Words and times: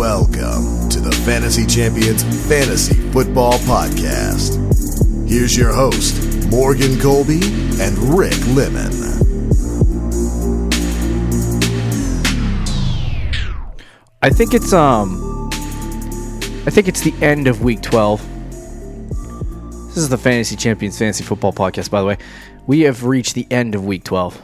Welcome 0.00 0.88
to 0.88 0.98
the 0.98 1.12
Fantasy 1.26 1.66
Champions 1.66 2.22
Fantasy 2.48 2.94
Football 3.10 3.52
Podcast. 3.58 4.56
Here's 5.28 5.54
your 5.54 5.74
host, 5.74 6.48
Morgan 6.50 6.98
Colby 6.98 7.40
and 7.78 7.98
Rick 8.16 8.38
Lemon. 8.46 8.90
I 14.22 14.30
think 14.30 14.54
it's 14.54 14.72
um 14.72 15.50
I 16.66 16.70
think 16.70 16.88
it's 16.88 17.02
the 17.02 17.12
end 17.20 17.46
of 17.46 17.62
week 17.62 17.82
12. 17.82 18.26
This 19.88 19.98
is 19.98 20.08
the 20.08 20.16
Fantasy 20.16 20.56
Champions 20.56 20.98
Fantasy 20.98 21.24
Football 21.24 21.52
Podcast 21.52 21.90
by 21.90 22.00
the 22.00 22.06
way. 22.06 22.16
We 22.66 22.80
have 22.80 23.04
reached 23.04 23.34
the 23.34 23.46
end 23.50 23.74
of 23.74 23.84
week 23.84 24.04
12. 24.04 24.40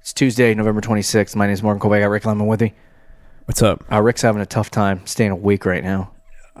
It's 0.00 0.14
Tuesday, 0.14 0.54
November 0.54 0.80
26th. 0.80 1.36
My 1.36 1.44
name 1.44 1.52
is 1.52 1.62
Morgan 1.62 1.78
Colby. 1.78 1.98
I 1.98 2.00
got 2.00 2.06
Rick 2.06 2.24
Lemon 2.24 2.46
with 2.46 2.62
me. 2.62 2.72
What's 3.46 3.62
up? 3.62 3.84
Uh, 3.90 4.02
Rick's 4.02 4.22
having 4.22 4.42
a 4.42 4.46
tough 4.46 4.72
time 4.72 5.06
staying 5.06 5.30
awake 5.30 5.64
right 5.64 5.84
now. 5.84 6.10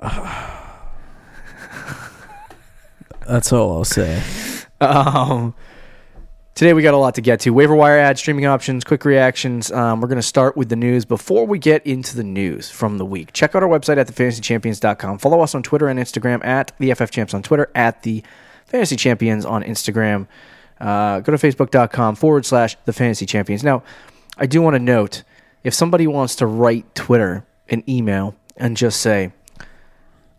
That's 3.26 3.52
all 3.52 3.78
I'll 3.78 3.84
say. 3.84 4.22
Um, 4.80 5.52
today 6.54 6.74
we 6.74 6.82
got 6.82 6.94
a 6.94 6.96
lot 6.96 7.16
to 7.16 7.20
get 7.20 7.40
to. 7.40 7.50
Waiver 7.50 7.74
wire 7.74 7.98
ads, 7.98 8.20
streaming 8.20 8.46
options, 8.46 8.84
quick 8.84 9.04
reactions. 9.04 9.72
Um, 9.72 10.00
we're 10.00 10.06
going 10.06 10.20
to 10.20 10.22
start 10.22 10.56
with 10.56 10.68
the 10.68 10.76
news. 10.76 11.04
Before 11.04 11.44
we 11.44 11.58
get 11.58 11.84
into 11.84 12.16
the 12.16 12.22
news 12.22 12.70
from 12.70 12.98
the 12.98 13.04
week, 13.04 13.32
check 13.32 13.56
out 13.56 13.64
our 13.64 13.68
website 13.68 13.96
at 13.96 14.06
thefantasychampions.com. 14.06 15.18
Follow 15.18 15.40
us 15.40 15.56
on 15.56 15.64
Twitter 15.64 15.88
and 15.88 15.98
Instagram 15.98 16.44
at 16.44 16.70
the 16.78 16.94
FF 16.94 17.10
Champs 17.10 17.34
on 17.34 17.42
Twitter, 17.42 17.68
at 17.74 18.04
the 18.04 18.22
Fantasy 18.66 18.94
Champions 18.94 19.44
on 19.44 19.64
Instagram. 19.64 20.28
Uh, 20.80 21.18
go 21.18 21.36
to 21.36 21.38
facebook.com 21.38 22.14
forward 22.14 22.46
slash 22.46 22.76
the 22.84 22.92
Fantasy 22.92 23.26
Champions. 23.26 23.64
Now, 23.64 23.82
I 24.38 24.46
do 24.46 24.62
want 24.62 24.74
to 24.74 24.80
note 24.80 25.24
if 25.66 25.74
somebody 25.74 26.06
wants 26.06 26.36
to 26.36 26.46
write 26.46 26.94
Twitter 26.94 27.44
an 27.68 27.82
email 27.88 28.36
and 28.56 28.76
just 28.76 29.00
say, 29.00 29.32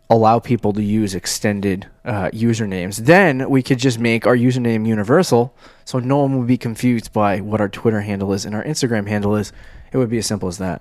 allow 0.08 0.38
people 0.38 0.72
to 0.72 0.82
use 0.82 1.14
extended 1.14 1.86
uh, 2.06 2.30
usernames, 2.30 2.96
then 2.96 3.50
we 3.50 3.62
could 3.62 3.78
just 3.78 3.98
make 3.98 4.26
our 4.26 4.34
username 4.34 4.88
universal 4.88 5.54
so 5.84 5.98
no 5.98 6.16
one 6.16 6.38
would 6.38 6.46
be 6.46 6.56
confused 6.56 7.12
by 7.12 7.40
what 7.40 7.60
our 7.60 7.68
Twitter 7.68 8.00
handle 8.00 8.32
is 8.32 8.46
and 8.46 8.54
our 8.54 8.64
Instagram 8.64 9.06
handle 9.06 9.36
is. 9.36 9.52
It 9.92 9.98
would 9.98 10.08
be 10.08 10.16
as 10.16 10.24
simple 10.24 10.48
as 10.48 10.56
that. 10.56 10.80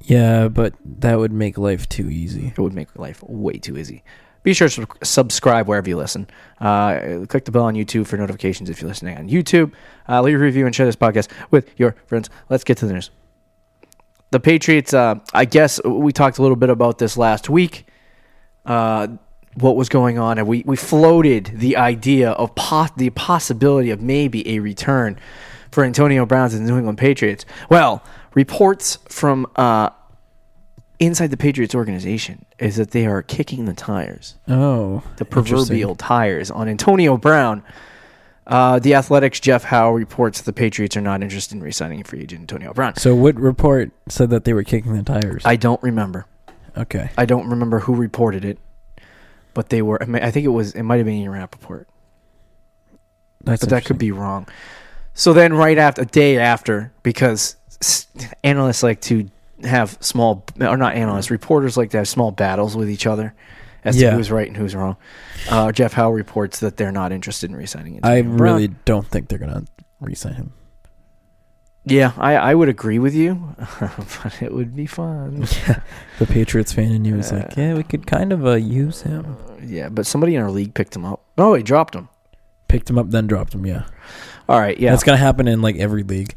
Yeah, 0.00 0.48
but 0.48 0.74
that 0.84 1.20
would 1.20 1.32
make 1.32 1.56
life 1.56 1.88
too 1.88 2.10
easy. 2.10 2.48
It 2.48 2.58
would 2.58 2.74
make 2.74 2.98
life 2.98 3.22
way 3.22 3.58
too 3.58 3.78
easy. 3.78 4.02
Be 4.42 4.52
sure 4.52 4.68
to 4.68 4.86
subscribe 5.04 5.68
wherever 5.68 5.88
you 5.88 5.96
listen. 5.96 6.26
Uh, 6.60 7.24
click 7.28 7.44
the 7.44 7.52
bell 7.52 7.64
on 7.64 7.74
YouTube 7.74 8.08
for 8.08 8.16
notifications 8.16 8.68
if 8.68 8.80
you're 8.82 8.88
listening 8.88 9.16
on 9.16 9.28
YouTube. 9.28 9.70
Uh, 10.08 10.22
leave 10.22 10.34
a 10.34 10.38
review 10.38 10.66
and 10.66 10.74
share 10.74 10.86
this 10.86 10.96
podcast 10.96 11.28
with 11.52 11.70
your 11.78 11.94
friends. 12.06 12.30
Let's 12.48 12.64
get 12.64 12.78
to 12.78 12.86
the 12.86 12.94
news. 12.94 13.10
The 14.30 14.40
Patriots, 14.40 14.92
uh, 14.92 15.16
I 15.32 15.44
guess 15.44 15.82
we 15.84 16.12
talked 16.12 16.38
a 16.38 16.42
little 16.42 16.56
bit 16.56 16.70
about 16.70 16.98
this 16.98 17.16
last 17.16 17.48
week. 17.48 17.86
Uh, 18.64 19.08
what 19.54 19.76
was 19.76 19.88
going 19.88 20.18
on, 20.18 20.36
and 20.38 20.46
we, 20.46 20.62
we 20.66 20.76
floated 20.76 21.46
the 21.54 21.76
idea 21.78 22.32
of 22.32 22.54
po- 22.54 22.88
the 22.96 23.08
possibility 23.10 23.90
of 23.90 24.02
maybe 24.02 24.46
a 24.54 24.58
return 24.58 25.18
for 25.70 25.82
Antonio 25.82 26.26
Brown 26.26 26.50
to 26.50 26.56
the 26.58 26.62
New 26.62 26.76
England 26.76 26.98
Patriots. 26.98 27.46
Well, 27.70 28.02
reports 28.34 28.98
from 29.08 29.46
uh, 29.56 29.90
inside 30.98 31.30
the 31.30 31.36
Patriots 31.38 31.74
organization 31.74 32.44
is 32.58 32.76
that 32.76 32.90
they 32.90 33.06
are 33.06 33.22
kicking 33.22 33.64
the 33.64 33.72
tires, 33.72 34.34
Oh, 34.46 35.02
the 35.16 35.24
proverbial 35.24 35.94
tires 35.94 36.50
on 36.50 36.68
Antonio 36.68 37.16
Brown. 37.16 37.62
Uh, 38.46 38.78
the 38.78 38.94
Athletics' 38.94 39.40
Jeff 39.40 39.64
Howe 39.64 39.90
reports 39.90 40.40
the 40.40 40.52
Patriots 40.52 40.96
are 40.96 41.00
not 41.00 41.22
interested 41.22 41.56
in 41.56 41.62
re-signing 41.62 42.04
free 42.04 42.20
agent 42.20 42.42
Antonio 42.42 42.72
Brown. 42.72 42.94
So, 42.96 43.14
what 43.14 43.34
report 43.34 43.90
said 44.08 44.30
that 44.30 44.44
they 44.44 44.52
were 44.52 44.62
kicking 44.62 44.94
the 44.94 45.02
tires? 45.02 45.42
I 45.44 45.56
don't 45.56 45.82
remember. 45.82 46.26
okay. 46.76 47.10
I 47.18 47.24
don't 47.24 47.48
remember 47.48 47.80
who 47.80 47.94
reported 47.96 48.44
it, 48.44 48.58
but 49.52 49.70
they 49.70 49.82
were. 49.82 50.00
I 50.00 50.30
think 50.30 50.44
it 50.44 50.50
was. 50.50 50.74
It 50.74 50.84
might 50.84 50.98
have 50.98 51.06
been 51.06 51.14
Ian 51.14 51.32
Rapoport, 51.32 51.88
That's 53.42 53.62
but 53.62 53.70
that 53.70 53.84
could 53.84 53.98
be 53.98 54.12
wrong. 54.12 54.46
So 55.12 55.32
then, 55.32 55.52
right 55.52 55.78
after, 55.78 56.02
a 56.02 56.06
day 56.06 56.38
after, 56.38 56.92
because 57.02 57.56
analysts 58.44 58.84
like 58.84 59.00
to 59.02 59.28
have 59.64 59.98
small, 60.00 60.44
or 60.60 60.76
not 60.76 60.94
analysts, 60.94 61.32
reporters 61.32 61.76
like 61.76 61.90
to 61.90 61.96
have 61.96 62.06
small 62.06 62.30
battles 62.30 62.76
with 62.76 62.88
each 62.88 63.06
other 63.08 63.34
as 63.86 63.96
Yeah. 64.00 64.10
to 64.10 64.16
who's 64.16 64.30
right 64.30 64.46
and 64.48 64.56
who's 64.56 64.74
wrong. 64.74 64.96
Uh, 65.50 65.72
Jeff 65.72 65.92
Howe 65.94 66.10
reports 66.10 66.60
that 66.60 66.76
they're 66.76 66.92
not 66.92 67.12
interested 67.12 67.48
in 67.50 67.56
re-signing. 67.56 67.94
Him. 67.94 68.00
I 68.02 68.20
Brown. 68.22 68.36
really 68.38 68.68
don't 68.84 69.06
think 69.06 69.28
they're 69.28 69.38
gonna 69.38 69.64
re-sign 70.00 70.34
him. 70.34 70.52
yeah, 71.84 72.12
I, 72.18 72.34
I 72.36 72.54
would 72.54 72.68
agree 72.68 72.98
with 72.98 73.14
you, 73.14 73.54
but 73.80 74.42
it 74.42 74.52
would 74.52 74.74
be 74.74 74.86
fun. 74.86 75.46
Yeah. 75.68 75.80
The 76.18 76.26
Patriots 76.26 76.72
fan 76.72 76.90
in 76.92 77.04
you 77.04 77.16
is 77.18 77.30
like, 77.32 77.56
Uh, 77.56 77.60
yeah, 77.60 77.74
we 77.74 77.82
could 77.84 78.06
kind 78.06 78.32
of 78.32 78.44
uh, 78.46 78.54
use 78.54 79.02
him. 79.02 79.36
Yeah, 79.62 79.88
but 79.88 80.06
somebody 80.06 80.34
in 80.34 80.42
our 80.42 80.50
league 80.50 80.74
picked 80.74 80.96
him 80.96 81.04
up. 81.04 81.22
Oh, 81.38 81.54
he 81.54 81.62
dropped 81.62 81.94
him. 81.94 82.08
Picked 82.68 82.90
him 82.90 82.98
up, 82.98 83.10
then 83.10 83.26
dropped 83.28 83.54
him. 83.54 83.64
Yeah, 83.64 83.84
All 84.48 84.58
right, 84.58 84.76
yeah, 84.78 84.90
that's 84.90 85.04
gonna 85.04 85.16
happen 85.18 85.46
in 85.46 85.62
like 85.62 85.76
every 85.76 86.02
league. 86.02 86.34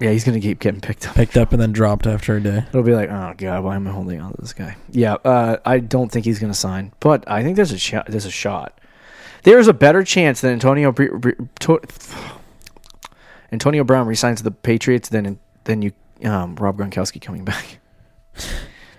Yeah, 0.00 0.10
he's 0.10 0.24
gonna 0.24 0.40
keep 0.40 0.58
getting 0.60 0.80
picked 0.80 1.08
up. 1.08 1.14
Picked 1.14 1.36
up 1.36 1.52
and 1.52 1.60
then 1.60 1.72
dropped 1.72 2.06
after 2.06 2.36
a 2.36 2.40
day. 2.40 2.64
It'll 2.68 2.82
be 2.82 2.94
like, 2.94 3.10
oh 3.10 3.34
god, 3.36 3.64
why 3.64 3.76
am 3.76 3.86
I 3.86 3.92
holding 3.92 4.20
on 4.20 4.32
to 4.32 4.40
this 4.40 4.52
guy? 4.52 4.76
Yeah, 4.90 5.14
uh, 5.24 5.56
I 5.64 5.78
don't 5.78 6.10
think 6.12 6.24
he's 6.26 6.38
going 6.38 6.52
to 6.52 6.58
sign, 6.58 6.92
but 7.00 7.24
I 7.28 7.42
think 7.42 7.56
there's 7.56 7.72
a 7.72 7.78
shot. 7.78 8.06
There's 8.08 8.26
a 8.26 8.30
shot. 8.30 8.78
There's 9.42 9.68
a 9.68 9.72
better 9.72 10.02
chance 10.02 10.40
that 10.40 10.50
Antonio 10.50 10.92
Bre- 10.92 11.16
Bre- 11.16 11.30
to- 11.60 11.80
Antonio 13.52 13.84
Brown 13.84 14.06
resigns 14.06 14.38
to 14.38 14.44
the 14.44 14.50
Patriots 14.50 15.08
than 15.08 15.38
than 15.64 15.82
you 15.82 15.92
um, 16.24 16.56
Rob 16.56 16.78
Gronkowski 16.78 17.20
coming 17.20 17.44
back. 17.44 17.78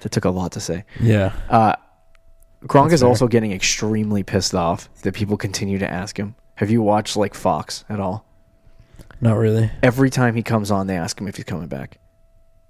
that 0.02 0.12
took 0.12 0.26
a 0.26 0.30
lot 0.30 0.52
to 0.54 0.60
say. 0.60 0.84
Yeah. 1.00 1.34
Uh, 1.50 1.76
Gronk 2.64 2.86
That's 2.86 2.96
is 2.96 3.00
fair. 3.02 3.10
also 3.10 3.28
getting 3.28 3.52
extremely 3.52 4.24
pissed 4.24 4.56
off 4.56 4.90
that 5.04 5.14
people 5.14 5.38
continue 5.38 5.78
to 5.80 5.90
ask 5.90 6.18
him. 6.18 6.36
Have 6.56 6.70
you 6.72 6.82
watched 6.82 7.16
like 7.16 7.34
Fox 7.36 7.86
at 7.88 8.00
all? 8.00 8.26
Not 9.22 9.38
really. 9.38 9.72
every 9.82 10.10
time 10.10 10.36
he 10.36 10.44
comes 10.44 10.72
on, 10.72 10.88
they 10.88 10.96
ask 10.98 11.20
him 11.20 11.28
if 11.28 11.36
he's 11.36 11.46
coming 11.46 11.68
back, 11.68 11.98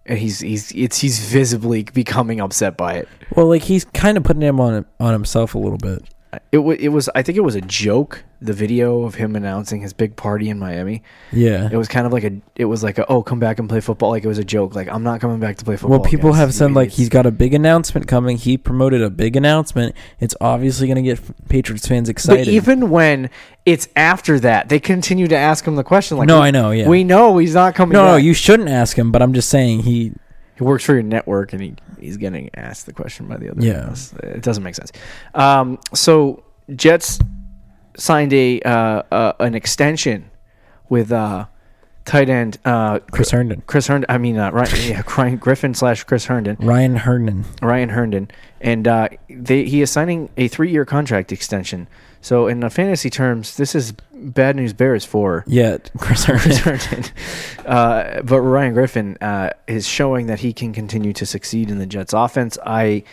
and 0.06 0.18
he's 0.18 0.40
he's 0.40 0.72
it's 0.72 1.00
he's 1.00 1.20
visibly 1.20 1.84
becoming 1.84 2.40
upset 2.40 2.78
by 2.78 2.94
it. 2.94 3.08
Well, 3.36 3.48
like 3.48 3.64
he's 3.64 3.86
kind 3.86 4.18
of 4.18 4.24
putting 4.24 4.42
him 4.42 4.60
on 4.60 4.86
on 5.00 5.14
himself 5.14 5.56
a 5.56 5.60
little 5.60 5.78
bit. 5.78 6.04
It 6.52 6.60
was 6.60 6.78
it 6.80 6.90
was 6.90 7.10
I 7.16 7.22
think 7.22 7.38
it 7.38 7.42
was 7.42 7.56
a 7.56 7.62
joke. 7.62 8.24
The 8.40 8.54
video 8.54 9.04
of 9.04 9.16
him 9.16 9.36
announcing 9.36 9.82
his 9.82 9.94
big 9.94 10.16
party 10.16 10.50
in 10.50 10.60
Miami. 10.60 11.02
Yeah. 11.32 11.70
It 11.72 11.76
was 11.76 11.88
kind 11.88 12.06
of 12.06 12.14
like 12.14 12.24
a 12.24 12.40
it 12.56 12.66
was 12.66 12.84
like 12.84 12.98
a 13.00 13.06
oh 13.08 13.24
come 13.24 13.40
back 13.40 13.58
and 13.58 13.68
play 13.68 13.80
football. 13.80 14.12
Like 14.12 14.24
it 14.24 14.28
was 14.28 14.38
a 14.38 14.44
joke. 14.44 14.76
Like 14.76 14.88
I'm 14.90 15.02
not 15.02 15.22
coming 15.22 15.40
back 15.40 15.58
to 15.58 15.66
play 15.66 15.76
football. 15.76 16.00
Well, 16.00 16.10
people 16.10 16.34
have 16.34 16.54
said 16.54 16.74
like 16.74 16.92
he's 16.92 17.10
got 17.10 17.26
a 17.26 17.32
big 17.32 17.54
announcement 17.56 18.08
coming. 18.08 18.38
He 18.38 18.58
promoted 18.58 19.02
a 19.02 19.10
big 19.10 19.36
announcement. 19.36 19.96
It's 20.20 20.36
obviously 20.40 20.88
going 20.88 21.04
to 21.04 21.16
get 21.16 21.48
Patriots 21.50 21.88
fans 21.88 22.10
excited. 22.10 22.46
But 22.46 22.52
even 22.52 22.90
when 22.92 23.30
it's 23.66 23.88
after 23.96 24.40
that, 24.42 24.70
they 24.70 24.80
continue 24.80 25.28
to 25.28 25.36
ask 25.36 25.66
him 25.66 25.76
the 25.76 25.84
question. 25.84 26.18
Like 26.18 26.28
no, 26.28 26.40
I 26.40 26.52
know. 26.52 26.72
Yeah. 26.72 26.88
we 26.88 27.04
know 27.04 27.38
he's 27.40 27.56
not 27.56 27.74
coming. 27.74 27.94
no, 27.94 28.06
no, 28.06 28.16
you 28.18 28.34
shouldn't 28.36 28.70
ask 28.70 28.98
him. 28.98 29.12
But 29.12 29.22
I'm 29.24 29.34
just 29.34 29.50
saying 29.50 29.82
he. 29.82 30.14
he 30.56 30.64
works 30.64 30.84
for 30.84 30.94
your 30.94 31.04
network 31.04 31.54
and 31.54 31.62
he, 31.62 31.76
he's 32.00 32.18
getting 32.18 32.52
asked 32.54 32.86
the 32.86 32.94
question 32.94 33.28
by 33.28 33.38
the 33.38 33.50
other 33.50 33.62
Yeah. 33.62 33.96
It 34.22 34.44
doesn't 34.44 34.64
make 34.64 34.76
sense. 34.76 34.92
Um, 35.34 35.80
so 35.94 36.44
Jets 36.76 37.20
signed 37.98 38.32
a 38.34 38.62
uh, 38.62 39.04
uh, 39.12 39.34
an 39.40 39.56
extension 39.56 40.30
with 40.90 41.12
uh, 41.12 41.46
tight 42.06 42.30
end 42.30 42.58
uh, 42.66 43.00
Chris 43.12 43.32
Herndon, 43.32 43.64
Chris 43.68 43.88
Herndon. 43.88 44.06
I 44.10 44.18
mean, 44.18 44.38
uh, 44.38 44.52
Ryan, 44.52 44.76
yeah, 44.90 45.02
Ryan 45.18 45.38
Griffin 45.38 45.74
slash 45.74 46.04
Chris 46.04 46.26
Herndon, 46.26 46.58
Ryan 46.60 46.96
Herndon. 46.96 47.46
Ryan 47.62 47.90
Herndon, 47.90 48.32
and 48.62 48.88
uh, 48.88 49.10
they 49.30 49.66
he 49.66 49.82
is 49.82 49.92
signing 49.92 50.30
a 50.38 50.48
three 50.48 50.72
year 50.72 50.86
contract 50.86 51.32
extension. 51.32 51.88
So 52.20 52.48
in 52.48 52.60
the 52.62 52.70
fantasy 52.70 53.10
terms, 53.10 53.58
this 53.58 53.76
is 53.76 53.94
bad 54.14 54.56
news 54.56 54.74
bears 54.74 55.06
for 55.06 55.44
Yeah, 55.48 55.78
Chris 55.98 56.24
Herndon. 56.26 56.58
Herndon. 56.58 57.04
Uh, 57.68 58.22
but 58.22 58.40
Ryan 58.40 58.74
Griffin 58.74 59.18
uh, 59.20 59.50
is 59.68 59.86
showing 59.86 60.28
that 60.28 60.40
he 60.40 60.54
can 60.54 60.72
continue 60.72 61.12
to 61.12 61.26
succeed 61.26 61.70
in 61.70 61.80
the 61.80 61.86
Jets' 61.86 62.14
offense. 62.14 62.58
I 62.66 63.04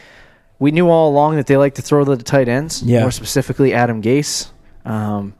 we 0.60 0.70
knew 0.70 0.88
all 0.88 1.10
along 1.10 1.34
that 1.36 1.48
they 1.48 1.56
like 1.56 1.74
to 1.74 1.82
throw 1.82 2.04
the 2.04 2.16
tight 2.16 2.48
ends, 2.48 2.80
Yeah. 2.80 3.00
more 3.00 3.10
specifically 3.10 3.74
Adam 3.74 4.00
Gase. 4.00 4.50
Um, 4.84 5.34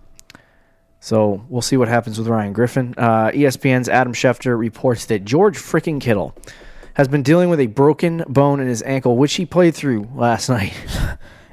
so 1.01 1.45
we'll 1.49 1.63
see 1.63 1.77
what 1.77 1.89
happens 1.89 2.19
with 2.19 2.29
Ryan 2.29 2.53
Griffin. 2.53 2.95
Uh, 2.97 3.31
ESPN's 3.31 3.89
Adam 3.89 4.13
Schefter 4.15 4.59
reports 4.59 5.07
that 5.07 5.25
George 5.25 5.59
freaking 5.59 6.01
Kittle 6.01 6.35
has 6.95 7.09
been 7.09 7.23
dealing 7.23 7.51
with 7.51 7.61
a 7.61 7.67
broken 7.67 8.25
bone 8.29 8.61
in 8.61 8.69
his 8.69 8.83
ankle, 8.83 9.17
which 9.17 9.35
he 9.35 9.45
played 9.45 9.75
through 9.75 10.09
last 10.15 10.49
night 10.51 10.73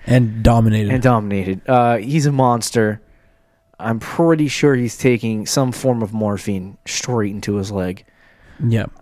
and 0.08 0.42
dominated. 0.44 0.92
and 0.92 1.04
dominated. 1.04 1.62
Uh, 1.68 1.98
he's 1.98 2.26
a 2.26 2.32
monster. 2.32 3.02
I'm 3.80 4.00
pretty 4.00 4.48
sure 4.48 4.76
he's 4.76 4.98
taking 4.98 5.46
some 5.48 5.72
form 5.72 6.02
of 6.04 6.14
morphine 6.14 6.78
straight 6.86 7.32
into 7.34 7.56
his 7.56 7.72
leg. 7.72 8.06
yeah, 8.64 8.86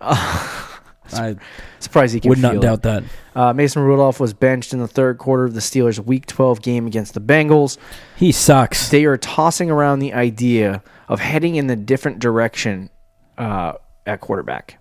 I 1.14 1.36
Surprised 1.78 2.14
he 2.14 2.20
can 2.20 2.28
would 2.28 2.38
not 2.38 2.52
feel 2.52 2.60
doubt 2.60 2.82
that. 2.82 3.04
Uh, 3.34 3.52
Mason 3.52 3.82
Rudolph 3.82 4.20
was 4.20 4.34
benched 4.34 4.72
in 4.72 4.80
the 4.80 4.88
third 4.88 5.18
quarter 5.18 5.44
of 5.44 5.54
the 5.54 5.60
Steelers' 5.60 5.98
Week 5.98 6.26
12 6.26 6.62
game 6.62 6.86
against 6.86 7.14
the 7.14 7.20
Bengals. 7.20 7.78
He 8.16 8.32
sucks. 8.32 8.90
They 8.90 9.04
are 9.04 9.16
tossing 9.16 9.70
around 9.70 10.00
the 10.00 10.12
idea 10.12 10.82
of 11.08 11.20
heading 11.20 11.56
in 11.56 11.66
the 11.66 11.76
different 11.76 12.18
direction 12.18 12.90
uh, 13.38 13.74
at 14.06 14.20
quarterback, 14.20 14.78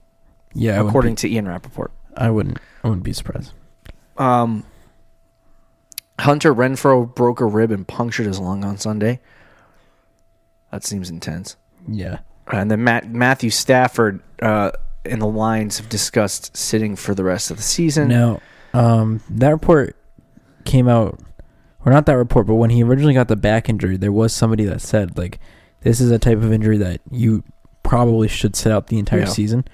Yeah, 0.53 0.85
according 0.85 1.13
be, 1.13 1.21
to 1.21 1.29
Ian 1.29 1.47
Rapoport. 1.47 1.91
I 2.17 2.29
wouldn't. 2.29 2.59
I 2.83 2.89
wouldn't 2.89 3.03
be 3.03 3.13
surprised. 3.13 3.53
Um, 4.17 4.65
Hunter 6.19 6.53
Renfrow 6.53 7.13
broke 7.13 7.39
a 7.39 7.45
rib 7.45 7.71
and 7.71 7.87
punctured 7.87 8.25
his 8.25 8.39
lung 8.39 8.63
on 8.65 8.77
Sunday. 8.77 9.19
That 10.71 10.83
seems 10.83 11.09
intense. 11.09 11.55
Yeah. 11.87 12.19
And 12.51 12.69
then 12.69 12.83
Matt, 12.83 13.09
Matthew 13.09 13.49
Stafford 13.49 14.21
uh, 14.41 14.71
and 15.05 15.21
the 15.21 15.27
Lions 15.27 15.77
have 15.77 15.89
discussed 15.89 16.55
sitting 16.55 16.95
for 16.95 17.13
the 17.15 17.23
rest 17.23 17.51
of 17.51 17.57
the 17.57 17.63
season. 17.63 18.07
Now, 18.09 18.41
um, 18.73 19.21
that 19.29 19.49
report 19.49 19.95
came 20.65 20.87
out, 20.87 21.19
or 21.85 21.91
not 21.91 22.05
that 22.05 22.17
report, 22.17 22.47
but 22.47 22.55
when 22.55 22.69
he 22.69 22.83
originally 22.83 23.13
got 23.13 23.27
the 23.27 23.35
back 23.35 23.69
injury, 23.69 23.97
there 23.97 24.11
was 24.11 24.33
somebody 24.33 24.65
that 24.65 24.81
said 24.81 25.17
like, 25.17 25.39
this 25.81 25.99
is 26.01 26.11
a 26.11 26.19
type 26.19 26.37
of 26.39 26.51
injury 26.51 26.77
that 26.77 27.01
you 27.09 27.43
probably 27.83 28.27
should 28.27 28.55
sit 28.55 28.71
out 28.71 28.87
the 28.87 28.99
entire 28.99 29.19
Yeah. 29.21 29.25
season. 29.25 29.65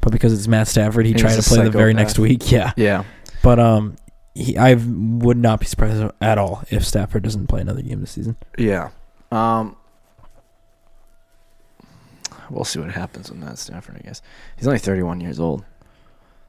But 0.00 0.12
because 0.12 0.32
it's 0.32 0.48
Matt 0.48 0.66
Stafford, 0.68 1.04
he 1.04 1.12
And 1.12 1.20
tried 1.20 1.34
to 1.36 1.42
play 1.42 1.64
the 1.64 1.70
very 1.70 1.92
next 1.92 2.18
week. 2.18 2.40
Yeah. 2.52 2.72
Yeah. 2.76 3.04
But 3.42 3.58
um, 3.58 3.96
he, 4.34 4.56
I 4.56 4.74
would 4.74 5.36
not 5.36 5.60
be 5.60 5.66
surprised 5.66 6.02
at 6.20 6.38
all 6.38 6.62
if 6.70 6.86
Stafford 6.86 7.22
doesn't 7.24 7.48
play 7.48 7.60
another 7.60 7.82
game 7.82 8.00
this 8.00 8.12
season. 8.12 8.36
Yeah. 8.56 8.90
Um, 9.32 9.76
we'll 12.50 12.64
see 12.64 12.80
what 12.80 12.90
happens 12.90 13.30
with 13.30 13.38
Matt 13.38 13.58
Stafford, 13.58 13.96
I 13.96 14.00
guess. 14.00 14.22
He's 14.56 14.66
only 14.66 14.78
31 14.78 15.20
years 15.20 15.38
old. 15.40 15.64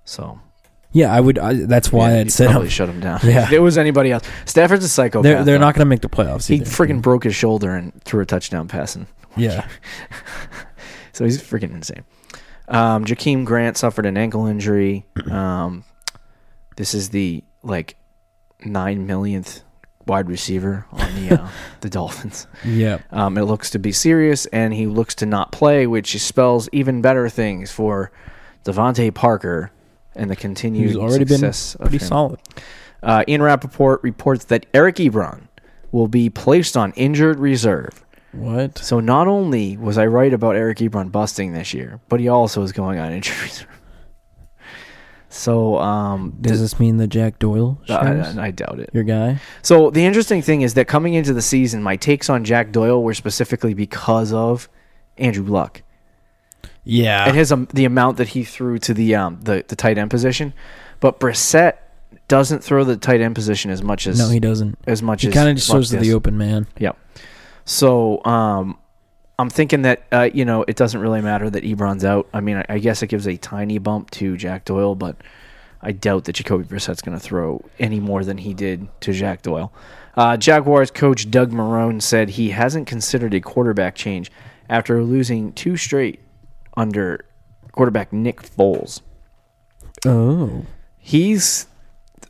So, 0.03 0.39
Yeah, 0.92 1.13
I 1.13 1.19
would. 1.19 1.38
I, 1.39 1.53
that's 1.65 1.92
why 1.92 2.12
yeah, 2.13 2.19
I'd 2.21 2.33
probably 2.33 2.63
him. 2.63 2.69
shut 2.69 2.89
him 2.89 3.00
down. 3.00 3.19
Yeah. 3.24 3.44
If 3.44 3.51
it 3.51 3.59
was 3.59 3.77
anybody 3.77 4.12
else. 4.12 4.27
Stafford's 4.45 4.83
a 4.83 4.89
psychopath. 4.89 5.24
They're 5.24 5.44
they're 5.44 5.59
not 5.59 5.75
going 5.75 5.86
to 5.86 5.89
make 5.89 6.01
the 6.01 6.09
playoffs. 6.09 6.48
He 6.48 6.56
either. 6.56 6.65
freaking 6.65 7.01
broke 7.01 7.24
his 7.24 7.36
shoulder 7.36 7.75
and 7.75 8.01
threw 8.03 8.21
a 8.21 8.25
touchdown 8.25 8.68
pass. 8.68 8.95
And, 8.95 9.07
yeah. 9.38 9.68
so 11.13 11.24
he's 11.24 11.42
freaking 11.42 11.74
insane. 11.74 12.03
Um, 12.68 13.06
Jakeem 13.06 13.45
Grant 13.45 13.77
suffered 13.77 14.06
an 14.06 14.18
ankle 14.18 14.45
injury. 14.48 15.06
Um, 15.31 15.83
this 16.77 16.94
is 16.94 17.09
the 17.09 17.44
like 17.63 17.95
nine 18.65 19.06
millionth 19.06 19.62
wide 20.07 20.27
receiver 20.27 20.86
on 20.92 21.15
the 21.15 21.42
uh, 21.42 21.48
the 21.81 21.89
Dolphins. 21.89 22.48
Yeah. 22.65 23.00
Um, 23.12 23.38
it 23.38 23.44
looks 23.44 23.69
to 23.71 23.80
be 23.80 23.92
serious, 23.92 24.45
and 24.48 24.74
he 24.74 24.88
looks 24.88 25.15
to 25.15 25.25
not 25.25 25.51
play, 25.51 25.88
which 25.88 26.18
spells 26.21 26.69
even 26.71 27.01
better 27.01 27.30
things 27.30 27.71
for 27.71 28.12
DeVante 28.63 29.13
Parker 29.13 29.71
and 30.15 30.30
the 30.30 30.36
continued 30.36 30.89
He's 30.89 30.98
already 30.98 31.25
been 31.25 31.39
success 31.39 31.75
of 31.75 31.89
pretty 31.89 32.00
solid. 32.00 32.39
Uh, 33.03 33.24
Ian 33.27 33.42
Rapoport 33.42 34.03
reports 34.03 34.45
that 34.45 34.65
Eric 34.74 34.98
Ebron 34.98 35.48
will 35.92 36.07
be 36.07 36.30
placed 36.30 36.77
on 36.77 36.92
injured 36.94 37.39
reserve. 37.39 38.06
What? 38.31 38.77
So 38.77 39.00
not 39.00 39.27
only 39.27 39.75
was 39.77 39.98
I 39.98 40.06
right 40.06 40.33
about 40.33 40.56
Eric 40.56 40.77
Ebron 40.77 41.12
busting 41.12 41.53
this 41.53 41.74
year, 41.74 42.00
but 42.07 42.19
he 42.19 42.30
also 42.30 42.62
is 42.62 42.71
going 42.71 43.00
on 43.00 43.12
injured 43.12 43.38
reserve. 43.42 43.81
So 45.33 45.78
um, 45.80 46.36
Does 46.42 46.60
this 46.60 46.78
mean 46.80 46.98
that 46.98 47.07
Jack 47.07 47.39
Doyle? 47.39 47.80
I, 47.89 48.48
I 48.48 48.51
doubt 48.51 48.80
it. 48.81 48.89
your 48.94 49.04
guy? 49.06 49.39
So 49.62 49.89
the 49.89 50.06
interesting 50.06 50.42
thing 50.42 50.62
is 50.62 50.74
that 50.74 50.88
coming 50.88 51.13
into 51.13 51.33
the 51.33 51.42
season, 51.42 51.81
my 51.81 51.95
takes 51.95 52.30
on 52.30 52.44
Jack 52.44 52.72
Doyle 52.74 53.01
were 53.01 53.13
specifically 53.13 53.74
because 53.74 54.33
of 54.33 54.68
Andrew 55.18 55.45
Luck 55.45 55.83
Yeah. 56.83 57.28
and 57.28 57.38
his 57.38 57.51
um, 57.51 57.68
the 57.74 57.86
amount 57.86 58.18
that 58.18 58.30
he 58.30 58.44
threw 58.44 58.78
to 58.80 58.94
the 58.94 59.16
um 59.16 59.39
the, 59.42 59.63
the 59.68 59.75
tight 59.75 59.98
end 59.98 60.10
position. 60.10 60.54
But 61.00 61.19
Brissett 61.19 61.77
doesn't 62.27 62.62
throw 62.63 62.84
the 62.84 62.98
tight 62.98 63.22
end 63.22 63.36
position 63.36 63.72
as 63.72 63.81
much 63.81 64.07
as 64.07 64.19
no, 64.19 64.30
he 64.30 64.39
doesn't. 64.39 64.77
as 64.86 65.01
much 65.01 65.22
He 65.22 65.30
as 65.30 65.34
kind 65.34 65.48
of 65.50 65.56
just 65.56 65.72
throws 65.72 65.89
to 65.92 65.98
the 65.98 66.13
open 66.13 66.38
man. 66.38 66.68
Yep. 66.77 66.98
So 67.66 68.24
um, 68.25 68.77
I'm 69.42 69.50
thinking 69.50 69.82
that 69.82 70.04
uh, 70.12 70.30
you 70.34 70.46
know 70.46 70.64
it 70.68 70.76
doesn't 70.76 71.02
really 71.02 71.22
matter 71.22 71.50
that 71.50 71.64
Ebron's 71.64 72.06
out. 72.06 72.28
I 72.34 72.42
mean, 72.42 72.58
I, 72.58 72.66
I 72.70 72.80
guess 72.80 73.02
it 73.02 73.08
gives 73.08 73.28
a 73.28 73.38
tiny 73.38 73.80
bump 73.80 74.12
to 74.12 74.38
Jack 74.38 74.66
Doyle, 74.66 74.96
but 74.96 75.18
I 75.82 75.92
doubt 75.92 76.26
that 76.26 76.34
Jacoby 76.34 76.64
Brissett's 76.64 77.02
going 77.02 77.18
to 77.18 77.24
throw 77.24 77.64
any 77.80 78.00
more 78.00 78.24
than 78.24 78.38
he 78.38 78.54
did 78.54 78.88
to 79.02 79.14
Jack 79.14 79.42
Doyle. 79.42 79.74
Uh, 80.16 80.38
Jaguars 80.38 80.92
coach 80.92 81.32
Doug 81.32 81.52
Marrone 81.52 82.02
said 82.02 82.30
he 82.30 82.50
hasn't 82.52 82.86
considered 82.86 83.34
a 83.34 83.42
quarterback 83.42 83.96
change 83.96 84.32
after 84.70 85.04
losing 85.04 85.54
two 85.54 85.76
straight 85.76 86.20
under 86.78 87.26
quarterback 87.72 88.14
Nick 88.14 88.42
Foles. 88.44 89.02
Oh. 90.06 90.66
He's 90.98 91.66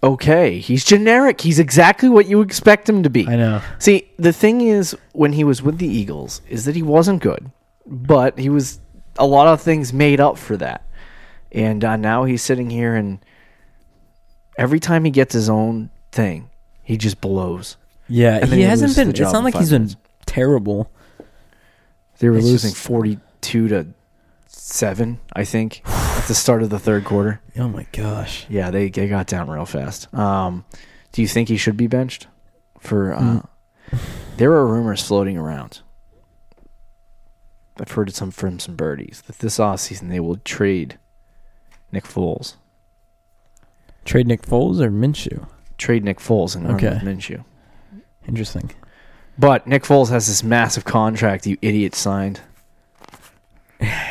okay. 0.04 0.60
He's 0.60 0.84
generic. 0.84 1.42
He's 1.42 1.60
exactly 1.60 2.10
what 2.10 2.26
you 2.28 2.42
expect 2.42 2.88
him 2.90 3.04
to 3.04 3.10
be. 3.10 3.28
I 3.28 3.36
know. 3.36 3.62
See, 3.80 4.10
the 4.18 4.34
thing 4.34 4.62
is, 4.62 4.96
when 5.14 5.34
he 5.34 5.44
was 5.44 5.62
with 5.62 5.78
the 5.78 5.88
Eagles, 5.88 6.42
is 6.50 6.66
that 6.66 6.76
he 6.76 6.82
wasn't 6.82 7.22
good, 7.22 7.52
but 7.86 8.38
he 8.40 8.50
was 8.50 8.80
a 9.18 9.26
lot 9.28 9.48
of 9.48 9.62
things 9.62 9.92
made 9.94 10.20
up 10.20 10.38
for 10.38 10.58
that. 10.58 10.86
And 11.52 11.84
uh, 11.84 11.98
now 11.98 12.24
he's 12.24 12.42
sitting 12.42 12.70
here, 12.70 12.96
and 12.96 13.20
every 14.58 14.80
time 14.80 15.04
he 15.06 15.12
gets 15.12 15.34
his 15.34 15.50
own 15.50 15.90
thing, 16.12 16.50
he 16.84 16.98
just 16.98 17.20
blows. 17.22 17.78
Yeah, 18.08 18.38
And 18.38 18.50
he 18.50 18.58
he 18.58 18.62
hasn't 18.64 18.96
been. 18.96 19.10
It's 19.10 19.20
not 19.20 19.44
like 19.44 19.56
he's 19.56 19.70
been 19.70 19.90
terrible. 20.26 20.92
They 22.20 22.30
were 22.30 22.38
It's 22.38 22.46
losing 22.46 22.72
just- 22.72 22.84
forty-two 22.84 23.68
to 23.70 23.88
seven, 24.48 25.20
I 25.34 25.44
think, 25.46 25.82
at 26.22 26.28
the 26.28 26.36
start 26.36 26.62
of 26.64 26.70
the 26.70 26.80
third 26.80 27.04
quarter. 27.06 27.42
Oh 27.58 27.68
my 27.68 27.86
gosh. 27.92 28.46
Yeah, 28.50 28.70
they 28.72 28.90
they 28.90 29.08
got 29.08 29.28
down 29.28 29.50
real 29.50 29.66
fast. 29.66 30.14
Um, 30.14 30.66
do 31.12 31.22
you 31.22 31.28
think 31.28 31.50
he 31.50 31.58
should 31.58 31.78
be 31.78 31.88
benched? 31.88 32.28
For 32.80 33.14
uh, 33.14 33.20
Mm. 33.20 33.48
there 34.38 34.52
are 34.54 34.66
rumors 34.68 35.06
floating 35.06 35.38
around. 35.38 35.82
I've 37.80 37.92
heard 37.92 38.14
some 38.14 38.32
from 38.32 38.60
some 38.60 38.76
birdies 38.76 39.24
that 39.28 39.40
this 39.40 39.58
offseason 39.58 40.10
they 40.10 40.20
will 40.20 40.38
trade 40.38 40.98
Nick 41.92 42.04
Foles, 42.06 42.56
Trade 44.06 44.28
Nick 44.28 44.44
Foles 44.44 44.80
or 44.80 44.90
Minshew? 44.92 45.48
trade 45.78 46.04
Nick 46.04 46.20
Foles 46.20 46.56
and 46.56 46.68
Okay. 46.68 47.00
Minshew. 47.04 47.44
Interesting. 48.28 48.72
But 49.40 49.66
Nick 49.66 49.84
Foles 49.84 50.10
has 50.10 50.28
this 50.28 50.44
massive 50.44 50.86
contract 50.86 51.48
you 51.48 51.58
idiot 51.62 51.96
signed. 51.96 52.40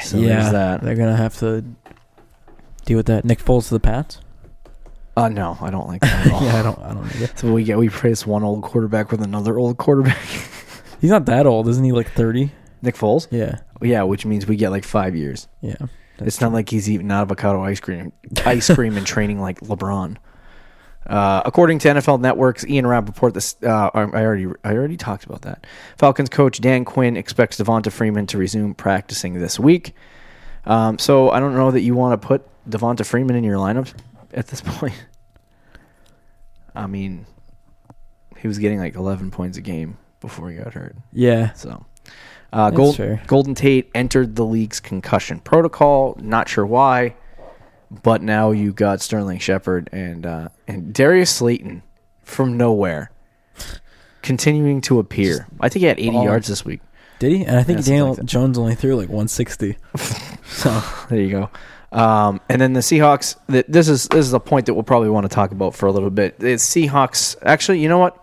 So 0.02 0.16
yeah, 0.18 0.40
there's 0.40 0.52
that. 0.52 0.80
they're 0.82 0.96
gonna 0.96 1.16
have 1.16 1.38
to 1.38 1.64
deal 2.90 2.96
with 2.96 3.06
that. 3.06 3.24
Nick 3.24 3.38
Foles 3.38 3.68
to 3.68 3.74
the 3.74 3.80
Pats. 3.80 4.18
Uh, 5.16 5.28
no, 5.28 5.56
I 5.60 5.70
don't 5.70 5.86
like 5.86 6.00
that 6.02 6.26
at 6.26 6.32
all. 6.34 6.42
yeah, 6.42 6.56
I 6.58 6.62
don't. 6.62 6.78
I 6.80 6.92
don't 6.92 7.06
either. 7.14 7.30
So 7.36 7.52
we 7.52 7.62
get 7.64 7.78
we 7.78 7.88
replace 7.88 8.26
one 8.26 8.42
old 8.42 8.62
quarterback 8.62 9.10
with 9.12 9.22
another 9.22 9.58
old 9.58 9.78
quarterback. 9.78 10.18
He's 11.00 11.10
not 11.10 11.26
that 11.26 11.46
old, 11.46 11.68
isn't 11.68 11.84
he? 11.84 11.92
Like 11.92 12.10
thirty. 12.10 12.50
Nick 12.82 12.96
Foles. 12.96 13.28
Yeah. 13.30 13.60
Yeah, 13.82 14.02
which 14.02 14.26
means 14.26 14.46
we 14.46 14.56
get 14.56 14.70
like 14.70 14.84
five 14.84 15.14
years. 15.14 15.46
Yeah. 15.60 15.76
it's 16.18 16.40
not 16.40 16.52
like 16.52 16.68
he's 16.68 16.88
eating 16.90 17.10
avocado 17.10 17.62
ice 17.62 17.78
cream, 17.80 18.12
ice 18.44 18.74
cream, 18.74 18.96
and 18.96 19.06
training 19.06 19.40
like 19.40 19.60
LeBron. 19.60 20.16
Uh, 21.06 21.42
according 21.44 21.78
to 21.80 21.88
NFL 21.88 22.20
Network's 22.20 22.66
Ian 22.66 22.86
Rapoport, 22.86 23.34
this 23.34 23.56
uh, 23.62 23.90
I 23.94 24.00
I 24.00 24.24
already 24.24 24.46
I 24.64 24.72
already 24.74 24.96
talked 24.96 25.24
about 25.24 25.42
that. 25.42 25.66
Falcons 25.98 26.28
coach 26.30 26.60
Dan 26.60 26.84
Quinn 26.84 27.16
expects 27.16 27.58
Devonta 27.58 27.92
Freeman 27.92 28.26
to 28.28 28.38
resume 28.38 28.74
practicing 28.74 29.34
this 29.34 29.58
week. 29.60 29.94
Um, 30.64 30.98
so 30.98 31.30
I 31.30 31.40
don't 31.40 31.54
know 31.54 31.70
that 31.70 31.80
you 31.80 31.94
want 31.94 32.20
to 32.20 32.26
put 32.26 32.46
Devonta 32.70 33.04
Freeman 33.04 33.36
in 33.36 33.44
your 33.44 33.56
lineup 33.56 33.92
at 34.32 34.48
this 34.48 34.60
point. 34.64 34.94
I 36.74 36.86
mean, 36.86 37.26
he 38.38 38.48
was 38.48 38.58
getting 38.58 38.78
like 38.78 38.94
11 38.94 39.30
points 39.30 39.58
a 39.58 39.60
game 39.60 39.98
before 40.20 40.50
he 40.50 40.56
got 40.56 40.74
hurt. 40.74 40.96
Yeah. 41.12 41.52
So, 41.52 41.84
uh, 42.52 42.70
Gold. 42.70 43.00
Golden 43.26 43.54
Tate 43.54 43.90
entered 43.94 44.36
the 44.36 44.44
league's 44.44 44.80
concussion 44.80 45.40
protocol. 45.40 46.16
Not 46.20 46.48
sure 46.48 46.66
why, 46.66 47.14
but 47.90 48.22
now 48.22 48.50
you 48.50 48.72
got 48.72 49.00
Sterling 49.00 49.38
Shepard 49.38 49.88
and 49.92 50.26
uh, 50.26 50.48
and 50.66 50.92
Darius 50.94 51.34
Slayton 51.34 51.82
from 52.22 52.56
nowhere, 52.56 53.10
continuing 54.22 54.80
to 54.82 54.98
appear. 54.98 55.46
I 55.60 55.68
think 55.68 55.80
he 55.80 55.86
had 55.86 55.98
80 55.98 56.10
balling. 56.10 56.24
yards 56.24 56.48
this 56.48 56.64
week. 56.64 56.80
Did 57.18 57.32
he? 57.32 57.44
And 57.44 57.56
I 57.56 57.62
think 57.62 57.80
Yeah, 57.80 57.84
Daniel 57.84 58.14
like. 58.14 58.24
Jones 58.24 58.56
only 58.56 58.74
threw 58.74 58.96
like 58.96 59.08
160. 59.08 59.76
so 60.46 60.82
There 61.10 61.20
you 61.20 61.30
go. 61.30 61.50
Um, 61.92 62.40
and 62.48 62.60
then 62.60 62.72
the 62.72 62.80
Seahawks. 62.80 63.36
th- 63.50 63.66
This 63.68 63.88
is 63.88 64.06
this 64.08 64.24
is 64.26 64.32
a 64.32 64.40
point 64.40 64.66
that 64.66 64.74
we'll 64.74 64.82
probably 64.84 65.10
want 65.10 65.24
to 65.28 65.34
talk 65.34 65.50
about 65.50 65.74
for 65.74 65.86
a 65.86 65.92
little 65.92 66.10
bit. 66.10 66.38
The 66.38 66.54
Seahawks. 66.54 67.36
Actually, 67.42 67.80
you 67.80 67.88
know 67.88 67.98
what? 67.98 68.16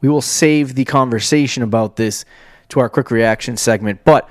We 0.00 0.08
will 0.08 0.22
save 0.22 0.74
the 0.74 0.84
conversation 0.84 1.62
about 1.62 1.96
this 1.96 2.24
to 2.70 2.80
our 2.80 2.88
quick 2.88 3.10
reaction 3.10 3.56
segment. 3.56 4.00
But 4.04 4.28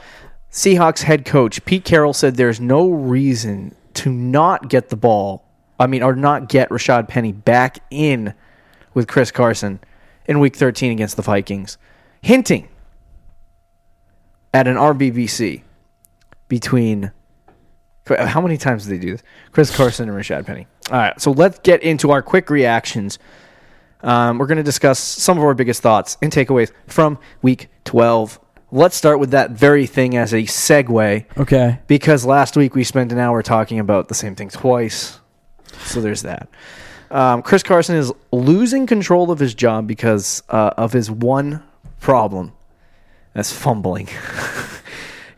Seahawks 0.52 1.04
head 1.04 1.26
coach 1.26 1.64
Pete 1.66 1.86
Carroll 1.86 2.14
said 2.14 2.36
there's 2.36 2.60
no 2.60 2.90
reason 2.90 3.76
to 3.96 4.10
not 4.12 4.68
get 4.70 4.90
the 4.90 4.98
ball. 4.98 5.46
I 5.80 5.88
mean, 5.88 6.04
or 6.04 6.16
not 6.16 6.50
get 6.50 6.70
Rashaad 6.70 7.08
Penny 7.08 7.32
back 7.32 7.80
in 7.90 8.34
with 8.94 9.08
Chris 9.08 9.32
Carson 9.32 9.80
in 10.26 10.40
Week 10.40 10.56
13 10.56 10.92
against 10.92 11.16
the 11.16 11.22
Vikings, 11.22 11.78
hinting 12.22 12.68
at 14.54 14.68
an 14.68 14.76
RBBC 14.76 15.62
between 16.48 17.12
how 18.18 18.42
many 18.42 18.58
times 18.58 18.86
did 18.86 19.00
they 19.00 19.06
do 19.06 19.12
this? 19.14 19.24
Chris 19.52 19.76
Carson 19.76 20.10
and 20.10 20.18
Rashaad 20.18 20.46
Penny. 20.46 20.68
All 20.92 20.98
right, 20.98 21.20
so 21.20 21.32
let's 21.32 21.60
get 21.60 21.84
into 21.84 22.12
our 22.12 22.22
quick 22.22 22.50
reactions. 22.50 23.20
Um, 24.02 24.38
we're 24.38 24.48
going 24.48 24.58
to 24.58 24.64
discuss 24.64 25.00
some 25.00 25.38
of 25.38 25.44
our 25.44 25.54
biggest 25.54 25.82
thoughts 25.82 26.18
and 26.22 26.32
takeaways 26.32 26.72
from 26.88 27.20
Week 27.42 27.70
12. 27.86 28.40
Let's 28.72 28.96
start 28.96 29.20
with 29.20 29.32
that 29.32 29.52
very 29.52 29.88
thing 29.88 30.16
as 30.16 30.34
a 30.34 30.44
segue, 30.44 31.26
okay. 31.38 31.80
because 31.88 32.26
last 32.26 32.56
week 32.56 32.76
we 32.76 32.84
spent 32.84 33.12
an 33.12 33.18
hour 33.18 33.42
talking 33.42 33.80
about 33.80 34.08
the 34.08 34.16
same 34.16 34.36
thing 34.36 34.50
twice. 34.50 35.20
So 35.86 36.02
there's 36.02 36.22
that. 36.22 36.50
Um, 37.12 37.42
Chris 37.42 37.64
Carson 37.64 37.96
is 37.96 38.14
losing 38.32 38.86
control 38.86 39.32
of 39.32 39.40
his 39.40 39.56
job 39.56 39.88
because 39.88 40.44
uh, 40.50 40.72
of 40.78 40.94
his 40.94 41.10
one 41.10 41.64
problem. 42.00 42.54
That's 43.34 43.52
fumbling. 43.52 44.08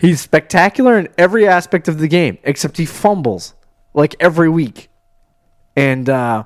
He's 0.02 0.20
spectacular 0.20 0.98
in 0.98 1.10
every 1.16 1.48
aspect 1.48 1.88
of 1.88 2.00
the 2.00 2.08
game, 2.08 2.40
except 2.44 2.78
he 2.78 2.88
fumbles 2.88 3.54
like 3.94 4.16
every 4.20 4.50
week. 4.50 4.90
And 5.76 6.10
uh, 6.10 6.46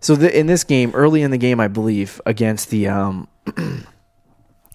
so 0.00 0.16
the, 0.16 0.34
in 0.34 0.46
this 0.46 0.64
game, 0.64 0.90
early 0.94 1.20
in 1.20 1.30
the 1.30 1.36
game, 1.36 1.60
I 1.60 1.68
believe 1.68 2.18
against 2.24 2.70
the 2.70 2.88
um, 2.88 3.28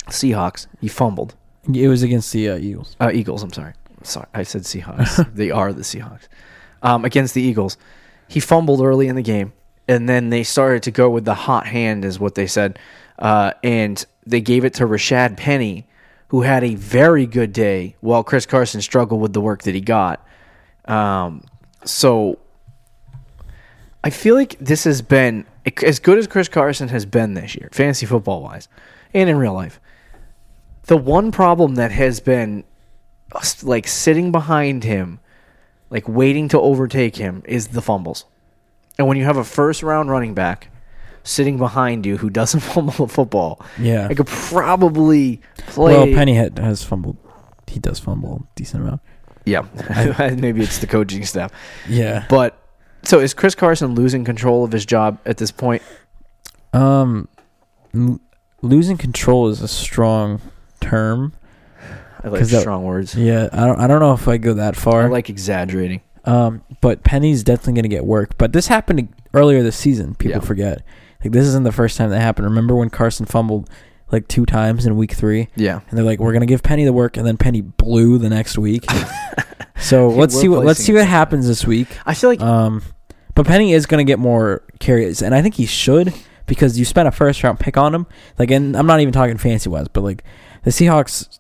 Seahawks, 0.10 0.68
he 0.80 0.88
fumbled. 0.88 1.34
It 1.74 1.88
was 1.88 2.04
against 2.04 2.32
the 2.34 2.52
uh, 2.52 2.58
Eagles. 2.58 2.96
Uh, 3.00 3.10
Eagles. 3.12 3.42
I'm 3.42 3.52
sorry. 3.52 3.74
Sorry, 4.04 4.28
I 4.32 4.44
said 4.44 4.62
Seahawks. 4.62 5.34
they 5.36 5.50
are 5.50 5.74
the 5.74 5.82
Seahawks. 5.82 6.28
Um, 6.84 7.04
against 7.04 7.34
the 7.34 7.42
Eagles, 7.42 7.78
he 8.28 8.40
fumbled 8.40 8.80
early 8.80 9.08
in 9.08 9.16
the 9.16 9.24
game, 9.24 9.54
and 9.88 10.08
then 10.08 10.30
they 10.30 10.44
started 10.44 10.84
to 10.84 10.92
go 10.92 11.10
with 11.10 11.26
the 11.26 11.34
hot 11.34 11.66
hand, 11.66 12.06
is 12.06 12.20
what 12.20 12.36
they 12.36 12.46
said, 12.46 12.78
uh, 13.18 13.54
and 13.64 14.06
they 14.24 14.40
gave 14.40 14.66
it 14.66 14.76
to 14.76 14.86
Rashaad 14.86 15.36
Penny, 15.36 15.88
who 16.30 16.42
had 16.42 16.64
a 16.64 16.76
very 16.76 17.26
good 17.26 17.54
day, 17.54 17.96
while 18.02 18.24
Chris 18.24 18.46
Carson 18.46 18.82
struggled 18.82 19.22
with 19.22 19.34
the 19.34 19.42
work 19.42 19.64
that 19.64 19.74
he 19.76 19.82
got. 19.82 20.26
Um, 20.86 21.44
so 21.86 22.40
I 24.04 24.10
feel 24.10 24.36
like 24.36 24.58
this 24.60 24.84
has 24.84 25.02
been 25.02 25.46
as 25.84 26.00
good 26.00 26.18
as 26.18 26.28
Chris 26.28 26.48
Carson 26.48 26.90
has 26.90 27.06
been 27.06 27.34
this 27.34 27.56
year, 27.56 27.70
fantasy 27.72 28.06
football 28.06 28.42
wise, 28.42 28.68
and 29.14 29.30
in 29.30 29.38
real 29.38 29.54
life. 29.54 29.80
The 30.84 30.98
one 30.98 31.32
problem 31.32 31.76
that 31.76 31.92
has 31.92 32.20
been 32.20 32.64
like 33.64 33.88
sitting 33.88 34.32
behind 34.32 34.84
him, 34.84 35.20
like 35.90 36.08
waiting 36.08 36.48
to 36.50 36.60
overtake 36.60 37.18
him, 37.18 37.44
is 37.46 37.70
the 37.70 37.82
fumbles. 37.82 38.26
And 38.98 39.08
when 39.08 39.18
you 39.18 39.26
have 39.26 39.38
a 39.38 39.44
first 39.44 39.84
round 39.84 40.10
running 40.10 40.34
back 40.34 40.70
sitting 41.28 41.58
behind 41.58 42.06
you 42.06 42.18
who 42.18 42.30
doesn't 42.30 42.60
fumble 42.74 42.94
the 42.94 43.08
football, 43.08 43.62
Yeah. 43.80 44.08
I 44.10 44.14
could 44.14 44.28
probably 44.28 45.42
play. 45.68 45.94
Well, 45.94 46.06
Penny 46.08 46.34
had, 46.36 46.58
has 46.60 46.84
fumbled. 46.84 47.18
He 47.68 47.80
does 47.80 48.00
fumble 48.00 48.46
a 48.50 48.56
decent 48.56 48.84
amount. 48.84 49.02
Yeah, 49.46 49.62
maybe 50.38 50.62
it's 50.62 50.80
the 50.80 50.88
coaching 50.88 51.24
staff. 51.26 51.52
Yeah. 51.88 52.26
But 52.30 52.58
so 53.04 53.20
is 53.20 53.34
Chris 53.34 53.56
Carson 53.56 53.94
losing 53.96 54.26
control 54.26 54.64
of 54.66 54.72
his 54.72 54.86
job 54.86 55.20
at 55.26 55.38
this 55.38 55.52
point? 55.52 55.82
Um, 56.74 57.28
l- 57.96 58.20
losing 58.62 58.98
control 58.98 59.48
is 59.50 59.62
a 59.62 59.68
strong 59.68 60.42
term. 60.82 61.34
I 62.24 62.30
like 62.30 62.40
'Cause 62.42 62.52
that- 62.52 62.62
strong 62.62 62.84
words. 62.84 63.16
Yeah, 63.16 63.48
I 63.54 63.66
don't. 63.66 63.80
I 63.80 63.88
don't 63.88 64.00
know 64.00 64.14
if 64.14 64.28
I 64.28 64.38
go 64.38 64.54
that 64.56 64.76
far. 64.76 65.04
I 65.04 65.08
like 65.08 65.30
exaggerating. 65.30 66.02
Um, 66.26 66.62
but 66.82 67.04
Penny's 67.04 67.42
definitely 67.44 67.74
going 67.74 67.84
to 67.84 67.90
get 67.96 68.06
work. 68.06 68.38
But 68.38 68.52
this 68.52 68.68
happened 68.68 69.08
earlier 69.34 69.64
this 69.64 69.78
season. 69.78 70.14
People 70.16 70.42
Yeah. 70.42 70.46
forget. 70.46 70.82
Like 71.24 71.34
this 71.34 71.46
isn't 71.48 71.64
the 71.64 71.72
first 71.72 71.98
time 71.98 72.10
that 72.12 72.20
happened. 72.22 72.46
Remember 72.48 72.76
when 72.76 72.90
Carson 72.90 73.26
fumbled 73.26 73.70
like 74.12 74.28
two 74.28 74.46
times 74.46 74.86
in 74.86 74.96
week 74.96 75.14
three, 75.14 75.48
Yeah. 75.56 75.82
and 75.90 75.98
they're 75.98 76.06
like, 76.06 76.20
"We're 76.20 76.32
going 76.32 76.42
to 76.42 76.46
give 76.48 76.64
Penny 76.64 76.86
the 76.86 76.94
work," 76.94 77.18
and 77.18 77.26
then 77.28 77.38
Penny 77.38 77.62
blew 77.62 78.18
the 78.18 78.30
next 78.30 78.58
week. 78.58 78.86
so 79.78 80.10
let's 80.10 80.34
see 80.40 80.48
what 80.48 80.66
let's 80.66 80.80
see 80.80 80.94
what 80.94 81.06
happens 81.08 81.48
this 81.48 81.66
week. 81.66 81.88
I 82.06 82.14
feel 82.14 82.30
like 82.30 82.42
Um, 82.42 82.82
but 83.36 83.46
Penny 83.46 83.74
is 83.74 83.86
going 83.86 84.06
to 84.06 84.10
get 84.10 84.20
more 84.20 84.64
carries, 84.80 85.22
and 85.22 85.36
I 85.36 85.42
think 85.42 85.56
he 85.56 85.66
should 85.66 86.14
because 86.46 86.80
you 86.80 86.86
spent 86.86 87.08
a 87.08 87.12
first 87.12 87.44
round 87.44 87.60
pick 87.60 87.78
on 87.78 87.94
him. 87.94 88.08
Like, 88.40 88.52
and 88.52 88.76
I'm 88.78 88.88
not 88.88 89.00
even 89.02 89.12
talking 89.14 89.38
fancy 89.38 89.70
wise, 89.70 89.88
but 89.90 90.02
like 90.02 90.24
the 90.64 90.72
Seahawks 90.72 91.40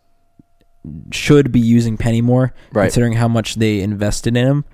should 1.12 1.52
be 1.52 1.60
using 1.60 1.98
Penny 1.98 2.22
more, 2.22 2.54
Right. 2.74 2.84
considering 2.86 3.14
how 3.14 3.28
much 3.28 3.56
they 3.56 3.80
invested 3.82 4.36
in 4.38 4.46
him. 4.48 4.66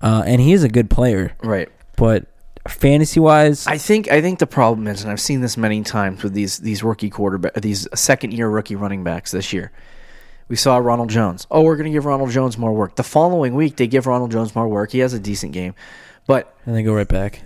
Uh, 0.00 0.22
and 0.26 0.40
he 0.40 0.52
is 0.52 0.62
a 0.62 0.68
good 0.68 0.90
player, 0.90 1.32
right. 1.42 1.68
but 1.96 2.26
fantasy 2.68 3.20
wise, 3.20 3.66
I 3.66 3.78
think 3.78 4.10
I 4.10 4.20
think 4.20 4.38
the 4.38 4.46
problem 4.46 4.86
is, 4.86 5.02
and 5.02 5.10
I've 5.10 5.20
seen 5.20 5.40
this 5.40 5.56
many 5.56 5.82
times 5.82 6.22
with 6.22 6.32
these 6.32 6.58
these 6.58 6.82
rookie 6.82 7.10
quarterback, 7.10 7.54
these 7.54 7.88
second 7.94 8.32
year 8.32 8.48
rookie 8.48 8.76
running 8.76 9.04
backs 9.04 9.30
this 9.30 9.52
year. 9.52 9.72
We 10.48 10.56
saw 10.56 10.76
Ronald 10.76 11.10
Jones. 11.10 11.46
Oh, 11.50 11.62
we're 11.62 11.76
going 11.76 11.90
to 11.90 11.92
give 11.92 12.04
Ronald 12.04 12.30
Jones 12.30 12.56
more 12.56 12.72
work. 12.72 12.94
The 12.94 13.02
following 13.02 13.54
week, 13.56 13.76
they 13.76 13.88
give 13.88 14.06
Ronald 14.06 14.30
Jones 14.30 14.54
more 14.54 14.68
work. 14.68 14.92
He 14.92 15.00
has 15.00 15.12
a 15.12 15.18
decent 15.18 15.52
game, 15.52 15.74
but 16.26 16.56
and 16.64 16.76
they 16.76 16.82
go 16.82 16.94
right 16.94 17.08
back. 17.08 17.42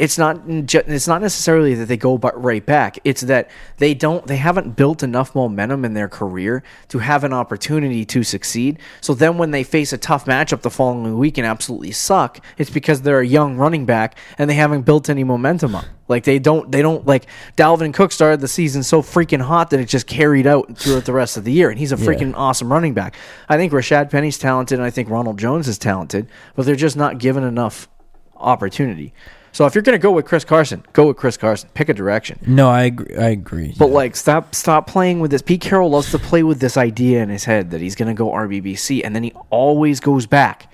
It's 0.00 0.16
not 0.16 0.40
it's 0.48 1.06
not 1.06 1.20
necessarily 1.20 1.74
that 1.74 1.84
they 1.84 1.98
go 1.98 2.16
but 2.16 2.42
right 2.42 2.64
back. 2.64 2.98
It's 3.04 3.20
that 3.20 3.50
they 3.76 3.92
don't 3.92 4.26
they 4.26 4.38
haven't 4.38 4.74
built 4.74 5.02
enough 5.02 5.34
momentum 5.34 5.84
in 5.84 5.92
their 5.92 6.08
career 6.08 6.62
to 6.88 7.00
have 7.00 7.22
an 7.22 7.34
opportunity 7.34 8.06
to 8.06 8.22
succeed. 8.22 8.78
So 9.02 9.12
then 9.12 9.36
when 9.36 9.50
they 9.50 9.62
face 9.62 9.92
a 9.92 9.98
tough 9.98 10.24
matchup 10.24 10.62
the 10.62 10.70
following 10.70 11.18
week 11.18 11.36
and 11.36 11.46
absolutely 11.46 11.92
suck, 11.92 12.42
it's 12.56 12.70
because 12.70 13.02
they're 13.02 13.20
a 13.20 13.26
young 13.26 13.58
running 13.58 13.84
back 13.84 14.16
and 14.38 14.48
they 14.48 14.54
haven't 14.54 14.86
built 14.86 15.10
any 15.10 15.22
momentum 15.22 15.74
up. 15.74 15.84
Like 16.08 16.24
they 16.24 16.38
don't 16.38 16.72
they 16.72 16.80
don't 16.80 17.06
like 17.06 17.26
Dalvin 17.58 17.92
Cook 17.92 18.10
started 18.10 18.40
the 18.40 18.48
season 18.48 18.82
so 18.82 19.02
freaking 19.02 19.42
hot 19.42 19.68
that 19.68 19.80
it 19.80 19.84
just 19.84 20.06
carried 20.06 20.46
out 20.46 20.78
throughout 20.78 21.04
the 21.04 21.12
rest 21.12 21.36
of 21.36 21.44
the 21.44 21.52
year 21.52 21.68
and 21.68 21.78
he's 21.78 21.92
a 21.92 21.96
freaking 21.96 22.32
awesome 22.34 22.72
running 22.72 22.94
back. 22.94 23.16
I 23.50 23.58
think 23.58 23.70
Rashaad 23.70 24.10
Penny's 24.10 24.38
talented 24.38 24.78
and 24.78 24.86
I 24.86 24.88
think 24.88 25.10
Ronald 25.10 25.38
Jones 25.38 25.68
is 25.68 25.76
talented, 25.76 26.26
but 26.56 26.64
they're 26.64 26.74
just 26.74 26.96
not 26.96 27.18
given 27.18 27.44
enough 27.44 27.86
opportunity. 28.34 29.12
So 29.52 29.66
if 29.66 29.74
you're 29.74 29.82
going 29.82 29.98
to 29.98 30.02
go 30.02 30.12
with 30.12 30.26
Chris 30.26 30.44
Carson, 30.44 30.84
go 30.92 31.08
with 31.08 31.16
Chris 31.16 31.36
Carson. 31.36 31.68
Pick 31.74 31.88
a 31.88 31.94
direction. 31.94 32.38
No, 32.46 32.68
I 32.70 32.84
agree. 32.84 33.16
I 33.16 33.28
agree. 33.28 33.74
But 33.78 33.86
like, 33.90 34.16
stop, 34.16 34.54
stop 34.54 34.86
playing 34.86 35.20
with 35.20 35.30
this. 35.30 35.42
Pete 35.42 35.60
Carroll 35.60 35.90
loves 35.90 36.10
to 36.12 36.18
play 36.18 36.42
with 36.42 36.60
this 36.60 36.76
idea 36.76 37.22
in 37.22 37.28
his 37.28 37.44
head 37.44 37.70
that 37.70 37.80
he's 37.80 37.94
going 37.94 38.08
to 38.08 38.14
go 38.14 38.30
RBBC, 38.30 39.02
and 39.04 39.14
then 39.14 39.24
he 39.24 39.32
always 39.50 40.00
goes 40.00 40.26
back. 40.26 40.72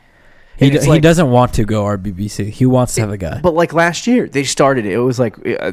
He, 0.58 0.70
d- 0.70 0.76
it's 0.76 0.86
he 0.86 1.00
doesn't 1.00 1.30
want 1.30 1.54
to 1.54 1.64
go 1.64 1.84
RBBC. 1.84 2.48
He 2.50 2.66
wants 2.66 2.94
to 2.94 3.02
have 3.02 3.10
a 3.10 3.16
guy. 3.18 3.40
But 3.40 3.54
like 3.54 3.72
last 3.72 4.06
year, 4.06 4.26
they 4.28 4.44
started 4.44 4.86
it. 4.86 4.92
It 4.92 4.98
was 4.98 5.18
like 5.18 5.36
uh, 5.46 5.72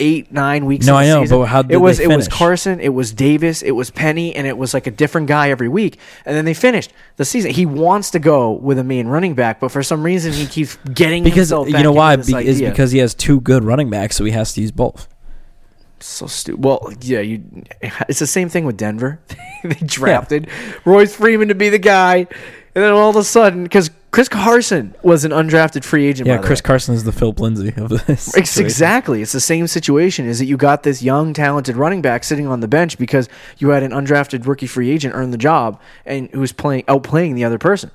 eight, 0.00 0.32
nine 0.32 0.66
weeks. 0.66 0.86
No, 0.86 0.96
I 0.96 1.06
know, 1.06 1.22
season. 1.22 1.38
but 1.38 1.44
how 1.46 1.62
did 1.62 1.72
it 1.72 1.76
was? 1.76 2.00
It 2.00 2.08
was? 2.08 2.26
Carson. 2.28 2.80
It 2.80 2.88
was 2.88 3.12
Davis. 3.12 3.62
It 3.62 3.72
was 3.72 3.90
Penny, 3.90 4.34
and 4.34 4.46
it 4.46 4.58
was 4.58 4.74
like 4.74 4.86
a 4.86 4.90
different 4.90 5.28
guy 5.28 5.50
every 5.50 5.68
week. 5.68 5.98
And 6.24 6.36
then 6.36 6.44
they 6.44 6.54
finished 6.54 6.92
the 7.16 7.24
season. 7.24 7.52
He 7.52 7.64
wants 7.66 8.10
to 8.10 8.18
go 8.18 8.52
with 8.52 8.78
a 8.78 8.84
main 8.84 9.06
running 9.06 9.34
back, 9.34 9.60
but 9.60 9.70
for 9.70 9.82
some 9.82 10.02
reason 10.02 10.32
he 10.32 10.46
keeps 10.46 10.76
getting 10.92 11.22
because 11.22 11.50
you 11.50 11.82
know 11.82 11.92
why? 11.92 12.16
Be- 12.16 12.46
is 12.46 12.60
because 12.60 12.90
he 12.92 12.98
has 12.98 13.14
two 13.14 13.40
good 13.40 13.62
running 13.64 13.90
backs, 13.90 14.16
so 14.16 14.24
he 14.24 14.32
has 14.32 14.52
to 14.54 14.60
use 14.60 14.72
both. 14.72 15.08
so 16.00 16.26
stupid. 16.26 16.64
Well, 16.64 16.92
yeah, 17.00 17.20
you. 17.20 17.42
It's 18.08 18.18
the 18.18 18.26
same 18.26 18.48
thing 18.48 18.64
with 18.64 18.76
Denver. 18.76 19.20
they 19.64 19.74
drafted 19.86 20.48
Royce 20.84 21.14
Freeman 21.14 21.48
to 21.48 21.54
be 21.54 21.68
the 21.68 21.78
guy, 21.78 22.26
and 22.76 22.84
then 22.84 22.92
all 22.92 23.08
of 23.08 23.16
a 23.16 23.24
sudden, 23.24 23.62
because 23.62 23.90
Chris 24.10 24.28
Carson 24.28 24.94
was 25.02 25.24
an 25.24 25.30
undrafted 25.30 25.82
free 25.82 26.06
agent. 26.06 26.26
Yeah, 26.26 26.36
Chris. 26.36 26.60
Carson 26.60 26.94
is 26.94 27.04
the 27.04 27.12
Phillip 27.12 27.40
Lindsay 27.40 27.72
of 27.74 27.88
this. 27.88 28.36
It's 28.36 28.50
situation. 28.50 28.64
exactly. 28.66 29.22
It's 29.22 29.32
the 29.32 29.40
same 29.40 29.66
situation. 29.66 30.26
Is 30.26 30.40
that 30.40 30.44
you 30.44 30.58
got 30.58 30.82
this 30.82 31.02
young, 31.02 31.32
talented 31.32 31.74
running 31.74 32.02
back 32.02 32.22
sitting 32.22 32.46
on 32.46 32.60
the 32.60 32.68
bench 32.68 32.98
because 32.98 33.30
you 33.56 33.70
had 33.70 33.82
an 33.82 33.92
undrafted 33.92 34.46
rookie 34.46 34.66
free 34.66 34.90
agent 34.90 35.14
earn 35.14 35.30
the 35.30 35.38
job 35.38 35.80
and 36.04 36.28
who's 36.32 36.52
playing 36.52 36.82
outplaying 36.82 37.34
the 37.34 37.44
other 37.44 37.56
person. 37.56 37.90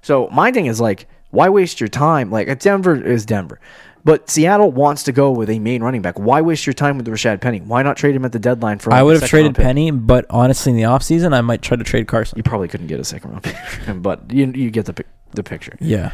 So 0.00 0.28
my 0.32 0.50
thing 0.50 0.64
is 0.64 0.80
like, 0.80 1.06
why 1.30 1.50
waste 1.50 1.78
your 1.78 1.88
time? 1.88 2.30
Like 2.30 2.58
Denver 2.58 2.94
is 2.94 3.26
Denver, 3.26 3.60
but 4.04 4.28
Seattle 4.28 4.70
wants 4.72 5.02
to 5.04 5.12
go 5.12 5.30
with 5.30 5.48
a 5.50 5.58
main 5.58 5.82
running 5.82 6.02
back. 6.02 6.18
Why 6.18 6.40
waste 6.40 6.66
your 6.66 6.72
time 6.74 6.96
with 6.96 7.06
Rashaad 7.06 7.40
Penny? 7.40 7.60
Why 7.60 7.82
not 7.82 7.96
trade 7.96 8.14
him 8.16 8.24
at 8.24 8.32
the 8.32 8.38
deadline 8.38 8.78
for? 8.78 8.92
I 8.92 8.96
like, 8.96 9.02
a 9.02 9.04
would 9.06 9.20
have 9.20 9.28
traded? 9.30 9.54
Penny, 9.54 9.90
but 9.90 10.26
honestly, 10.30 10.70
in 10.70 10.76
the 10.76 10.84
offseason, 10.84 11.34
I 11.34 11.40
might 11.40 11.62
try 11.62 11.76
to 11.76 11.84
trade 11.84 12.08
Carson. 12.08 12.36
You 12.36 12.42
probably 12.42 12.68
couldn't 12.68 12.88
get 12.88 12.98
a 13.00 13.04
second 13.04 13.30
round 13.30 13.42
pick, 13.44 13.54
him, 13.56 14.02
but 14.02 14.30
you 14.32 14.46
you 14.54 14.70
get 14.70 14.86
the 14.86 15.04
the 15.32 15.42
picture. 15.42 15.76
Yeah. 15.80 16.12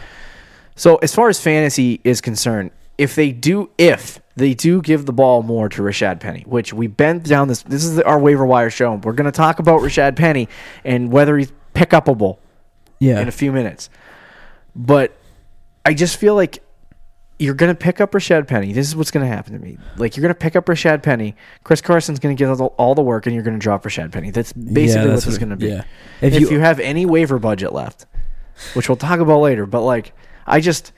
So 0.77 0.97
as 0.97 1.15
far 1.15 1.29
as 1.29 1.41
fantasy 1.41 2.01
is 2.05 2.21
concerned, 2.21 2.71
if 2.99 3.15
they 3.15 3.33
do, 3.33 3.71
if 3.79 4.21
they 4.37 4.55
do 4.55 4.81
give 4.81 5.07
the 5.07 5.13
ball 5.13 5.43
more 5.43 5.69
to 5.69 5.83
Rashaad 5.83 6.21
Penny, 6.21 6.45
which 6.47 6.73
we 6.73 6.87
bent 6.87 7.25
down 7.25 7.49
this, 7.49 7.63
this 7.63 7.85
is 7.85 7.99
our 8.01 8.19
waiver 8.19 8.47
wire 8.47 8.71
show. 8.71 8.95
We're 8.95 9.13
going 9.13 9.25
to 9.25 9.33
talk 9.33 9.59
about 9.59 9.81
Rashaad 9.81 10.15
Penny 10.15 10.49
and 10.85 11.11
whether 11.11 11.37
he's 11.37 11.53
pick 11.75 11.91
upable 11.91 12.39
Yeah. 13.01 13.21
in 13.21 13.27
a 13.29 13.33
few 13.33 13.51
minutes. 13.51 13.91
But 14.77 15.17
I 15.85 15.95
just 15.95 16.17
feel 16.19 16.37
like 16.37 16.63
you're 17.39 17.55
going 17.55 17.69
to 17.73 17.79
pick 17.79 18.01
up 18.01 18.13
Rashaad 18.13 18.47
Penny. 18.49 18.73
This 18.73 18.89
is 18.89 18.97
what's 18.97 19.11
going 19.11 19.25
to 19.25 19.33
happen 19.33 19.53
to 19.53 19.59
me. 19.59 19.79
Like 19.97 20.17
you're 20.17 20.23
going 20.23 20.35
to 20.35 20.39
pick 20.39 20.57
up 20.57 20.67
Rashaad 20.67 21.03
Penny. 21.03 21.37
Chris 21.65 21.81
Carson's 21.81 22.19
going 22.19 22.37
to 22.37 22.39
get 22.39 22.49
all, 22.79 22.95
the 22.95 23.03
work, 23.03 23.27
and 23.27 23.35
you're 23.35 23.45
going 23.45 23.59
to 23.59 23.63
drop 23.63 23.85
Rashaad 23.85 24.11
Penny. 24.13 24.31
That's 24.31 24.53
basically 24.53 24.87
Yeah, 24.87 25.03
what 25.03 25.11
that's 25.11 25.25
this 25.25 25.35
is 25.35 25.41
what- 25.41 25.49
going 25.49 25.59
to 25.59 25.65
be. 25.67 25.73
yeah. 25.73 25.85
If, 26.21 26.35
If 26.35 26.41
you, 26.41 26.51
you- 26.51 26.61
have 26.61 26.81
any 26.81 27.07
waiver 27.07 27.39
budget 27.39 27.73
left, 27.73 28.07
which 28.75 28.89
we'll 28.89 28.97
talk 28.97 29.21
about 29.21 29.39
later, 29.41 29.67
but 29.67 29.83
like 29.83 30.13
I 30.47 30.61
just. 30.61 30.93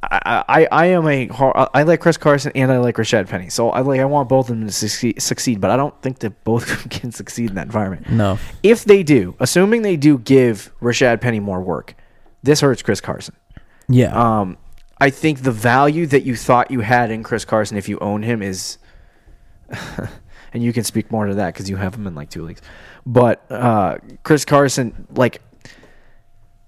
I, 0.00 0.44
I, 0.48 0.68
I 0.70 0.86
am 0.86 1.08
a 1.08 1.28
I 1.74 1.82
like 1.82 2.00
Chris 2.00 2.16
Carson 2.16 2.52
and 2.54 2.70
I 2.70 2.78
like 2.78 2.94
Rashaad 2.94 3.28
Penny, 3.28 3.48
so 3.48 3.70
I 3.70 3.80
like 3.80 3.98
I 4.00 4.04
want 4.04 4.28
both 4.28 4.48
of 4.48 4.56
them 4.56 4.64
to 4.66 4.72
succeed, 4.72 5.20
succeed, 5.20 5.60
but 5.60 5.72
I 5.72 5.76
don't 5.76 6.00
think 6.02 6.20
that 6.20 6.44
both 6.44 6.70
of 6.70 6.78
them 6.82 6.88
can 6.90 7.10
succeed 7.10 7.50
in 7.50 7.56
that 7.56 7.66
environment. 7.66 8.08
No. 8.08 8.38
If 8.62 8.84
they 8.84 9.02
do, 9.02 9.34
assuming 9.40 9.82
they 9.82 9.96
do 9.96 10.18
give 10.18 10.72
Rashaad 10.80 11.20
Penny 11.20 11.40
more 11.40 11.60
work, 11.60 11.96
this 12.44 12.60
hurts 12.60 12.80
Chris 12.80 13.00
Carson. 13.00 13.34
Yeah. 13.88 14.12
Um, 14.14 14.56
I 15.00 15.10
think 15.10 15.42
the 15.42 15.52
value 15.52 16.06
that 16.06 16.24
you 16.24 16.34
thought 16.36 16.70
you 16.70 16.80
had 16.80 17.10
in 17.10 17.22
Chris 17.22 17.44
Carson, 17.44 17.76
if 17.76 17.88
you 17.88 17.98
own 18.00 18.22
him, 18.22 18.42
is, 18.42 18.78
and 20.52 20.62
you 20.62 20.72
can 20.72 20.84
speak 20.84 21.10
more 21.10 21.26
to 21.26 21.34
that 21.34 21.54
because 21.54 21.68
you 21.70 21.76
have 21.76 21.94
him 21.94 22.06
in 22.06 22.14
like 22.14 22.30
two 22.30 22.44
leagues. 22.44 22.62
But 23.06 23.44
uh, 23.50 23.98
Chris 24.22 24.44
Carson, 24.44 25.06
like, 25.14 25.40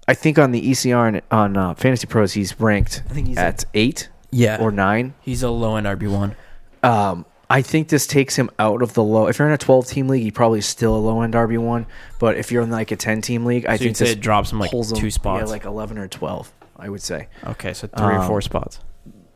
I 0.07 0.13
think 0.13 0.39
on 0.39 0.51
the 0.51 0.61
ECR 0.71 1.07
and 1.07 1.21
on 1.31 1.57
uh, 1.57 1.73
Fantasy 1.75 2.07
Pros, 2.07 2.33
he's 2.33 2.59
ranked 2.59 3.03
I 3.09 3.13
think 3.13 3.27
he's 3.27 3.37
at 3.37 3.65
eight 3.73 4.09
Yeah. 4.31 4.57
or 4.59 4.71
nine. 4.71 5.13
he's 5.21 5.43
a 5.43 5.49
low 5.49 5.75
end 5.75 5.87
RB 5.87 6.11
one. 6.11 6.35
Um, 6.83 7.25
I 7.49 7.61
think 7.61 7.89
this 7.89 8.07
takes 8.07 8.37
him 8.37 8.49
out 8.59 8.81
of 8.81 8.93
the 8.93 9.03
low. 9.03 9.27
If 9.27 9.37
you're 9.39 9.47
in 9.47 9.53
a 9.53 9.57
12 9.57 9.85
team 9.87 10.07
league, 10.07 10.23
he 10.23 10.31
probably 10.31 10.61
still 10.61 10.95
a 10.95 10.97
low 10.97 11.21
end 11.21 11.33
RB 11.33 11.57
one. 11.57 11.85
But 12.17 12.37
if 12.37 12.49
you're 12.51 12.63
in 12.63 12.71
like 12.71 12.91
a 12.91 12.95
10 12.95 13.21
team 13.21 13.45
league, 13.45 13.65
I 13.65 13.75
So 13.75 13.83
think 13.83 13.97
this 13.97 14.11
it 14.11 14.21
drops 14.21 14.51
him 14.53 14.59
like 14.59 14.71
pulls 14.71 14.91
him, 14.91 14.97
two 14.97 15.11
spots. 15.11 15.41
yeah, 15.47 15.51
like 15.51 15.65
11 15.65 15.97
or 15.97 16.07
12. 16.07 16.51
I 16.81 16.89
would 16.89 17.01
say 17.01 17.27
Okay, 17.45 17.73
so 17.73 17.87
three 17.87 18.07
or 18.07 18.19
Um, 18.19 18.27
four 18.27 18.41
spots. 18.41 18.79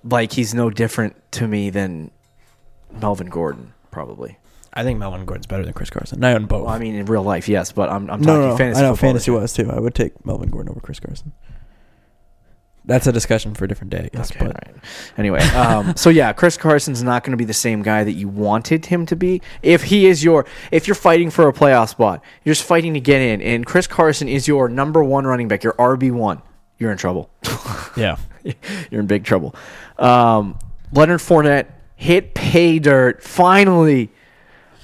like 0.04 0.32
he's 0.34 0.54
no 0.54 0.70
different 0.70 1.16
to 1.34 1.48
me 1.48 1.70
than 1.70 2.12
Melvin 2.92 3.28
Gordon, 3.28 3.74
probably. 3.92 4.38
I 4.74 4.84
think 4.84 5.00
Melvin 5.00 5.24
Gordon's 5.26 5.48
better 5.48 5.64
than 5.64 5.72
Chris 5.74 5.90
Carson. 5.90 6.22
I 6.24 6.34
own 6.34 6.48
both. 6.48 6.66
Well, 6.66 6.74
I 6.74 6.80
mean, 6.80 6.96
in 6.96 7.06
real 7.06 7.24
life, 7.24 7.48
yes, 7.48 7.72
but 7.72 7.90
I'm, 7.90 8.10
I'm 8.10 8.22
talking 8.22 8.26
no, 8.26 8.50
no, 8.50 8.58
fantasy. 8.58 8.80
I 8.80 8.82
know 8.84 8.96
football. 8.96 9.10
fantasy 9.10 9.32
was 9.32 9.54
too. 9.54 9.72
I 9.72 9.80
would 9.80 9.96
take 9.96 10.26
Melvin 10.26 10.50
Gordon 10.50 10.72
over 10.72 10.82
Chris 10.82 11.00
Carson. 11.00 11.32
That's 12.88 13.08
a 13.08 13.12
discussion 13.12 13.56
for 13.56 13.66
a 13.66 13.68
different 13.68 13.90
day, 13.90 14.10
I 14.14 14.16
guess. 14.16 14.30
Okay, 14.32 14.46
but 14.46 14.48
all 14.50 14.62
right. 14.74 14.84
Anyway, 15.18 15.40
um, 15.56 15.96
so 15.96 16.12
yeah, 16.12 16.32
Chris 16.34 16.56
Carson's 16.56 17.02
not 17.02 17.24
going 17.24 17.32
to 17.32 17.38
be 17.38 17.46
the 17.46 17.54
same 17.54 17.82
guy 17.82 18.04
that 18.04 18.12
you 18.12 18.28
wanted 18.28 18.86
him 18.86 19.08
to 19.08 19.16
be. 19.16 19.42
If 19.64 19.84
he 19.86 20.06
is 20.06 20.24
your, 20.24 20.46
if 20.72 20.88
you're 20.88 20.94
fighting 20.94 21.32
for 21.32 21.48
a 21.48 21.54
playoff 21.54 21.90
spot, 21.90 22.22
you're 22.44 22.54
just 22.54 22.68
fighting 22.68 22.94
to 22.94 23.00
get 23.00 23.22
in, 23.22 23.42
and 23.42 23.66
Chris 23.66 23.88
Carson 23.88 24.28
is 24.28 24.48
your 24.48 24.70
number 24.70 25.04
one 25.04 25.26
running 25.26 25.48
back, 25.48 25.64
your 25.64 25.74
RB 25.74 26.12
one, 26.12 26.44
you're 26.78 26.92
in 26.92 26.98
trouble. 26.98 27.30
yeah, 27.98 28.18
you're 28.92 29.02
in 29.02 29.08
big 29.08 29.24
trouble. 29.24 29.56
Um, 29.98 30.58
Leonard 30.92 31.20
Fournette 31.20 31.68
hit 31.96 32.34
pay 32.34 32.80
dirt 32.80 33.24
finally. 33.24 34.12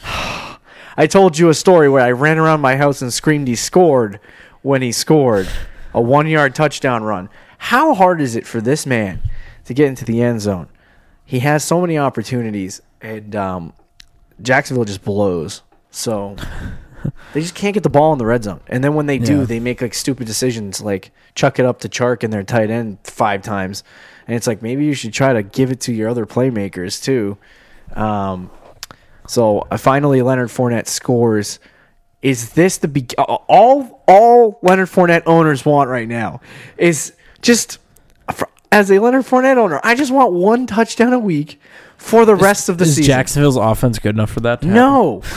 I 0.03 1.07
told 1.07 1.37
you 1.37 1.49
a 1.49 1.53
story 1.53 1.89
where 1.89 2.03
I 2.03 2.11
ran 2.11 2.37
around 2.37 2.61
my 2.61 2.75
house 2.75 3.01
and 3.01 3.13
screamed 3.13 3.47
he 3.47 3.55
scored 3.55 4.19
when 4.61 4.81
he 4.81 4.91
scored 4.91 5.47
a 5.93 6.01
one 6.01 6.27
yard 6.27 6.53
touchdown 6.55 7.03
run. 7.03 7.29
How 7.57 7.93
hard 7.93 8.21
is 8.21 8.35
it 8.35 8.45
for 8.45 8.59
this 8.61 8.85
man 8.85 9.21
to 9.65 9.73
get 9.73 9.87
into 9.87 10.05
the 10.05 10.21
end 10.21 10.41
zone? 10.41 10.67
He 11.25 11.39
has 11.39 11.63
so 11.63 11.79
many 11.79 11.97
opportunities, 11.97 12.81
and 12.99 13.35
um, 13.35 13.73
Jacksonville 14.41 14.85
just 14.85 15.03
blows. 15.03 15.61
So 15.91 16.35
they 17.33 17.41
just 17.41 17.55
can't 17.55 17.73
get 17.73 17.83
the 17.83 17.89
ball 17.89 18.11
in 18.13 18.19
the 18.19 18.25
red 18.25 18.43
zone. 18.43 18.59
And 18.67 18.83
then 18.83 18.93
when 18.95 19.05
they 19.05 19.17
do, 19.17 19.39
Yeah. 19.39 19.45
they 19.45 19.59
make 19.59 19.81
like 19.81 19.93
stupid 19.93 20.27
decisions, 20.27 20.81
like 20.81 21.11
chuck 21.35 21.59
it 21.59 21.65
up 21.65 21.79
to 21.81 21.89
Chark 21.89 22.23
and 22.23 22.31
their 22.31 22.43
tight 22.43 22.69
end 22.69 22.97
five 23.03 23.41
times. 23.41 23.83
And 24.27 24.35
it's 24.35 24.47
like 24.47 24.61
maybe 24.61 24.85
you 24.85 24.93
should 24.93 25.13
try 25.13 25.33
to 25.33 25.43
give 25.43 25.71
it 25.71 25.79
to 25.81 25.93
your 25.93 26.09
other 26.09 26.25
playmakers 26.25 27.01
too. 27.03 27.37
Um, 27.95 28.49
so 29.27 29.67
uh, 29.71 29.77
finally, 29.77 30.21
Leonard 30.21 30.49
Fournette 30.49 30.87
scores. 30.87 31.59
Is 32.21 32.53
this 32.53 32.77
the 32.77 32.87
be- 32.87 33.07
uh, 33.17 33.23
all 33.23 34.03
all 34.07 34.59
Leonard 34.61 34.89
Fournette 34.89 35.23
owners 35.25 35.65
want 35.65 35.89
right 35.89 36.07
now? 36.07 36.39
Is 36.77 37.13
just 37.41 37.79
for, 38.33 38.47
as 38.71 38.91
a 38.91 38.99
Leonard 38.99 39.25
Fournette 39.25 39.57
owner, 39.57 39.81
I 39.83 39.95
just 39.95 40.11
want 40.13 40.31
one 40.33 40.67
touchdown 40.67 41.13
a 41.13 41.19
week 41.19 41.59
for 41.97 42.25
the 42.25 42.35
rest 42.35 42.69
of 42.69 42.77
the 42.77 42.83
is 42.85 42.95
season. 42.95 43.07
Jacksonville's 43.11 43.57
offense 43.57 43.97
good 43.99 44.15
enough 44.15 44.29
for 44.31 44.39
that? 44.41 44.61
No. 44.63 45.23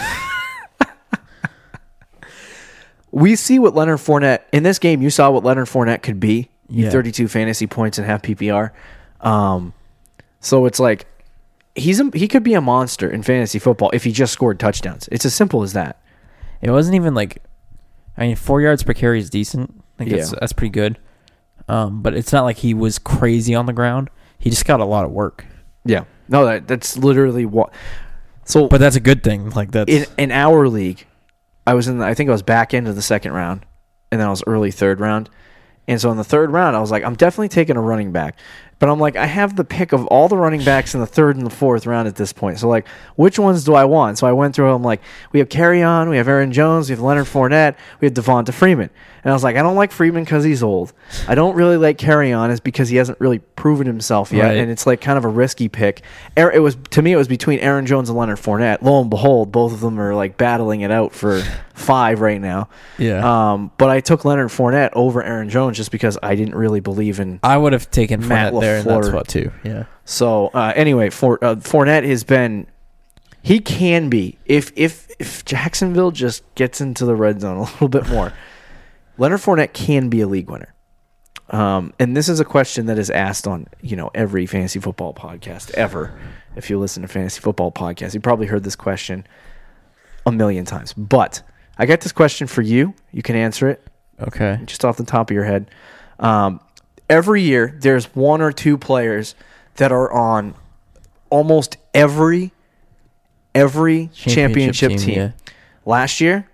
we 3.14 3.36
see 3.36 3.58
what 3.58 3.74
Leonard 3.74 3.98
Fournette 4.00 4.40
in 4.52 4.62
this 4.64 4.78
game. 4.78 5.00
You 5.00 5.08
saw 5.10 5.30
what 5.30 5.44
Leonard 5.44 5.68
Fournette 5.68 6.02
could 6.02 6.18
be. 6.18 6.50
Yeah. 6.68 6.90
32 6.90 7.28
fantasy 7.28 7.66
points 7.66 7.98
and 7.98 8.06
half 8.06 8.22
PPR. 8.22 8.70
Um, 9.20 9.72
so 10.40 10.66
it's 10.66 10.80
like 10.80 11.06
he's 11.76 12.00
a, 12.00 12.10
he 12.14 12.26
could 12.26 12.42
be 12.42 12.54
a 12.54 12.60
monster 12.60 13.08
in 13.08 13.22
fantasy 13.22 13.58
football 13.58 13.90
if 13.92 14.04
he 14.04 14.12
just 14.12 14.32
scored 14.32 14.58
touchdowns. 14.58 15.08
It's 15.12 15.24
as 15.24 15.34
simple 15.34 15.62
as 15.62 15.74
that. 15.74 16.00
It 16.60 16.70
wasn't 16.70 16.96
even 16.96 17.14
like, 17.14 17.42
I 18.16 18.26
mean, 18.26 18.36
four 18.36 18.60
yards 18.60 18.82
per 18.82 18.94
carry 18.94 19.18
is 19.20 19.30
decent. 19.30 19.82
Like 19.98 20.08
that's 20.08 20.32
Yeah. 20.32 20.38
that's 20.40 20.52
pretty 20.52 20.70
good. 20.70 20.98
Um, 21.68 22.02
but 22.02 22.14
it's 22.14 22.32
not 22.32 22.42
like 22.44 22.56
he 22.58 22.74
was 22.74 22.98
crazy 22.98 23.54
on 23.54 23.66
the 23.66 23.72
ground. 23.72 24.10
He 24.38 24.50
just 24.50 24.64
got 24.64 24.80
a 24.80 24.84
lot 24.84 25.04
of 25.04 25.12
work. 25.12 25.46
Yeah. 25.84 26.04
No, 26.28 26.44
that, 26.46 26.66
that's 26.66 26.96
literally 26.98 27.46
what. 27.46 27.72
So, 28.44 28.68
But 28.68 28.78
that's 28.80 28.96
a 28.96 29.00
good 29.00 29.22
thing. 29.22 29.50
Like 29.50 29.70
that's 29.70 29.90
in 29.90 30.04
in 30.18 30.30
our 30.32 30.68
league, 30.68 31.06
I 31.66 31.74
was 31.74 31.88
in. 31.88 31.98
The, 31.98 32.04
I 32.04 32.14
think 32.14 32.28
I 32.28 32.32
was 32.32 32.42
back 32.42 32.74
into 32.74 32.92
the 32.92 33.02
second 33.02 33.32
round, 33.32 33.64
and 34.10 34.20
then 34.20 34.26
I 34.26 34.30
was 34.30 34.42
early 34.46 34.70
third 34.70 35.00
round. 35.00 35.30
And 35.86 36.00
so 36.00 36.10
in 36.10 36.16
the 36.16 36.24
third 36.24 36.50
round, 36.50 36.76
I 36.76 36.80
was 36.80 36.90
like, 36.90 37.04
I'm 37.04 37.14
definitely 37.14 37.50
taking 37.50 37.76
a 37.76 37.80
running 37.80 38.10
back. 38.10 38.38
But 38.78 38.88
I'm 38.88 38.98
like, 38.98 39.16
I 39.16 39.26
have 39.26 39.56
the 39.56 39.64
pick 39.64 39.92
of 39.92 40.06
all 40.08 40.28
the 40.28 40.36
running 40.36 40.64
backs 40.64 40.94
in 40.94 41.00
the 41.00 41.06
third 41.06 41.36
and 41.36 41.46
the 41.46 41.50
fourth 41.50 41.86
round 41.86 42.08
at 42.08 42.16
this 42.16 42.32
point. 42.32 42.58
So 42.58 42.68
like, 42.68 42.86
which 43.16 43.38
ones 43.38 43.64
do 43.64 43.74
I 43.74 43.84
want? 43.84 44.18
So 44.18 44.26
I 44.26 44.32
went 44.32 44.54
through. 44.54 44.72
I'm 44.72 44.82
like, 44.82 45.00
we 45.32 45.38
have 45.38 45.48
Kerryon, 45.48 46.10
we 46.10 46.16
have 46.16 46.28
Aaron 46.28 46.52
Jones, 46.52 46.88
we 46.88 46.94
have 46.94 47.00
Leonard 47.02 47.26
Fournette, 47.26 47.76
we 48.00 48.06
have 48.06 48.14
Devonta 48.14 48.52
Freeman. 48.52 48.90
And 49.22 49.30
I 49.30 49.34
was 49.34 49.42
like, 49.42 49.56
I 49.56 49.62
don't 49.62 49.76
like 49.76 49.90
Freeman 49.90 50.24
because 50.24 50.44
he's 50.44 50.62
old. 50.62 50.92
I 51.26 51.34
don't 51.34 51.54
really 51.54 51.78
like 51.78 51.96
Kerryon 51.96 52.50
is 52.50 52.60
because 52.60 52.90
he 52.90 52.96
hasn't 52.96 53.18
really 53.20 53.38
proven 53.38 53.86
himself 53.86 54.30
yet, 54.32 54.48
Right. 54.48 54.56
and 54.58 54.70
it's 54.70 54.86
like 54.86 55.00
kind 55.00 55.16
of 55.16 55.24
a 55.24 55.28
risky 55.28 55.68
pick. 55.68 56.02
Er, 56.36 56.50
it 56.50 56.58
was 56.58 56.76
to 56.90 57.00
me, 57.00 57.12
it 57.12 57.16
was 57.16 57.28
between 57.28 57.60
Aaron 57.60 57.86
Jones 57.86 58.10
and 58.10 58.18
Leonard 58.18 58.36
Fournette. 58.38 58.82
Lo 58.82 59.00
and 59.00 59.08
behold, 59.08 59.50
both 59.50 59.72
of 59.72 59.80
them 59.80 59.98
are 59.98 60.14
like 60.14 60.36
battling 60.36 60.82
it 60.82 60.90
out 60.90 61.12
for 61.14 61.42
five 61.74 62.20
right 62.20 62.40
now. 62.40 62.68
yeah. 62.98 63.52
Um, 63.52 63.70
but 63.76 63.90
I 63.90 64.00
took 64.00 64.24
Leonard 64.24 64.48
Fournette 64.48 64.90
over 64.94 65.22
Aaron 65.22 65.50
Jones 65.50 65.76
just 65.76 65.90
because 65.90 66.16
I 66.22 66.34
didn't 66.34 66.54
really 66.54 66.80
believe 66.80 67.20
in. 67.20 67.40
I 67.42 67.56
would 67.56 67.72
have 67.72 67.90
taken 67.90 68.26
Matt 68.26 68.52
Fournette 68.52 68.60
there 68.60 68.78
in 68.78 68.84
that 68.86 69.00
LaFleur. 69.02 69.08
spot 69.08 69.28
too. 69.28 69.52
Yeah. 69.64 69.84
So 70.04 70.46
uh, 70.54 70.72
anyway, 70.74 71.10
for 71.10 71.42
uh, 71.44 71.56
Fournette 71.56 72.04
has 72.08 72.24
been. 72.24 72.66
He 73.42 73.60
can 73.60 74.08
be 74.08 74.38
if 74.46 74.72
if 74.74 75.10
if 75.18 75.44
Jacksonville 75.44 76.12
just 76.12 76.42
gets 76.54 76.80
into 76.80 77.04
the 77.04 77.14
red 77.14 77.42
zone 77.42 77.58
a 77.58 77.62
little 77.64 77.88
bit 77.88 78.08
more. 78.08 78.32
Leonard 79.18 79.40
Fournette 79.40 79.74
can 79.74 80.08
be 80.08 80.22
a 80.22 80.26
league 80.26 80.48
winner. 80.48 80.74
Um, 81.50 81.92
and 82.00 82.16
this 82.16 82.30
is 82.30 82.40
a 82.40 82.44
question 82.44 82.86
that 82.86 82.98
is 82.98 83.10
asked 83.10 83.46
on 83.46 83.66
you 83.82 83.96
know 83.96 84.10
every 84.14 84.46
fantasy 84.46 84.80
football 84.80 85.12
podcast 85.12 85.72
ever. 85.72 86.18
If 86.56 86.70
you 86.70 86.78
listen 86.78 87.02
to 87.02 87.08
fantasy 87.08 87.40
football 87.40 87.70
podcasts, 87.70 88.14
you 88.14 88.20
probably 88.20 88.46
heard 88.46 88.64
this 88.64 88.76
question 88.76 89.26
a 90.24 90.32
million 90.32 90.64
times. 90.64 90.92
But 90.94 91.42
I 91.78 91.86
got 91.86 92.00
this 92.00 92.12
question 92.12 92.46
for 92.46 92.62
you. 92.62 92.94
You 93.12 93.22
can 93.22 93.36
answer 93.36 93.68
it 93.68 93.84
Okay. 94.20 94.60
just 94.64 94.84
off 94.84 94.96
the 94.96 95.04
top 95.04 95.30
of 95.30 95.34
your 95.34 95.44
head. 95.44 95.70
Um, 96.20 96.60
every 97.10 97.42
year, 97.42 97.76
there's 97.80 98.06
one 98.14 98.40
or 98.40 98.52
two 98.52 98.78
players 98.78 99.34
that 99.76 99.90
are 99.92 100.10
on 100.12 100.54
almost 101.30 101.76
every 101.92 102.52
every 103.54 104.08
championship, 104.14 104.96
team. 104.96 105.16
yeah. 105.16 105.30
Last 105.86 106.20
year, 106.20 106.48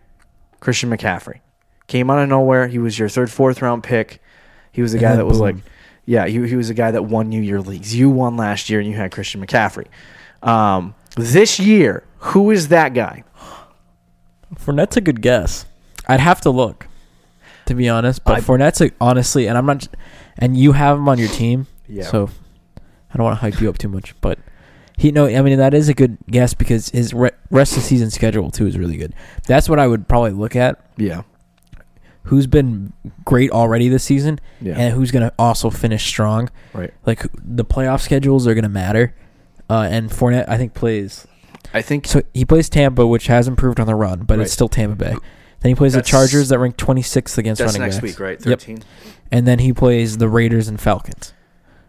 Christian 0.60 0.90
McCaffrey 0.90 1.40
came 1.86 2.10
out 2.10 2.18
of 2.18 2.28
nowhere. 2.28 2.68
He 2.68 2.78
was 2.78 2.98
your 2.98 3.08
third, 3.08 3.30
fourth 3.30 3.62
round 3.62 3.82
pick. 3.82 4.22
He 4.72 4.82
was 4.82 4.92
the 4.92 4.98
guy 4.98 5.10
then 5.10 5.18
that 5.18 5.26
was 5.26 5.38
boom. 5.38 5.46
like, 5.46 5.56
yeah, 6.06 6.26
he, 6.26 6.46
he 6.48 6.56
was 6.56 6.68
the 6.68 6.74
guy 6.74 6.90
that 6.90 7.04
won 7.04 7.32
you 7.32 7.40
your 7.42 7.60
leagues. 7.60 7.94
You 7.94 8.10
won 8.10 8.36
last 8.36 8.68
year, 8.70 8.80
and 8.80 8.88
you 8.88 8.96
had 8.96 9.10
Christian 9.12 9.44
McCaffrey. 9.44 9.86
Um, 10.42 10.94
this 11.16 11.58
year, 11.60 12.04
who 12.18 12.50
is 12.50 12.68
that 12.68 12.94
guy? 12.94 13.24
Fournette's 14.56 14.96
a 14.96 15.00
good 15.00 15.22
guess. 15.22 15.66
I'd 16.08 16.20
have 16.20 16.40
to 16.42 16.50
look, 16.50 16.86
to 17.66 17.74
be 17.74 17.88
honest. 17.88 18.24
But 18.24 18.38
I- 18.38 18.40
Fournette's 18.40 18.80
a, 18.80 18.90
honestly, 19.00 19.46
and 19.46 19.56
I'm 19.56 19.66
not, 19.66 19.86
and 20.38 20.56
you 20.56 20.72
have 20.72 20.96
him 20.98 21.08
on 21.08 21.18
your 21.18 21.28
team. 21.28 21.66
Yeah. 21.88 22.04
So 22.04 22.30
I 22.76 23.16
don't 23.16 23.24
want 23.24 23.36
to 23.36 23.40
hype 23.40 23.60
you 23.60 23.68
up 23.68 23.78
too 23.78 23.88
much, 23.88 24.14
but 24.20 24.38
he 24.96 25.10
no, 25.12 25.26
I 25.26 25.40
mean 25.42 25.58
that 25.58 25.74
is 25.74 25.88
a 25.88 25.94
good 25.94 26.18
guess 26.30 26.52
because 26.54 26.90
his 26.90 27.12
re- 27.14 27.30
rest 27.50 27.72
of 27.76 27.82
the 27.82 27.88
season 27.88 28.10
schedule 28.10 28.50
too 28.50 28.66
is 28.66 28.76
really 28.78 28.96
good. 28.96 29.14
That's 29.46 29.68
what 29.68 29.78
I 29.78 29.86
would 29.86 30.06
probably 30.08 30.32
look 30.32 30.54
at. 30.56 30.84
Yeah, 30.96 31.22
Who's 32.24 32.46
been 32.46 32.92
great 33.24 33.50
already 33.50 33.88
this 33.88 34.04
season, 34.04 34.40
yeah, 34.60 34.74
and 34.76 34.94
who's 34.94 35.10
gonna 35.10 35.32
also 35.38 35.70
finish 35.70 36.06
strong. 36.06 36.50
right. 36.74 36.92
Like 37.06 37.24
the 37.42 37.64
playoff 37.64 38.00
schedules 38.02 38.46
are 38.46 38.54
gonna 38.54 38.68
matter. 38.68 39.14
Uh, 39.70 39.88
and 39.90 40.10
Fournette, 40.10 40.48
I 40.48 40.56
think 40.58 40.74
plays 40.74 41.26
I 41.72 41.82
think 41.82 42.06
So 42.06 42.22
he 42.34 42.44
plays 42.44 42.68
Tampa, 42.68 43.06
which 43.06 43.26
has 43.28 43.46
improved 43.48 43.78
on 43.80 43.86
the 43.86 43.94
run, 43.94 44.20
but 44.20 44.38
Right. 44.38 44.44
it's 44.44 44.52
still 44.52 44.68
Tampa 44.68 44.96
Bay. 44.96 45.14
Then 45.60 45.70
he 45.70 45.74
plays 45.74 45.92
That's- 45.92 46.06
the 46.08 46.10
Chargers 46.10 46.48
that 46.48 46.58
rank 46.58 46.76
26th 46.76 47.36
against 47.38 47.58
that's 47.60 47.74
running 47.74 47.82
next 47.82 47.96
backs. 47.96 48.02
week, 48.02 48.20
right? 48.20 48.46
Yep. 48.46 48.62
And 49.30 49.46
then 49.46 49.58
he 49.60 49.72
plays 49.72 50.16
the 50.18 50.28
Raiders 50.28 50.68
and 50.68 50.80
Falcons. 50.80 51.32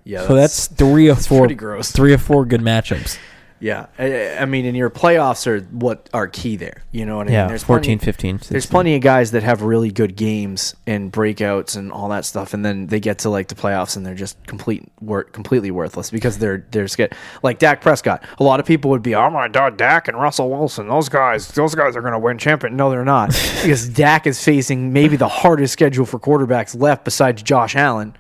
Yeah, 0.04 0.28
so 0.28 0.36
that's 0.36 0.68
three 0.68 1.08
of 1.08 1.18
that's 1.18 1.28
four, 1.28 1.42
pretty 1.42 1.56
gross. 1.56 1.92
three 1.92 2.12
of 2.14 2.22
four 2.22 2.44
good 2.46 2.62
matchups. 2.62 3.18
Yeah, 3.62 3.86
I, 4.00 4.38
I 4.40 4.46
mean, 4.46 4.66
and 4.66 4.76
your 4.76 4.90
playoffs 4.90 5.46
are 5.46 5.60
what 5.66 6.10
are 6.16 6.28
key 6.28 6.56
there. 6.56 6.82
You 6.92 7.06
know 7.06 7.18
what 7.18 7.28
I 7.28 7.30
mean? 7.30 7.34
Yeah, 7.36 7.48
There's 7.48 7.64
14, 7.64 8.00
plenty, 8.00 8.06
15, 8.06 8.40
There's 8.50 8.66
plenty 8.66 8.96
of 8.96 9.04
guys 9.04 9.32
that 9.32 9.44
have 9.44 9.62
really 9.62 9.92
good 9.92 10.16
games 10.16 10.74
and 10.88 11.14
breakouts 11.14 11.78
and 11.78 11.92
all 11.92 12.10
that 12.10 12.26
stuff, 12.26 12.56
and 12.56 12.66
then 12.66 12.88
they 12.88 13.00
get 13.00 13.20
to 13.20 13.30
like 13.30 13.50
the 13.50 13.56
playoffs 13.56 13.96
and 13.96 14.04
they're 14.04 14.16
just 14.16 14.44
complete 14.48 14.92
completely 15.32 15.70
worthless 15.70 16.10
because 16.10 16.40
they're 16.40 16.66
they're 16.72 16.88
scared. 16.88 17.14
Like 17.44 17.60
Dak 17.60 17.82
Prescott, 17.82 18.24
a 18.40 18.44
lot 18.44 18.60
of 18.60 18.66
people 18.66 18.90
would 18.92 19.04
be, 19.04 19.14
oh 19.14 19.30
my 19.30 19.48
god, 19.48 19.78
Dak 19.78 20.08
and 20.08 20.20
Russell 20.20 20.50
Wilson, 20.50 20.88
those 20.88 21.08
guys, 21.08 21.48
those 21.50 21.76
guys 21.76 21.96
are 21.96 22.02
going 22.02 22.14
to 22.14 22.20
win 22.20 22.40
champion. 22.40 22.76
No, 22.76 22.90
they're 22.90 23.06
not 23.06 23.28
because 23.62 23.88
Dak 23.88 24.26
is 24.26 24.44
facing 24.44 24.92
maybe 24.92 25.18
the 25.18 25.28
hardest 25.28 25.74
schedule 25.74 26.08
for 26.08 26.20
quarterbacks 26.20 26.76
left 26.80 27.06
besides 27.06 27.44
Josh 27.44 27.76
Allen, 27.76 28.16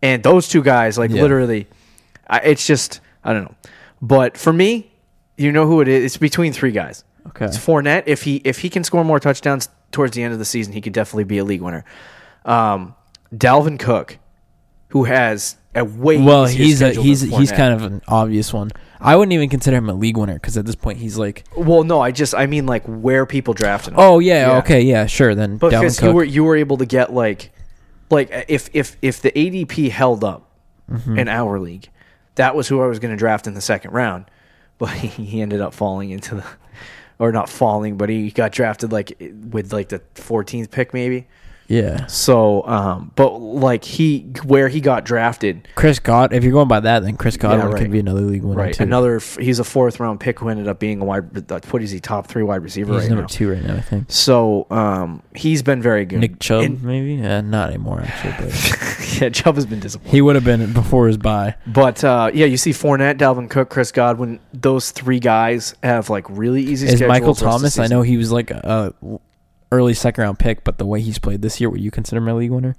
and 0.00 0.22
those 0.22 0.46
two 0.46 0.62
guys, 0.62 0.96
like 0.96 1.10
Yeah. 1.10 1.22
literally, 1.22 1.66
I, 2.28 2.38
it's 2.38 2.64
just 2.64 3.00
I 3.24 3.32
don't 3.32 3.44
know. 3.46 3.54
But 4.02 4.36
for 4.36 4.52
me, 4.52 4.90
you 5.36 5.50
know 5.52 5.66
who 5.66 5.80
it 5.80 5.88
is. 5.88 6.04
It's 6.04 6.16
between 6.16 6.52
three 6.52 6.72
guys. 6.72 7.04
Okay. 7.28 7.46
It's 7.46 7.56
Fournette. 7.56 8.04
If 8.06 8.22
he 8.22 8.36
if 8.44 8.58
he 8.60 8.68
can 8.70 8.84
score 8.84 9.04
more 9.04 9.18
touchdowns 9.18 9.68
towards 9.92 10.14
the 10.14 10.22
end 10.22 10.32
of 10.32 10.38
the 10.38 10.44
season, 10.44 10.72
he 10.72 10.80
could 10.80 10.92
definitely 10.92 11.24
be 11.24 11.38
a 11.38 11.44
league 11.44 11.62
winner. 11.62 11.84
Um, 12.44 12.94
Dalvin 13.34 13.78
Cook, 13.78 14.18
who 14.88 15.04
has 15.04 15.56
a 15.74 15.84
way 15.84 16.20
Well, 16.20 16.44
he's 16.46 16.82
a, 16.82 16.90
he's 16.92 17.22
he's 17.22 17.50
kind 17.50 17.72
of 17.74 17.82
an 17.82 18.02
obvious 18.06 18.52
one. 18.52 18.70
I 19.00 19.16
wouldn't 19.16 19.32
even 19.32 19.48
consider 19.48 19.76
him 19.78 19.88
a 19.90 19.94
league 19.94 20.16
winner 20.16 20.34
because 20.34 20.56
at 20.56 20.64
this 20.66 20.76
point 20.76 20.98
he's 20.98 21.18
like, 21.18 21.44
well, 21.56 21.82
no, 21.82 22.00
I 22.00 22.10
just 22.10 22.34
I 22.34 22.46
mean 22.46 22.66
like 22.66 22.84
where 22.84 23.26
people 23.26 23.54
drafted 23.54 23.94
him. 23.94 23.98
oh 23.98 24.18
yeah, 24.18 24.48
Yeah. 24.48 24.58
okay, 24.58 24.82
yeah, 24.82 25.06
sure. 25.06 25.34
Then 25.34 25.56
But 25.56 25.70
because 25.70 26.00
you 26.02 26.12
were 26.12 26.24
you 26.24 26.44
were 26.44 26.56
able 26.56 26.76
to 26.78 26.86
get 26.86 27.12
like 27.12 27.52
like 28.10 28.30
if 28.48 28.68
if 28.74 28.96
if 29.02 29.22
the 29.22 29.30
ADP 29.32 29.90
held 29.90 30.22
up 30.24 30.50
Mm-hmm. 30.92 31.18
in 31.18 31.28
our 31.28 31.58
league, 31.58 31.88
that 32.36 32.54
was 32.54 32.68
who 32.68 32.82
I 32.82 32.86
was 32.86 32.98
going 32.98 33.12
to 33.12 33.16
draft 33.16 33.46
in 33.46 33.54
the 33.54 33.60
second 33.60 33.92
round. 33.92 34.26
But 34.78 34.90
he, 34.90 35.40
ended 35.40 35.60
up 35.60 35.74
falling 35.74 36.10
into 36.10 36.36
the 36.36 36.44
or 37.18 37.30
not 37.30 37.48
falling, 37.48 37.96
but 37.96 38.08
he 38.08 38.30
got 38.30 38.52
drafted 38.52 38.92
like 38.92 39.16
with 39.50 39.72
like 39.72 39.88
the 39.88 40.00
14th 40.16 40.70
pick 40.70 40.92
maybe. 40.92 41.26
Yeah, 41.66 42.06
So, 42.06 42.66
um, 42.66 43.12
but 43.16 43.38
like 43.38 43.84
he 43.84 44.20
where 44.44 44.68
he 44.68 44.80
got 44.80 45.04
drafted, 45.04 45.66
Chris 45.74 45.98
God. 45.98 46.32
If 46.32 46.44
you're 46.44 46.52
going 46.52 46.68
by 46.68 46.80
that, 46.80 47.02
then 47.02 47.16
Chris 47.16 47.36
Godwin 47.36 47.68
right. 47.68 47.78
could 47.80 47.90
be 47.90 47.98
another 48.00 48.20
league 48.20 48.42
winner 48.42 48.60
right? 48.60 48.74
too. 48.74 48.82
Another 48.82 49.18
he's 49.40 49.58
a 49.58 49.64
fourth 49.64 49.98
round 50.00 50.20
pick 50.20 50.40
who 50.40 50.48
ended 50.48 50.68
up 50.68 50.78
being 50.78 51.00
a 51.00 51.04
wide. 51.04 51.50
uh, 51.50 51.60
What 51.70 51.82
is 51.82 51.90
he? 51.90 52.00
Top 52.00 52.26
three 52.26 52.42
wide 52.42 52.62
receiver 52.62 52.92
he's 52.92 53.02
right 53.02 53.08
number 53.08 53.22
now. 53.22 53.28
two 53.28 53.50
right 53.52 53.62
now, 53.62 53.74
I 53.76 53.80
think. 53.80 54.10
So, 54.10 54.66
um, 54.70 55.22
he's 55.34 55.62
been 55.62 55.80
very 55.80 56.04
good. 56.04 56.20
Nick 56.20 56.38
Chubb, 56.40 56.64
And- 56.64 56.82
maybe? 56.82 57.24
Uh, 57.24 57.40
not 57.40 57.70
anymore, 57.70 58.02
actually. 58.02 58.34
But 58.38 59.20
yeah, 59.22 59.28
Chubb 59.30 59.54
has 59.54 59.66
been 59.66 59.80
disappointing. 59.80 60.12
he 60.12 60.20
would 60.20 60.34
have 60.34 60.44
been 60.44 60.72
before 60.72 61.06
his 61.06 61.16
bye. 61.16 61.54
But 61.66 62.04
uh, 62.04 62.30
yeah, 62.34 62.46
you 62.46 62.56
see 62.56 62.70
Fournette, 62.72 63.16
Dalvin 63.16 63.48
Cook, 63.48 63.70
Chris 63.70 63.90
Godwin. 63.92 64.40
Those 64.52 64.90
three 64.90 65.20
guys 65.20 65.74
have 65.82 66.10
like 66.10 66.26
really 66.28 66.62
easy. 66.62 66.86
Is 66.86 66.96
schedules 66.96 67.08
Michael 67.08 67.28
rest 67.28 67.42
of 67.42 67.46
the 67.46 67.50
Thomas? 67.58 67.78
I 67.78 67.86
know 67.86 68.02
he 68.02 68.16
was 68.16 68.30
like 68.32 68.50
a 68.50 68.92
early 69.72 69.94
second 69.94 70.22
round 70.22 70.38
pick, 70.38 70.64
but 70.64 70.78
the 70.78 70.86
way 70.86 71.00
he's 71.00 71.18
played 71.18 71.42
this 71.42 71.60
year, 71.60 71.70
would 71.70 71.80
you 71.80 71.90
consider 71.90 72.18
him 72.20 72.28
a 72.28 72.34
league 72.34 72.50
winner? 72.50 72.76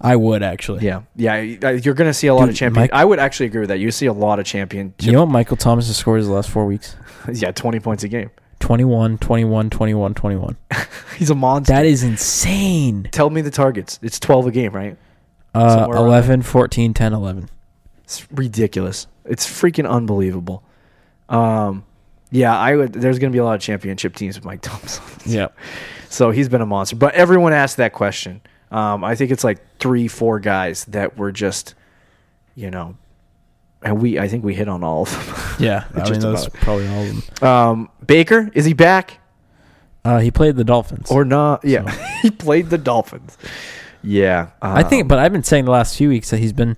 I 0.00 0.16
would 0.16 0.42
actually. 0.42 0.84
Yeah, 0.84 1.02
yeah. 1.14 1.40
You're 1.40 1.94
going 1.94 2.08
to 2.08 2.14
see 2.14 2.26
a 2.28 2.34
lot 2.34 2.42
Dude, 2.46 2.50
of 2.50 2.56
champion. 2.56 2.82
Mike- 2.84 2.92
I 2.92 3.04
would 3.04 3.18
actually 3.18 3.46
agree 3.46 3.60
with 3.60 3.68
that. 3.68 3.78
You 3.80 3.90
see 3.90 4.06
a 4.06 4.12
lot 4.12 4.38
of 4.38 4.46
championship. 4.46 5.02
You 5.02 5.12
know 5.12 5.20
what 5.24 5.30
Michael 5.30 5.58
Thomas 5.58 5.88
has 5.88 5.96
scored 5.96 6.20
his 6.20 6.28
last 6.28 6.48
four 6.48 6.64
weeks? 6.64 6.96
yeah, 7.32 7.52
20 7.52 7.80
points 7.80 8.02
a 8.02 8.08
game. 8.08 8.30
21, 8.60 9.18
21, 9.18 9.70
21, 9.70 10.14
21. 10.14 10.56
He's 11.18 11.30
a 11.30 11.34
monster. 11.34 11.72
That 11.72 11.84
is 11.86 12.02
insane. 12.02 13.08
Tell 13.12 13.28
me 13.30 13.40
the 13.42 13.50
targets. 13.50 13.98
It's 14.02 14.18
12 14.18 14.46
a 14.46 14.50
game, 14.50 14.72
right? 14.72 14.96
Uh, 15.54 15.80
Somewhere 15.80 15.98
11, 15.98 16.42
14, 16.42 16.94
10, 16.94 17.12
11. 17.12 17.48
It's 18.04 18.30
ridiculous. 18.32 19.06
It's 19.24 19.46
freaking 19.46 19.88
unbelievable. 19.88 20.62
Um, 21.28 21.84
yeah, 22.30 22.56
I 22.56 22.76
would. 22.76 22.92
There's 22.92 23.18
going 23.18 23.30
to 23.32 23.34
be 23.34 23.38
a 23.40 23.44
lot 23.44 23.54
of 23.54 23.60
championship 23.60 24.14
teams 24.14 24.36
with 24.36 24.44
Mike 24.44 24.60
Thomas. 24.62 25.00
Yeah. 25.26 25.48
So 26.08 26.30
he's 26.30 26.48
been 26.48 26.60
a 26.60 26.66
monster. 26.66 26.96
But 26.96 27.14
everyone 27.14 27.52
asked 27.52 27.76
that 27.78 27.92
question. 27.92 28.40
Um, 28.70 29.02
I 29.04 29.14
think 29.14 29.30
it's 29.30 29.44
like 29.44 29.58
three, 29.78 30.08
four 30.08 30.38
guys 30.40 30.84
that 30.86 31.16
were 31.16 31.32
just, 31.32 31.74
you 32.54 32.70
know, 32.70 32.96
and 33.82 34.00
we. 34.00 34.18
I 34.18 34.28
think 34.28 34.44
we 34.44 34.54
hit 34.54 34.68
on 34.68 34.82
all 34.84 35.02
of 35.02 35.10
them. 35.58 35.64
Yeah. 35.66 35.84
I 35.94 36.10
mean, 36.10 36.20
those 36.20 36.46
about. 36.46 36.60
probably 36.60 36.88
all 36.88 37.02
of 37.02 37.40
them. 37.40 37.48
Um, 37.48 37.88
Baker 38.06 38.50
is 38.54 38.64
he 38.64 38.72
back 38.74 39.18
Uh, 40.04 40.18
he 40.18 40.30
played 40.30 40.56
the 40.56 40.64
Dolphins. 40.64 41.10
or 41.10 41.24
not? 41.24 41.64
Yeah, 41.64 41.90
he 42.22 42.30
played 42.30 42.70
the 42.70 42.78
Dolphins. 42.78 43.36
Yeah, 44.02 44.50
I 44.62 44.82
think, 44.82 45.02
um, 45.02 45.08
but 45.08 45.18
I've 45.18 45.32
been 45.32 45.42
saying 45.42 45.66
the 45.66 45.70
last 45.70 45.96
few 45.96 46.08
weeks 46.08 46.30
that 46.30 46.38
he's 46.38 46.54
been 46.54 46.76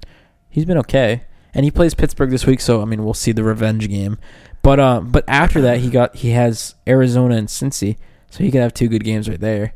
he's 0.49 0.65
been 0.65 0.79
okay, 0.79 1.23
and 1.55 1.65
he 1.65 1.71
plays 1.71 1.95
Pittsburgh 1.95 2.31
this 2.31 2.47
week. 2.47 2.61
So 2.61 2.83
I 2.83 2.85
mean, 2.85 3.05
we'll 3.05 3.15
see 3.15 3.31
the 3.33 3.45
revenge 3.45 3.89
game. 3.89 4.19
But 4.63 4.79
uh, 4.81 5.01
but 5.01 5.25
after 5.29 5.61
that, 5.63 5.79
he 5.79 5.91
got 5.91 6.15
he 6.17 6.31
has 6.31 6.75
Arizona 6.87 7.35
and 7.37 7.49
Cincy, 7.49 7.97
so 8.31 8.45
he 8.45 8.51
could 8.51 8.61
have 8.61 8.73
two 8.75 8.89
good 8.89 9.05
games 9.05 9.29
right 9.29 9.41
there. 9.41 9.75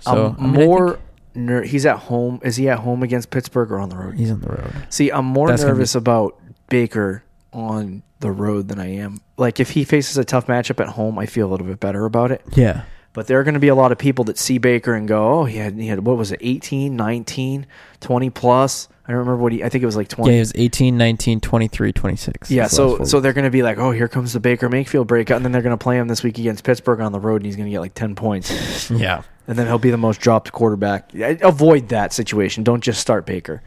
So 0.00 0.36
I'm 0.38 0.44
I 0.44 0.46
mean, 0.48 0.60
I 0.62 0.64
more. 0.66 0.88
think 0.90 1.00
Ner- 1.36 1.62
he's 1.62 1.86
at 1.86 1.96
home. 1.98 2.38
Is 2.44 2.56
he 2.56 2.68
at 2.68 2.80
home 2.80 3.02
against 3.02 3.30
Pittsburgh 3.30 3.72
or 3.72 3.78
on 3.80 3.88
the 3.88 3.96
road? 3.96 4.14
he's 4.16 4.30
on 4.30 4.40
the 4.40 4.48
road. 4.50 4.72
See, 4.90 5.10
I'm 5.10 5.24
more 5.24 5.48
That's 5.48 5.62
gonna 5.62 5.72
nervous 5.74 5.94
about 5.94 6.38
Baker 6.68 7.24
on 7.52 8.02
the 8.20 8.30
road 8.30 8.68
than 8.68 8.78
I 8.78 8.94
am. 8.96 9.18
Like 9.36 9.58
if 9.58 9.70
he 9.70 9.84
faces 9.84 10.16
a 10.18 10.24
tough 10.24 10.46
matchup 10.46 10.80
at 10.80 10.88
home, 10.90 11.18
I 11.18 11.26
feel 11.26 11.48
a 11.48 11.50
little 11.50 11.66
bit 11.66 11.80
better 11.80 12.04
about 12.04 12.30
it. 12.30 12.42
Yeah, 12.54 12.82
But 13.14 13.28
there 13.28 13.38
are 13.38 13.44
going 13.44 13.54
to 13.54 13.60
be 13.60 13.68
a 13.68 13.76
lot 13.76 13.92
of 13.92 13.98
people 13.98 14.24
that 14.24 14.36
see 14.38 14.58
Baker 14.58 14.92
and 14.92 15.06
go, 15.08 15.40
"Oh, 15.40 15.44
he 15.44 15.56
had 15.56 15.74
he 15.78 15.86
had 15.86 16.04
what 16.04 16.18
was 16.18 16.32
it? 16.32 16.40
18, 16.42 16.94
19, 16.96 17.66
20 18.00 18.30
plus." 18.30 18.88
I 19.06 19.12
don't 19.12 19.18
remember 19.18 19.40
what 19.42 19.52
he 19.52 19.62
I 19.62 19.68
think 19.68 19.82
it 19.82 19.86
was 19.86 19.96
like 19.96 20.08
20. 20.08 20.30
yeah, 20.30 20.34
he 20.34 20.40
was 20.40 20.52
18, 20.56 20.96
19, 20.96 21.40
23, 21.40 21.92
26. 21.92 22.50
Yeah, 22.50 22.66
so 22.66 23.04
so 23.04 23.20
they're 23.20 23.32
going 23.32 23.44
to 23.44 23.50
be 23.50 23.62
like, 23.62 23.78
"Oh, 23.78 23.92
here 23.92 24.08
comes 24.08 24.32
the 24.32 24.40
Baker 24.40 24.68
Mayfield 24.68 25.06
breakout." 25.06 25.36
And 25.36 25.44
then 25.44 25.52
they're 25.52 25.62
going 25.62 25.76
to 25.78 25.82
play 25.82 25.96
him 25.96 26.08
this 26.08 26.24
week 26.24 26.38
against 26.38 26.64
Pittsburgh 26.64 27.00
on 27.00 27.12
the 27.12 27.20
road 27.20 27.36
and 27.36 27.46
he's 27.46 27.56
going 27.56 27.66
to 27.66 27.70
get 27.70 27.80
like 27.80 27.94
10 27.94 28.16
points. 28.16 28.90
yeah, 28.90 29.22
and 29.46 29.56
then 29.56 29.68
he'll 29.68 29.78
be 29.78 29.90
the 29.90 29.96
most 29.96 30.20
dropped 30.20 30.50
quarterback. 30.50 31.14
Avoid 31.14 31.90
that 31.90 32.12
situation. 32.12 32.64
Don't 32.64 32.82
just 32.82 33.00
start 33.00 33.26
Baker. 33.26 33.62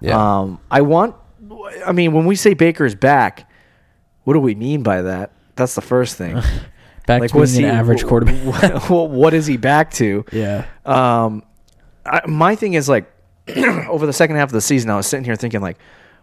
yeah. 0.00 0.38
Um, 0.40 0.60
I 0.70 0.82
want. 0.82 1.16
I 1.84 1.90
mean, 1.90 2.12
when 2.12 2.26
we 2.26 2.36
say 2.36 2.54
Baker 2.54 2.84
is 2.84 2.94
back, 2.94 3.50
what 4.22 4.34
do 4.34 4.40
we 4.40 4.54
mean 4.54 4.84
by 4.84 5.02
that? 5.02 5.32
That's 5.56 5.74
the 5.74 5.82
first 5.82 6.16
thing. 6.16 6.40
Back 7.06 7.28
to 7.30 7.34
being 7.46 7.64
an 7.64 7.70
average 7.70 8.04
quarterback. 8.04 8.82
What, 8.90 9.10
what 9.10 9.34
is 9.34 9.46
he 9.46 9.56
back 9.56 9.90
to? 9.94 10.24
yeah, 10.32 10.66
Um, 10.86 11.42
I, 12.06 12.20
my 12.26 12.54
thing 12.54 12.74
is 12.74 12.88
like 12.88 13.10
over 13.88 14.06
the 14.06 14.12
second 14.12 14.36
half 14.36 14.48
of 14.48 14.52
the 14.52 14.60
season, 14.60 14.88
I 14.90 14.96
was 14.96 15.06
sitting 15.06 15.24
here 15.24 15.34
thinking 15.36 15.60
like, 15.60 15.78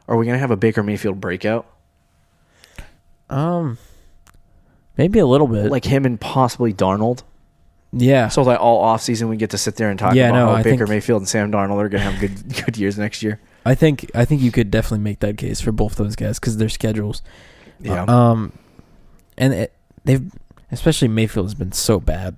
are 0.07 0.15
we 0.17 0.25
gonna 0.25 0.37
have 0.39 0.51
a 0.51 0.57
Baker 0.57 0.81
Mayfield 0.83 1.19
breakout? 1.19 1.65
um, 3.29 3.77
maybe 4.97 5.19
a 5.19 5.25
little 5.25 5.47
bit. 5.47 5.71
Like 5.71 5.85
him 5.85 6.05
and 6.05 6.19
possibly 6.19 6.73
Darnold. 6.73 7.23
yeah, 7.91 8.27
So 8.27 8.41
like 8.41 8.59
all 8.59 8.79
off 8.79 9.01
season, 9.01 9.29
we 9.29 9.37
get 9.37 9.51
to 9.51 9.57
sit 9.57 9.75
there 9.75 9.89
and 9.89 9.99
talk 9.99 10.13
Yeah, 10.15 10.29
about 10.29 10.35
no, 10.39 10.45
how 10.47 10.53
I 10.55 10.63
Baker 10.63 10.77
think- 10.85 10.89
Mayfield 10.89 11.21
and 11.21 11.29
Sam 11.29 11.51
Darnold 11.51 11.77
are 11.77 11.89
gonna 11.89 12.03
have 12.09 12.19
good 12.19 12.55
good 12.65 12.77
years 12.77 12.97
next 12.97 13.21
year. 13.23 13.39
I 13.65 13.75
think 13.75 14.09
I 14.15 14.25
think 14.25 14.41
you 14.41 14.51
could 14.51 14.71
definitely 14.71 15.03
make 15.03 15.19
that 15.19 15.37
case 15.37 15.59
for 15.61 15.71
both 15.71 15.95
those 15.95 16.15
guys 16.15 16.39
because 16.39 16.57
their 16.57 16.69
schedules. 16.69 17.21
Yeah. 17.81 18.03
Um, 18.07 18.53
and 19.37 19.53
it, 19.53 19.73
they've 20.05 20.29
especially 20.71 21.07
Mayfield 21.07 21.45
has 21.45 21.55
been 21.55 21.71
so 21.71 21.99
bad 21.99 22.37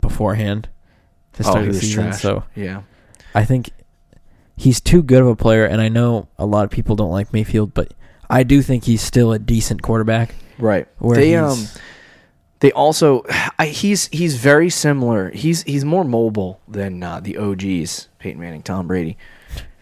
beforehand 0.00 0.68
to 1.34 1.42
Oh, 1.46 1.50
start 1.50 1.64
he 1.66 1.70
the 1.72 1.80
season. 1.80 2.04
trash. 2.04 2.20
So 2.22 2.44
yeah. 2.54 2.82
I 3.34 3.44
think 3.44 3.70
he's 4.56 4.80
too 4.80 5.02
good 5.02 5.20
of 5.22 5.28
a 5.28 5.36
player, 5.36 5.64
and 5.64 5.80
I 5.80 5.88
know 5.88 6.28
a 6.38 6.46
lot 6.46 6.64
of 6.64 6.70
people 6.70 6.96
don't 6.96 7.10
like 7.10 7.32
Mayfield, 7.32 7.74
but 7.74 7.92
I 8.30 8.42
do 8.42 8.62
think 8.62 8.84
he's 8.84 9.02
still 9.02 9.32
a 9.32 9.38
decent 9.38 9.82
quarterback. 9.82 10.34
Right. 10.58 10.86
Where 10.98 11.16
they 11.16 11.34
um 11.36 11.66
they 12.60 12.70
also 12.72 13.24
I, 13.58 13.66
he's 13.66 14.06
he's 14.08 14.36
very 14.36 14.70
similar. 14.70 15.30
He's 15.30 15.62
he's 15.62 15.84
more 15.84 16.04
mobile 16.04 16.60
than 16.68 17.02
uh, 17.02 17.20
the 17.20 17.36
OGs, 17.38 18.08
Peyton 18.18 18.40
Manning, 18.40 18.62
Tom 18.62 18.86
Brady. 18.86 19.16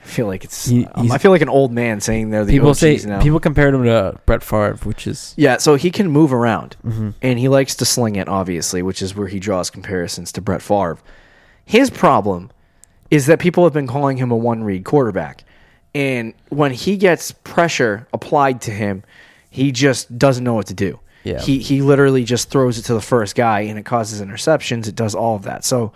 I 0.02 0.06
feel 0.06 0.26
like 0.26 0.44
it's 0.44 0.66
He- 0.66 0.86
um, 0.94 1.12
I 1.12 1.18
feel 1.18 1.30
like 1.30 1.42
an 1.42 1.48
old 1.48 1.72
man 1.72 2.00
saying 2.00 2.30
they're 2.30 2.44
the 2.44 2.52
people 2.52 2.70
OGs 2.70 2.78
say 2.78 2.98
now. 3.04 3.22
people 3.22 3.40
compared 3.40 3.74
him 3.74 3.84
to 3.84 4.18
Brett 4.26 4.42
Favre, 4.42 4.74
which 4.82 5.06
is 5.06 5.32
yeah, 5.36 5.58
so 5.58 5.76
he 5.76 5.90
can 5.90 6.10
move 6.10 6.32
around 6.32 6.76
mhm. 6.84 7.14
and 7.22 7.38
he 7.38 7.48
likes 7.48 7.74
to 7.76 7.84
sling 7.84 8.16
it 8.16 8.28
obviously, 8.28 8.82
which 8.82 9.00
is 9.00 9.14
where 9.14 9.28
he 9.28 9.38
draws 9.38 9.70
comparisons 9.70 10.32
to 10.32 10.40
Brett 10.40 10.60
Favre. 10.62 10.98
His 11.64 11.88
problem 11.90 12.50
is 13.10 13.26
that 13.26 13.38
people 13.38 13.64
have 13.64 13.72
been 13.72 13.86
calling 13.86 14.16
him 14.16 14.30
a 14.30 14.36
one 14.36 14.64
read 14.64 14.84
quarterback. 14.84 15.44
And 15.94 16.32
when 16.48 16.72
he 16.72 16.96
gets 16.96 17.30
pressure 17.30 18.08
applied 18.12 18.62
to 18.62 18.70
him, 18.70 19.04
he 19.50 19.70
just 19.70 20.18
doesn't 20.18 20.42
know 20.42 20.54
what 20.54 20.66
to 20.68 20.74
do. 20.74 20.98
Yeah. 21.22 21.40
He 21.40 21.58
he 21.58 21.82
literally 21.82 22.24
just 22.24 22.50
throws 22.50 22.78
it 22.78 22.82
to 22.86 22.94
the 22.94 23.00
first 23.02 23.36
guy 23.36 23.60
and 23.60 23.78
it 23.78 23.84
causes 23.84 24.20
interceptions. 24.20 24.88
It 24.88 24.96
does 24.96 25.14
all 25.14 25.36
of 25.36 25.42
that. 25.42 25.64
So 25.64 25.92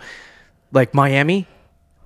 like 0.71 0.93
Miami, 0.93 1.47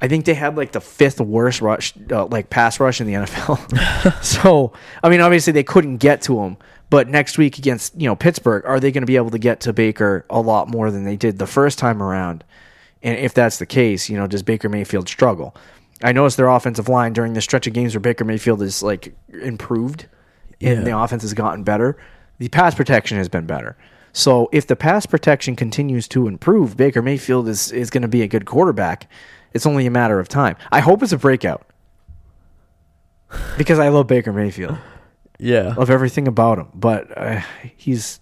I 0.02 0.08
think 0.08 0.26
they 0.26 0.34
had 0.34 0.58
like 0.58 0.72
the 0.72 0.82
fifth 0.82 1.22
worst 1.22 1.62
rush 1.62 1.94
uh, 2.10 2.26
like 2.26 2.50
pass 2.50 2.80
rush 2.80 3.00
in 3.00 3.08
the 3.08 3.14
NFL. 3.14 4.24
so, 4.24 4.74
I 5.04 5.10
mean 5.10 5.22
obviously 5.22 5.54
they 5.54 5.64
couldn't 5.64 5.98
get 5.98 6.22
to 6.24 6.40
him, 6.42 6.58
but 6.90 7.08
next 7.08 7.38
week 7.38 7.58
against, 7.58 8.00
you 8.00 8.08
know, 8.08 8.16
Pittsburgh, 8.16 8.66
are 8.66 8.80
they 8.80 8.92
going 8.92 9.04
to 9.04 9.08
be 9.08 9.16
able 9.16 9.30
to 9.30 9.40
get 9.40 9.62
to 9.62 9.74
Baker 9.74 10.26
a 10.30 10.42
lot 10.42 10.68
more 10.70 10.90
than 10.92 11.06
they 11.06 11.16
did 11.16 11.38
the 11.38 11.48
first 11.48 11.78
time 11.78 12.02
around? 12.02 12.44
And 13.04 13.18
if 13.18 13.34
that's 13.34 13.58
the 13.58 13.66
case, 13.66 14.10
you 14.10 14.18
know, 14.18 14.28
does 14.28 14.44
Baker 14.44 14.70
Mayfield 14.70 15.08
struggle? 15.08 15.56
I 16.04 16.12
noticed 16.12 16.38
their 16.38 16.50
offensive 16.50 16.90
line 16.90 17.14
during 17.14 17.34
the 17.34 17.42
stretch 17.42 17.68
of 17.68 17.74
games 17.74 17.94
where 17.94 18.02
Baker 18.02 18.26
Mayfield 18.26 18.62
is 18.62 18.82
like 18.82 19.16
improved 19.30 20.08
and 20.60 20.86
the 20.86 20.98
offense 20.98 21.24
has 21.24 21.34
gotten 21.34 21.64
better. 21.64 21.98
The 22.40 22.50
pass 22.50 22.76
protection 22.76 23.18
has 23.18 23.30
been 23.30 23.46
better. 23.46 23.78
So 24.14 24.50
if 24.52 24.68
the 24.68 24.76
pass 24.76 25.06
protection 25.06 25.56
continues 25.56 26.08
to 26.10 26.28
improve, 26.28 26.76
Baker 26.76 27.02
Mayfield 27.02 27.48
is, 27.48 27.72
is 27.72 27.90
going 27.90 28.02
to 28.02 28.08
be 28.08 28.22
a 28.22 28.28
good 28.28 28.46
quarterback. 28.46 29.10
It's 29.54 29.66
only 29.66 29.86
a 29.86 29.92
matter 29.92 30.20
of 30.20 30.28
time. 30.30 30.56
I 30.72 30.80
hope 30.80 31.04
it's 31.04 31.12
a 31.12 31.18
breakout 31.18 31.66
because 33.58 33.80
I 33.80 33.90
love 33.90 34.08
Baker 34.08 34.32
Mayfield. 34.34 34.78
yeah. 35.40 35.74
Love 35.78 35.90
everything 35.90 36.28
about 36.28 36.58
him, 36.60 36.68
but 36.74 37.16
uh, 37.18 37.42
he's 37.76 38.20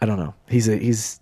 I 0.00 0.06
don't 0.06 0.18
know. 0.18 0.34
He's 0.48 0.68
a 0.68 0.76
he's 0.76 1.20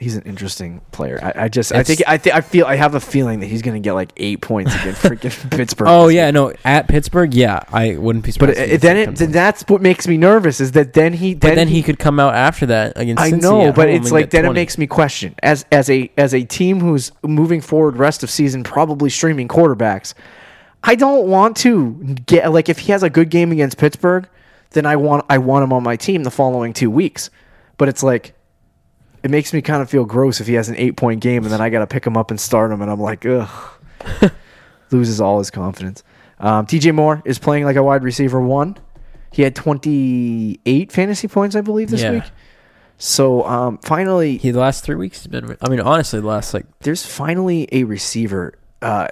he's 0.00 0.16
an 0.16 0.22
interesting 0.22 0.80
player. 0.90 1.20
I, 1.22 1.44
I 1.44 1.48
just 1.48 1.72
I 1.72 1.84
think 1.84 2.02
I 2.08 2.18
think 2.18 2.34
I 2.34 2.40
feel 2.40 2.66
I 2.66 2.74
have 2.76 2.94
a 2.94 3.00
feeling 3.00 3.40
that 3.40 3.46
he's 3.46 3.62
going 3.62 3.80
to 3.80 3.86
get 3.86 3.92
like 3.92 4.12
eight 4.16 4.40
points 4.40 4.74
against 4.74 5.02
freaking 5.02 5.50
Pittsburgh. 5.56 5.88
Oh 5.88 6.08
yeah, 6.08 6.30
no, 6.30 6.52
at 6.64 6.88
Pittsburgh, 6.88 7.34
yeah, 7.34 7.62
I 7.68 7.96
wouldn't 7.96 8.24
be 8.24 8.32
But 8.32 8.50
uh, 8.50 8.52
surprised. 8.54 8.68
he 8.70 8.74
it, 8.74 8.80
then 8.80 8.96
it 8.96 9.16
then 9.16 9.30
that's 9.30 9.62
what 9.68 9.82
makes 9.82 10.08
me 10.08 10.16
nervous 10.16 10.60
is 10.60 10.72
that 10.72 10.94
then 10.94 11.12
he 11.12 11.34
but 11.34 11.54
then 11.54 11.68
he 11.68 11.82
could 11.82 11.98
come 11.98 12.18
out 12.18 12.34
after 12.34 12.66
that 12.66 12.94
against. 12.96 13.22
I 13.22 13.30
know, 13.30 13.72
but 13.72 13.88
it's 13.88 14.10
like 14.10 14.30
then 14.30 14.46
it 14.46 14.52
makes 14.52 14.78
me 14.78 14.86
question 14.86 15.34
as 15.42 15.64
as 15.70 15.88
a 15.90 16.10
as 16.16 16.34
a 16.34 16.42
team 16.44 16.80
who's 16.80 17.12
moving 17.22 17.60
forward 17.60 17.96
rest 17.96 18.22
of 18.22 18.30
season 18.30 18.64
probably 18.64 19.10
streaming 19.10 19.46
quarterbacks. 19.46 20.14
I 20.82 20.94
don't 20.94 21.28
want 21.28 21.58
to 21.58 21.92
get 22.26 22.50
like 22.52 22.68
if 22.70 22.78
he 22.78 22.92
has 22.92 23.02
a 23.02 23.10
good 23.10 23.28
game 23.28 23.52
against 23.52 23.76
Pittsburgh, 23.76 24.26
then 24.70 24.86
I 24.86 24.96
want 24.96 25.26
I 25.28 25.36
want 25.38 25.62
him 25.64 25.72
on 25.74 25.82
my 25.82 25.96
team 25.96 26.22
the 26.24 26.30
following 26.30 26.72
two 26.72 26.90
weeks. 26.90 27.28
But 27.76 27.88
it's 27.88 28.02
like 28.02 28.34
it 29.22 29.30
makes 29.30 29.52
me 29.52 29.60
kind 29.62 29.82
of 29.82 29.90
feel 29.90 30.04
gross 30.04 30.40
if 30.40 30.46
he 30.46 30.54
has 30.54 30.68
an 30.68 30.76
eight 30.76 30.96
point 30.96 31.20
game 31.20 31.42
and 31.44 31.52
then 31.52 31.60
I 31.60 31.68
got 31.70 31.80
to 31.80 31.86
pick 31.86 32.06
him 32.06 32.16
up 32.16 32.30
and 32.30 32.40
start 32.40 32.70
him 32.72 32.80
and 32.82 32.90
I'm 32.90 33.00
like 33.00 33.24
ugh, 33.26 33.48
loses 34.90 35.20
all 35.20 35.38
his 35.38 35.50
confidence. 35.50 36.02
Um, 36.38 36.66
DJ 36.66 36.94
Moore 36.94 37.22
is 37.24 37.38
playing 37.38 37.64
like 37.64 37.76
a 37.76 37.82
wide 37.82 38.02
receiver 38.02 38.40
one. 38.40 38.76
He 39.32 39.42
had 39.42 39.54
28 39.54 40.90
fantasy 40.90 41.28
points, 41.28 41.54
I 41.54 41.60
believe, 41.60 41.90
this 41.90 42.02
Yeah. 42.02 42.12
week. 42.12 42.24
So 42.98 43.44
um, 43.46 43.78
finally, 43.78 44.36
He 44.36 44.50
the 44.50 44.58
last 44.58 44.84
three 44.84 44.96
weeks 44.96 45.18
has 45.18 45.26
been. 45.28 45.56
I 45.62 45.68
mean, 45.70 45.80
honestly, 45.80 46.20
the 46.20 46.26
last 46.26 46.52
like 46.52 46.66
there's 46.80 47.04
finally 47.06 47.68
a 47.72 47.84
receiver. 47.84 48.54
Uh, 48.82 49.08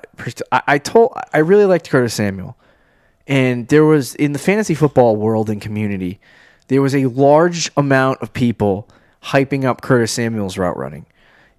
I, 0.53 0.63
I 0.67 0.79
told 0.79 1.13
I 1.33 1.39
really 1.39 1.65
liked 1.65 1.89
Curtis 1.89 2.13
Samuel, 2.15 2.57
and 3.27 3.67
there 3.69 3.85
was 3.85 4.15
in 4.17 4.33
the 4.33 4.39
fantasy 4.39 4.75
football 4.75 5.17
world 5.17 5.49
and 5.49 5.61
community, 5.61 6.21
there 6.69 6.83
was 6.83 6.95
a 6.95 7.07
large 7.07 7.71
amount 7.79 8.21
of 8.21 8.33
people 8.35 8.89
hyping 9.23 9.65
up 9.65 9.81
Curtis 9.81 10.13
Samuel's 10.13 10.59
route 10.59 10.77
running, 10.77 11.07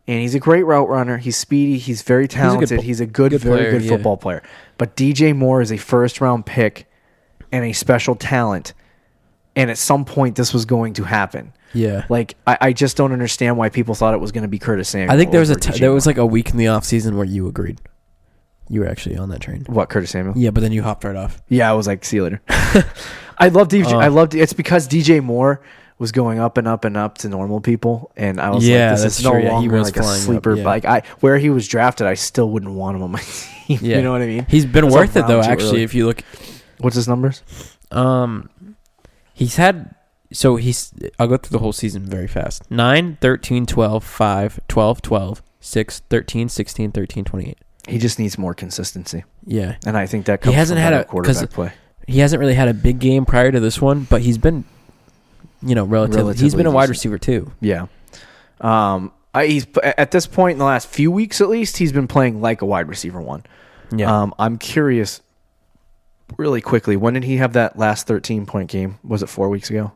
and 0.08 0.22
he's 0.22 0.36
a 0.36 0.40
great 0.40 0.64
route 0.64 0.90
runner. 0.90 1.18
He's 1.18 1.38
speedy. 1.38 1.78
He's 1.78 2.02
very 2.02 2.28
talented. 2.28 2.82
He's 2.82 3.00
a 3.00 3.06
good, 3.06 3.32
good 3.32 3.42
very 3.42 3.58
player, 3.58 3.72
good 3.72 3.84
yeah. 3.84 3.90
football 3.90 4.18
player. 4.18 4.44
But 4.78 4.96
DJ 4.96 5.36
Moore 5.36 5.62
is 5.62 5.72
a 5.72 5.78
first 5.78 6.22
round 6.22 6.46
pick 6.46 6.90
and 7.52 7.66
a 7.66 7.74
special 7.74 8.16
talent, 8.16 8.74
and 9.56 9.70
at 9.70 9.78
some 9.78 10.06
point 10.06 10.36
this 10.36 10.54
was 10.54 10.66
going 10.66 10.94
to 10.94 11.04
happen. 11.04 11.54
yeah. 11.74 12.06
Like 12.10 12.36
I, 12.48 12.58
I 12.62 12.74
just 12.74 12.98
don't 12.98 13.12
understand 13.12 13.58
why 13.58 13.70
people 13.70 13.96
thought 13.96 14.14
it 14.14 14.20
was 14.20 14.32
going 14.32 14.44
to 14.44 14.48
be 14.48 14.60
Curtis 14.60 14.90
Samuel. 14.90 15.12
I 15.14 15.18
think 15.18 15.32
there 15.32 15.40
was 15.40 15.50
a 15.50 15.56
t- 15.56 15.80
there 15.80 15.92
was 15.92 16.06
like 16.06 16.18
a 16.18 16.26
week 16.26 16.50
in 16.50 16.58
the 16.58 16.68
off 16.68 16.86
season 16.86 17.16
where 17.16 17.26
you 17.26 17.48
agreed. 17.48 17.82
You 18.72 18.82
were 18.82 18.88
actually 18.88 19.18
on 19.18 19.30
that 19.30 19.42
train. 19.42 19.66
what 19.68 19.90
Curtis 19.90 20.12
Samuel. 20.12 20.38
Yeah, 20.38 20.52
but 20.52 20.62
then 20.62 20.72
you 20.72 20.84
hopped 20.84 21.04
right 21.04 21.16
off. 21.16 21.42
Yeah, 21.50 21.70
I 21.70 21.74
was 21.74 21.88
like, 21.88 22.06
see 22.06 22.18
you 22.18 22.24
later. 22.24 22.42
I 23.40 23.48
love 23.48 23.68
DJ. 23.68 23.94
Uh, 23.94 23.98
I 23.98 24.10
loved 24.10 24.36
it's 24.36 24.54
because 24.54 24.88
DJ 24.88 25.24
Moore 25.24 25.62
was 26.00 26.12
going 26.12 26.40
up 26.40 26.58
and 26.58 26.68
up 26.68 26.86
and 26.86 26.98
up 26.98 27.18
to 27.20 27.30
normal 27.30 27.62
people, 27.62 28.12
and 28.18 28.40
I 28.42 28.50
was 28.50 28.68
Yeah, 28.68 28.86
like, 28.88 28.92
this 28.96 29.02
that's 29.04 29.20
is 29.20 29.24
no 29.26 29.32
true. 29.32 29.40
Yeah, 29.42 29.46
he 29.50 29.54
longer 29.54 29.78
was 29.78 29.88
like 29.90 29.98
a 29.98 30.02
flying 30.02 30.16
up, 30.22 30.26
sleeper. 30.26 30.56
yeah. 30.56 30.64
Like 30.66 30.86
I, 30.86 31.04
where 31.20 31.38
he 31.38 31.50
was 31.50 31.68
drafted, 31.68 32.08
I 32.08 32.14
still 32.16 32.50
wouldn't 32.50 32.72
want 32.74 32.96
him 32.98 33.04
on 33.04 33.12
my 33.12 33.20
team. 33.68 33.80
Yeah. 33.82 33.98
you 33.98 34.04
know 34.04 34.12
what 34.14 34.22
I 34.22 34.26
mean? 34.28 34.46
He's 34.50 34.66
been 34.66 34.86
It's 34.86 34.94
worth 34.96 35.16
like 35.16 35.26
it 35.26 35.28
though. 35.28 35.42
Actually, 35.42 35.70
early. 35.70 35.84
if 35.84 35.94
you 35.94 36.06
look, 36.08 36.24
What's 36.80 36.96
his 36.96 37.08
numbers? 37.08 37.44
um, 37.92 38.50
he's 39.34 39.58
had. 39.58 39.94
So 40.32 40.56
he's. 40.58 40.94
I'll 41.18 41.28
go 41.28 41.38
through 41.38 41.56
the 41.58 41.62
whole 41.62 41.74
season 41.74 42.06
very 42.06 42.28
fast. 42.28 42.70
9, 42.72 43.18
13, 43.20 43.66
12, 43.66 44.04
5, 44.04 44.60
12, 44.68 45.02
12, 45.02 45.44
6, 45.60 46.00
13, 46.10 46.50
16, 46.50 46.92
13, 46.92 47.24
28. 47.26 47.58
He 47.88 47.98
just 47.98 48.20
needs 48.20 48.38
more 48.38 48.54
consistency, 48.54 49.24
Yeah. 49.46 49.78
and 49.86 49.98
I 49.98 50.06
think 50.06 50.28
that 50.28 50.46
He 50.46 50.52
hasn't 50.52 50.80
had 50.80 50.94
a- 50.94 51.04
quarterback 51.06 51.50
play. 51.50 51.72
He 52.08 52.20
hasn't 52.20 52.40
really 52.40 52.54
had 52.54 52.68
a 52.68 52.74
big 52.74 53.00
game 53.00 53.26
prior 53.26 53.52
to 53.52 53.60
this 53.60 53.82
one, 53.82 54.06
but 54.10 54.22
he's 54.22 54.38
been, 54.38 54.64
you 55.62 55.76
know, 55.76 55.84
relatively. 55.84 56.36
he's 56.36 56.56
been 56.56 56.66
a 56.66 56.72
wide 56.72 56.90
receiver 56.90 57.18
too. 57.18 57.52
Yeah. 57.62 57.88
Um, 58.62 59.12
I, 59.34 59.46
he's 59.46 59.68
at 59.84 60.12
this 60.12 60.28
point 60.28 60.54
in 60.54 60.60
the 60.60 60.66
last 60.66 60.88
few 60.88 61.12
weeks, 61.12 61.40
at 61.42 61.50
least, 61.50 61.78
he's 61.78 61.92
been 61.92 62.08
playing 62.08 62.42
like 62.42 62.62
a 62.62 62.66
wide 62.66 62.88
receiver 62.88 63.22
one. 63.22 63.44
Yeah. 63.96 64.22
Um, 64.22 64.34
I'm 64.40 64.58
curious, 64.58 65.22
really 66.38 66.62
quickly, 66.62 66.96
when 66.96 67.14
did 67.14 67.24
he 67.24 67.38
have 67.38 67.54
that 67.54 67.78
last 67.78 68.08
13 68.08 68.46
point 68.46 68.70
game? 68.70 69.00
Was 69.04 69.24
it 69.24 69.28
four 69.28 69.50
weeks 69.50 69.70
ago? 69.70 69.94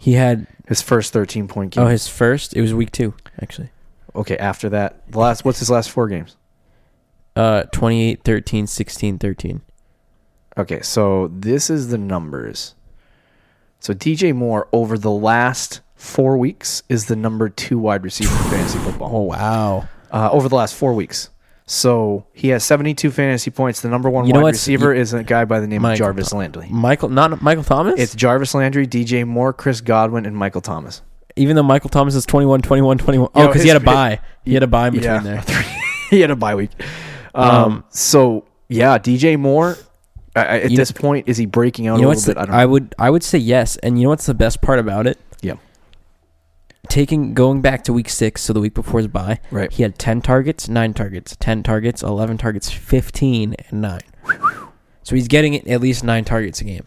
he 0.00 0.14
had. 0.14 0.46
His 0.66 0.80
first 0.80 1.12
13 1.12 1.46
point 1.46 1.72
game. 1.72 1.84
Oh, 1.84 1.88
his 1.88 2.08
first. 2.08 2.56
It 2.56 2.60
was 2.62 2.72
week 2.72 2.90
two 2.92 3.14
actually. 3.42 3.70
okay, 4.14 4.36
after 4.38 4.68
that, 4.70 5.10
the 5.10 5.18
last. 5.18 5.44
What's 5.44 5.58
his 5.58 5.68
last 5.70 5.90
four 5.90 6.08
games? 6.08 6.36
Uh, 7.36 7.64
28, 7.72 8.22
13, 8.24 8.66
16, 8.66 9.18
13. 9.18 9.60
Okay, 10.56 10.80
so 10.82 11.28
this 11.28 11.70
is 11.70 11.88
the 11.88 11.98
numbers. 11.98 12.74
So 13.80 13.92
DJ 13.94 14.34
Moore 14.34 14.68
over 14.72 14.96
the 14.98 15.10
last 15.10 15.80
four 15.96 16.36
weeks 16.38 16.82
is 16.88 17.06
the 17.06 17.16
number 17.16 17.48
two 17.48 17.78
wide 17.78 18.04
receiver 18.04 18.34
in 18.44 18.50
fantasy 18.50 18.78
football. 18.84 19.10
Oh 19.14 19.20
wow. 19.22 19.88
uh, 20.10 20.30
over 20.32 20.48
the 20.48 20.56
last 20.56 20.74
four 20.74 20.94
weeks. 20.94 21.30
So 21.66 22.26
he 22.32 22.48
has 22.48 22.64
72 22.64 23.10
fantasy 23.12 23.50
points. 23.50 23.80
The 23.80 23.88
number 23.88 24.10
one 24.10 24.26
You 24.26 24.34
wide 24.34 24.44
receiver 24.52 24.92
you- 24.94 25.00
is 25.00 25.12
a 25.12 25.22
guy 25.22 25.44
by 25.44 25.60
the 25.60 25.66
name 25.68 25.82
Michael 25.82 25.94
of 25.94 25.98
Jarvis 26.16 26.32
Landry. 26.32 26.66
Michael, 26.68 27.08
not 27.10 27.40
Michael 27.42 27.62
Thomas. 27.64 27.94
It's 27.98 28.14
Jarvis 28.14 28.54
Landry, 28.54 28.86
DJ 28.88 29.24
Moore, 29.26 29.52
Chris 29.52 29.80
Godwin, 29.80 30.26
and 30.26 30.36
Michael 30.36 30.60
Thomas. 30.62 31.02
even 31.36 31.54
though 31.56 31.62
Michael 31.62 31.88
Thomas 31.90 32.14
is 32.16 32.26
21, 32.26 32.60
21, 32.62 32.98
21. 32.98 33.24
You 33.24 33.30
Oh, 33.34 33.40
know, 33.42 33.46
because 33.48 33.62
he 33.62 33.68
had 33.68 33.76
a 33.76 33.84
bye. 33.84 34.20
He 34.44 34.52
had 34.54 34.62
a 34.64 34.66
bye 34.66 34.88
in 34.88 34.94
between 34.94 35.12
Yeah. 35.12 35.20
there. 35.20 35.42
he 36.10 36.20
had 36.20 36.30
a 36.32 36.36
bye 36.36 36.56
week. 36.56 36.70
Um, 37.36 37.50
Um, 37.50 37.84
so 37.90 38.46
yeah, 38.68 38.98
DJ 38.98 39.38
Moore. 39.38 39.76
I- 40.36 40.40
I- 40.44 40.58
at 40.60 40.70
You 40.70 40.76
this 40.76 40.92
point, 40.92 41.28
is 41.28 41.36
he 41.38 41.46
breaking 41.46 41.86
out 41.88 41.96
You 41.96 42.02
know 42.02 42.08
a 42.08 42.14
little 42.14 42.34
The, 42.34 42.40
bit? 42.40 42.50
I 42.50 42.58
I, 42.58 42.64
know. 42.64 42.68
would. 42.72 42.94
I 42.98 43.10
would 43.10 43.22
say 43.22 43.38
yes. 43.38 43.76
And 43.78 43.98
you 43.98 44.04
know 44.04 44.10
what's 44.10 44.26
the 44.26 44.34
best 44.34 44.60
part 44.62 44.78
about 44.78 45.06
it? 45.06 45.18
Yeah. 45.42 45.54
Taking 46.88 47.34
going 47.34 47.60
back 47.60 47.84
to 47.84 47.92
week 47.92 48.08
six, 48.08 48.42
so 48.42 48.52
the 48.52 48.60
week 48.60 48.74
before 48.74 48.98
his 49.00 49.06
bye, 49.06 49.38
Right. 49.50 49.70
he 49.70 49.82
had 49.82 49.98
ten 49.98 50.20
targets, 50.22 50.68
nine 50.68 50.94
targets, 50.94 51.36
ten 51.38 51.62
targets, 51.62 52.02
eleven 52.02 52.36
targets, 52.38 52.70
fifteen, 52.70 53.54
and 53.70 53.80
nine. 53.82 54.00
So 55.02 55.14
he's 55.14 55.28
getting 55.28 55.68
at 55.68 55.80
least 55.80 56.02
nine 56.04 56.24
targets 56.24 56.60
a 56.60 56.64
game. 56.64 56.86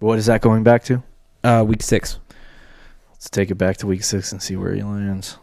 What 0.00 0.18
is 0.18 0.26
that 0.26 0.40
going 0.42 0.64
back 0.64 0.84
to? 0.84 1.02
Uh, 1.44 1.64
week 1.66 1.82
six. 1.82 2.18
Let's 3.12 3.30
take 3.30 3.50
it 3.50 3.54
back 3.56 3.76
to 3.78 3.86
week 3.86 4.02
six 4.04 4.32
and 4.32 4.42
see 4.42 4.56
where 4.56 4.74
he 4.74 4.82
lands. 4.82 5.38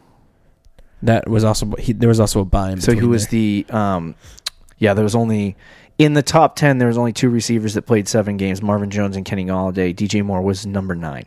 That 1.01 1.29
was 1.29 1.43
also 1.43 1.71
he, 1.77 1.93
there 1.93 2.09
was 2.09 2.19
also 2.19 2.41
a 2.41 2.45
bye. 2.45 2.71
In 2.71 2.81
So 2.81 2.93
who 2.93 3.09
was 3.09 3.23
there. 3.27 3.31
the? 3.31 3.65
Um, 3.69 4.15
yeah, 4.77 4.93
there 4.93 5.03
was 5.03 5.15
only 5.15 5.55
in 5.97 6.13
the 6.13 6.23
top 6.23 6.55
ten. 6.55 6.77
There 6.77 6.87
was 6.87 6.97
only 6.97 7.13
two 7.13 7.29
receivers 7.29 7.73
that 7.75 7.83
played 7.83 8.07
seven 8.07 8.37
games: 8.37 8.61
Marvin 8.61 8.89
Jones 8.89 9.15
and 9.15 9.25
Kenny 9.25 9.45
Golladay. 9.45 9.95
DJ 9.95 10.23
Moore 10.23 10.41
was 10.41 10.65
number 10.65 10.95
nine. 10.95 11.25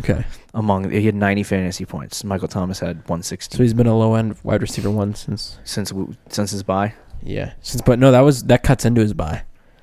okay? 0.00 0.24
among 0.54 0.90
he 0.90 1.04
had 1.06 1.14
90 1.14 1.42
fantasy 1.42 1.84
points. 1.84 2.24
Michael 2.24 2.48
Thomas 2.48 2.80
had 2.80 2.96
160 3.08 3.56
So 3.56 3.62
he's 3.62 3.74
been 3.74 3.86
a 3.86 3.96
low 3.96 4.14
end 4.14 4.36
wide 4.42 4.62
receiver 4.62 4.90
one 4.90 5.14
since 5.14 5.58
since 5.64 5.92
since 6.28 6.50
his 6.50 6.62
bye. 6.62 6.94
yeah 7.22 7.52
since 7.60 7.82
but 7.82 7.98
no 7.98 8.10
that 8.10 8.20
was 8.22 8.44
that 8.44 8.62
cuts 8.62 8.84
into 8.86 9.00
his 9.02 9.12
bye. 9.14 9.42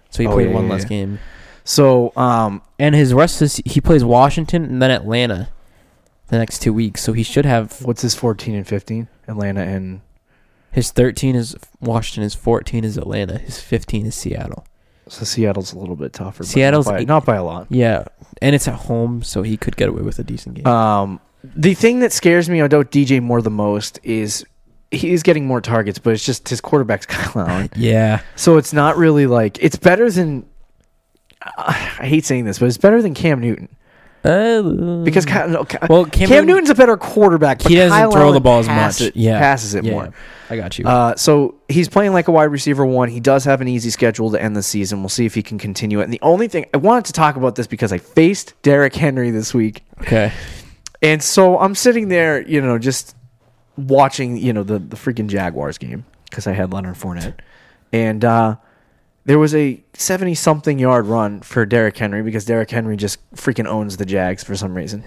So 0.09 0.23
he 0.23 0.27
Oh, 0.27 0.33
played 0.33 0.47
yeah, 0.49 0.53
one 0.55 0.65
yeah, 0.65 0.71
less 0.73 0.83
yeah. 0.83 0.89
game. 0.89 1.19
So 1.63 2.11
um 2.15 2.61
And 2.79 2.95
his 2.95 3.13
rest 3.13 3.41
is 3.41 3.61
he 3.65 3.81
plays 3.81 4.03
Washington 4.03 4.63
and 4.65 4.81
then 4.81 4.89
Atlanta 4.91 5.49
the 6.29 6.37
next 6.39 6.59
two 6.63 6.73
weeks. 6.73 7.01
So 7.03 7.13
he 7.13 7.21
should 7.23 7.45
have 7.45 7.79
what's 7.83 8.01
his 8.01 8.15
14 8.15 8.55
and 8.55 8.67
15? 8.67 9.07
Atlanta 9.27 9.61
and 9.61 10.01
his 10.73 10.91
13 10.91 11.35
is 11.35 11.55
Washington, 11.79 12.23
his 12.23 12.35
14 12.35 12.83
is 12.83 12.97
Atlanta, 12.97 13.37
his 13.37 13.61
15 13.61 14.07
is 14.07 14.15
Seattle. 14.15 14.65
so 15.07 15.23
Seattle's 15.23 15.71
a 15.71 15.79
little 15.79 15.95
bit 15.95 16.13
tougher. 16.13 16.39
but 16.39 16.47
Seattle's 16.47 16.87
not 16.87 16.97
by, 16.97 17.03
not 17.03 17.25
by 17.25 17.35
a 17.35 17.43
lot. 17.43 17.67
Yeah, 17.69 18.05
and 18.41 18.55
it's 18.55 18.67
at 18.67 18.75
home, 18.75 19.23
so 19.23 19.43
he 19.43 19.55
could 19.55 19.77
get 19.77 19.89
away 19.89 20.01
with 20.01 20.19
a 20.19 20.23
decent 20.23 20.55
game. 20.55 20.67
Um 20.67 21.19
the 21.55 21.73
thing 21.73 21.99
that 21.99 22.13
scares 22.13 22.49
me 22.49 22.59
about 22.61 22.89
DJ 22.91 23.21
Moore 23.21 23.41
the 23.41 23.49
most 23.51 23.99
is 24.01 24.45
he's 24.91 25.23
getting 25.23 25.45
more 25.45 25.59
targets, 25.61 25.99
but 25.99 26.13
it's 26.13 26.25
just 26.25 26.47
his 26.49 26.61
quarterback's 26.61 27.05
Kyle 27.07 27.47
Allen. 27.47 27.69
yeah, 27.75 28.21
So 28.35 28.57
it's 28.57 28.73
not 28.73 28.97
really 28.97 29.27
like 29.27 29.61
it's 29.61 29.75
better 29.75 30.09
than 30.09 30.45
I 31.57 31.73
hate 31.73 32.25
saying 32.25 32.45
this, 32.45 32.59
but 32.59 32.67
it's 32.67 32.77
better 32.77 33.01
than 33.01 33.13
Cam 33.13 33.41
Newton 33.41 33.69
uh, 34.23 35.03
because 35.03 35.25
Kyle, 35.25 35.49
no, 35.49 35.65
well, 35.89 36.05
Cam, 36.05 36.27
Cam, 36.27 36.29
Newton, 36.29 36.47
Newton's 36.47 36.69
a 36.69 36.75
better 36.75 36.95
quarterback. 36.95 37.61
He 37.61 37.75
doesn't 37.75 37.97
Kyle 37.97 38.11
throw 38.11 38.21
Allen 38.21 38.33
the 38.33 38.39
ball 38.39 38.59
as 38.59 38.67
much. 38.67 39.01
It, 39.01 39.15
yeah, 39.17 39.37
passes 39.37 39.75
it 39.75 39.83
yeah, 39.83 39.91
more. 39.91 40.13
I 40.53 40.57
got 40.57 40.77
you. 40.77 40.85
Uh, 40.85 41.15
so 41.15 41.55
he's 41.67 41.89
playing 41.89 42.13
like 42.13 42.27
a 42.27 42.31
wide 42.31 42.43
receiver 42.43 42.85
one. 42.85 43.09
He 43.09 43.19
does 43.19 43.43
have 43.45 43.59
an 43.59 43.67
easy 43.67 43.89
schedule 43.89 44.29
to 44.31 44.41
end 44.41 44.55
the 44.55 44.61
season. 44.61 45.01
We'll 45.01 45.09
see 45.09 45.25
if 45.25 45.33
he 45.33 45.41
can 45.41 45.57
continue 45.57 45.99
it. 45.99 46.03
And 46.03 46.13
the 46.13 46.21
only 46.21 46.47
thing 46.47 46.67
I 46.75 46.77
wanted 46.77 47.05
to 47.05 47.13
talk 47.13 47.35
about 47.35 47.55
this 47.55 47.65
because 47.65 47.91
I 47.91 47.97
faced 47.97 48.53
Derrick 48.61 48.95
Henry 48.95 49.31
this 49.31 49.51
week, 49.51 49.83
okay, 50.01 50.31
and 51.01 51.23
so 51.23 51.57
I'm 51.57 51.73
sitting 51.73 52.09
there, 52.09 52.47
you 52.47 52.61
know, 52.61 52.77
just 52.77 53.15
watching, 53.77 54.37
you 54.37 54.53
know, 54.53 54.61
the 54.61 54.77
the 54.77 54.95
freaking 54.95 55.27
Jaguars 55.27 55.79
game 55.79 56.05
because 56.29 56.45
I 56.45 56.51
had 56.51 56.71
Leonard 56.71 56.97
Fournette, 56.97 57.33
and 57.91 58.23
uh, 58.23 58.57
there 59.25 59.39
was 59.39 59.55
a 59.55 59.83
70 59.93 60.35
something 60.35 60.77
yard 60.77 61.07
run 61.07 61.41
for 61.41 61.65
Derrick 61.65 61.97
Henry 61.97 62.21
because 62.21 62.45
Derrick 62.45 62.69
Henry 62.69 62.95
just 62.95 63.17
freaking 63.35 63.65
owns 63.65 63.97
the 63.97 64.05
Jags 64.05 64.43
for 64.43 64.55
some 64.55 64.75
reason. 64.75 65.03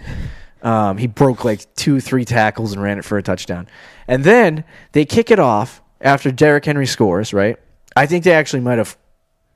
Um, 0.62 0.96
he 0.98 1.06
broke 1.06 1.44
like 1.44 1.72
two, 1.76 2.00
three 2.00 2.24
tackles 2.24 2.72
and 2.72 2.82
ran 2.82 2.98
it 2.98 3.04
for 3.04 3.18
a 3.18 3.22
touchdown. 3.22 3.68
And 4.08 4.24
then 4.24 4.64
they 4.92 5.04
kick 5.04 5.30
it 5.30 5.38
off 5.38 5.82
after 6.00 6.30
Derrick 6.32 6.64
Henry 6.64 6.86
scores, 6.86 7.32
right? 7.32 7.56
I 7.94 8.06
think 8.06 8.24
they 8.24 8.32
actually 8.32 8.60
might 8.60 8.78
have 8.78 8.96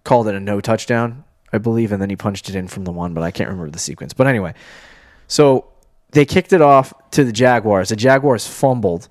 called 0.05 0.29
it 0.29 0.35
a 0.35 0.41
no 0.41 0.61
touchdown, 0.61 1.25
I 1.53 1.59
believe, 1.59 1.93
and 1.93 2.01
then 2.01 2.11
he 2.11 2.17
punched 2.17 2.49
it 2.49 2.55
in 2.55 2.69
from 2.69 2.85
the 2.85 2.93
one, 2.93 3.13
but 3.15 3.23
I 3.23 3.31
can't 3.31 3.49
remember 3.51 3.71
the 3.71 3.79
sequence. 3.79 4.13
But 4.13 4.27
anyway, 4.27 4.55
so 5.27 5.67
they 6.13 6.25
kicked 6.25 6.53
it 6.53 6.63
off 6.63 6.93
to 7.13 7.25
the 7.25 7.33
Jaguars. 7.33 7.89
The 7.91 7.97
Jaguars 7.97 8.47
fumbled, 8.47 9.09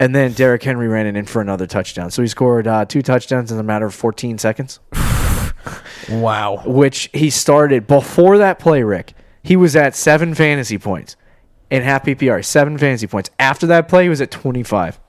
and 0.00 0.14
then 0.14 0.32
Derrick 0.32 0.62
Henry 0.62 0.88
ran 0.88 1.06
it 1.06 1.16
in 1.16 1.24
for 1.26 1.40
another 1.40 1.66
touchdown. 1.66 2.10
So 2.10 2.22
he 2.22 2.28
scored 2.28 2.66
uh, 2.66 2.84
two 2.84 3.02
touchdowns 3.02 3.52
in 3.52 3.58
a 3.58 3.62
matter 3.62 3.86
of 3.86 3.94
14 3.94 4.38
seconds, 4.38 4.80
Wow. 6.10 6.62
which 6.64 7.10
he 7.12 7.30
started 7.30 7.86
before 7.86 8.38
that 8.38 8.58
play. 8.58 8.82
Rick, 8.82 9.14
he 9.48 9.56
was 9.56 9.74
at 9.74 9.96
seven 9.96 10.34
fantasy 10.34 10.76
points 10.76 11.16
in 11.70 11.82
half 11.82 12.04
PPR, 12.04 12.44
seven 12.44 12.76
fantasy 12.76 13.06
points. 13.06 13.30
After 13.38 13.66
that 13.68 13.88
play, 13.88 14.02
he 14.02 14.10
was 14.10 14.20
at 14.20 14.30
25. 14.30 15.00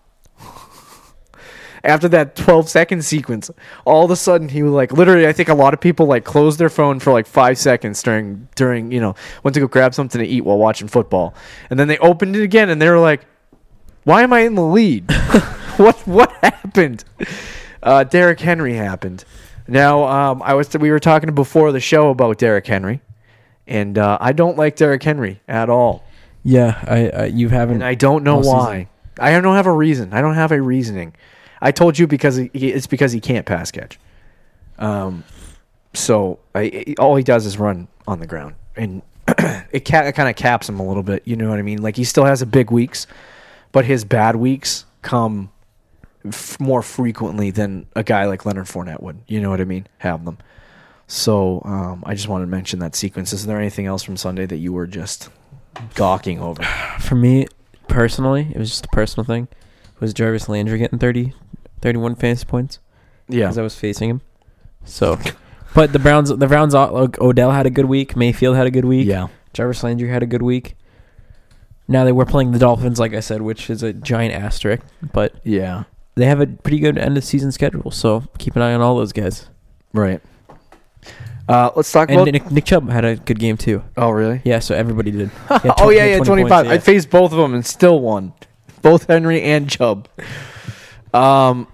After 1.84 2.08
that 2.08 2.38
12 2.38 2.69
second 2.69 3.04
sequence, 3.04 3.52
all 3.84 4.06
of 4.06 4.12
a 4.12 4.15
sudden 4.15 4.47
he 4.47 4.63
was 4.63 4.71
like, 4.71 4.93
literally, 4.93 5.28
I 5.28 5.34
think 5.34 5.49
a 5.49 5.54
lot 5.54 5.73
of 5.73 5.82
people 5.82 6.06
like 6.06 6.23
closed 6.23 6.58
their 6.58 6.69
phone 6.69 7.02
for 7.02 7.12
like 7.12 7.28
five 7.28 7.58
seconds 7.58 8.02
during, 8.02 8.47
during, 8.56 8.93
you 8.93 9.02
know, 9.02 9.13
went 9.43 9.56
to 9.56 9.60
go 9.60 9.67
grab 9.67 9.93
something 9.93 10.21
to 10.21 10.25
eat 10.25 10.45
while 10.45 10.58
watching 10.58 10.88
football. 10.88 11.34
And 11.69 11.78
then 11.78 11.89
they 11.89 11.97
opened 11.97 12.38
it 12.38 12.41
again 12.41 12.69
and 12.69 12.82
they 12.82 12.89
were 12.89 12.99
like, 12.99 13.25
why 14.06 14.23
am 14.23 14.32
I 14.32 14.41
in 14.41 14.56
the 14.56 14.63
lead? 14.63 15.12
what, 15.75 15.97
what 16.08 16.32
happened? 16.41 17.04
Uh, 17.84 18.06
Derrick 18.06 18.39
Henry 18.39 18.75
happened. 18.75 19.25
Now, 19.67 20.06
um, 20.06 20.41
I 20.43 20.54
was, 20.54 20.73
we 20.78 20.91
were 20.91 20.99
talking 21.02 21.36
before 21.36 21.73
the 21.73 21.82
show 21.82 22.10
about 22.10 22.38
Derrick 22.38 22.67
Henry 22.67 23.02
and, 23.69 23.97
uh, 23.97 24.17
I 24.19 24.34
don't 24.34 24.58
like 24.58 24.75
Derrick 24.75 25.01
Henry 25.03 25.39
at 25.47 25.69
all. 25.69 26.03
Yeah, 26.43 26.84
I, 26.88 27.10
I 27.10 27.25
you 27.27 27.47
haven't. 27.49 27.75
And 27.75 27.84
I 27.86 27.95
don't 27.95 28.23
know 28.23 28.41
season. 28.41 28.58
why. 28.58 28.88
I 29.19 29.32
don't 29.39 29.55
have 29.55 29.67
a 29.67 29.71
reason. 29.73 30.13
I 30.13 30.21
don't 30.21 30.36
have 30.36 30.51
a 30.51 30.62
reasoning. 30.62 31.13
I 31.62 31.71
told 31.71 31.99
you 31.99 32.08
because 32.08 32.38
he, 32.38 32.49
it's 32.53 32.88
because 32.88 33.12
he 33.12 33.19
can't 33.19 33.45
pass 33.45 33.69
catch. 33.71 33.99
Um, 34.77 35.23
so 35.93 36.39
I, 36.55 36.95
all 36.97 37.15
he 37.15 37.23
does 37.23 37.45
is 37.45 37.58
run 37.58 37.88
on 38.08 38.19
the 38.19 38.27
ground, 38.27 38.55
and 38.75 39.01
it, 39.27 39.86
ca- 39.86 40.03
it 40.05 40.13
kind 40.13 40.29
of 40.29 40.36
caps 40.36 40.69
him 40.69 40.79
a 40.79 40.88
little 40.88 41.03
bit. 41.03 41.23
You 41.25 41.36
know 41.36 41.49
what 41.49 41.60
I 41.60 41.63
mean? 41.63 41.82
Like 41.82 41.97
he 41.97 42.03
still 42.05 42.25
has 42.25 42.41
a 42.41 42.45
big 42.45 42.71
weeks, 42.71 43.08
but 43.71 43.86
his 43.86 44.05
bad 44.05 44.38
weeks 44.38 44.86
come 45.01 45.51
f- 46.25 46.58
more 46.60 46.82
frequently 46.82 47.51
than 47.51 47.88
a 47.95 48.03
guy 48.03 48.25
like 48.25 48.45
Leonard 48.45 48.65
Fournette 48.67 49.01
would. 49.01 49.19
You 49.27 49.41
know 49.41 49.49
what 49.49 49.60
I 49.60 49.65
mean? 49.65 49.88
Have 49.97 50.23
them. 50.23 50.38
So 51.12 51.62
um, 51.65 52.04
I 52.06 52.13
just 52.13 52.28
wanted 52.28 52.45
to 52.45 52.52
mention 52.52 52.78
that 52.80 52.95
sequence. 52.95 53.34
Is 53.34 53.48
there 53.48 53.58
anything 53.60 53.88
else 53.88 54.04
from 54.04 54.15
Sunday 54.15 54.45
that 54.45 54.58
you 54.58 54.72
were 54.72 54.86
just 54.86 55.30
gawking 55.95 56.39
over? 56.39 56.62
For 57.00 57.15
me 57.15 57.48
personally, 57.88 58.52
it 58.54 58.58
was 58.60 58.69
just 58.69 58.86
a 58.86 58.89
personal 58.89 59.26
thing. 59.26 59.48
Was 60.00 60.13
Jarvis 60.13 60.48
Landry 60.48 60.78
getting 60.78 61.00
30, 61.00 61.34
31 61.82 62.13
fantasy 62.15 62.45
points? 62.45 62.78
Yeah. 63.28 63.45
Because 63.48 63.58
I 63.58 63.63
was 63.63 63.76
facing 63.76 64.10
him. 64.12 64.22
So, 64.86 65.17
but 65.74 65.93
the 65.93 66.00
Browns, 66.00 66.30
the 66.30 66.48
Browns, 66.48 66.76
like, 66.76 67.19
Odell 67.19 67.52
had 67.52 67.65
a 67.65 67.72
good 67.72 67.86
week. 67.86 68.15
Mayfield 68.15 68.56
had 68.56 68.67
a 68.67 68.72
good 68.72 68.86
week. 68.86 69.08
Yeah. 69.08 69.30
Jarvis 69.54 69.84
Landry 69.84 70.10
had 70.10 70.22
a 70.22 70.28
good 70.28 70.43
week. 70.43 70.76
Now 71.88 72.04
they 72.04 72.12
were 72.12 72.26
playing 72.28 72.52
the 72.52 72.60
Dolphins, 72.60 73.00
like 73.00 73.15
I 73.15 73.19
said, 73.19 73.41
which 73.41 73.67
is 73.72 73.82
a 73.82 73.93
giant 73.93 74.36
asterisk, 74.36 74.84
but 75.12 75.34
Yeah. 75.43 75.86
they 76.13 76.28
have 76.28 76.39
a 76.39 76.45
pretty 76.45 76.78
good 76.78 77.00
end 77.00 77.17
of 77.17 77.24
season 77.24 77.52
schedule. 77.52 77.89
So 77.89 78.26
keep 78.38 78.56
an 78.56 78.62
eye 78.62 78.76
on 78.76 78.82
all 78.82 78.95
those 78.95 79.12
guys. 79.12 79.50
Right. 79.91 80.22
Uh, 81.50 81.72
let's 81.76 81.92
talk 81.92 82.10
And 82.10 82.22
about. 82.22 82.32
Nick, 82.32 82.52
Nick 82.52 82.66
Chubb 82.66 82.90
had 82.90 83.04
a 83.04 83.16
good 83.16 83.40
game 83.40 83.58
too. 83.58 83.84
oh, 83.98 84.12
really? 84.12 84.40
Yeah, 84.46 84.60
so 84.60 84.76
everybody 84.76 85.10
did. 85.10 85.32
He 85.48 85.54
had 85.54 85.74
oh, 85.80 85.90
tw- 85.90 85.96
yeah, 85.96 86.04
he 86.04 86.10
yeah, 86.12 86.16
had 86.18 86.26
20 86.26 86.44
25. 86.44 86.50
points, 86.50 86.70
I 86.70 86.74
yeah. 86.76 86.80
faced 86.80 87.10
both 87.10 87.32
of 87.32 87.40
them 87.40 87.56
and 87.56 87.66
still 87.66 88.00
won. 88.00 88.34
Both 88.84 89.08
Henry 89.08 89.42
and 89.42 89.68
Chubb. 89.68 90.08
Um, 91.14 91.68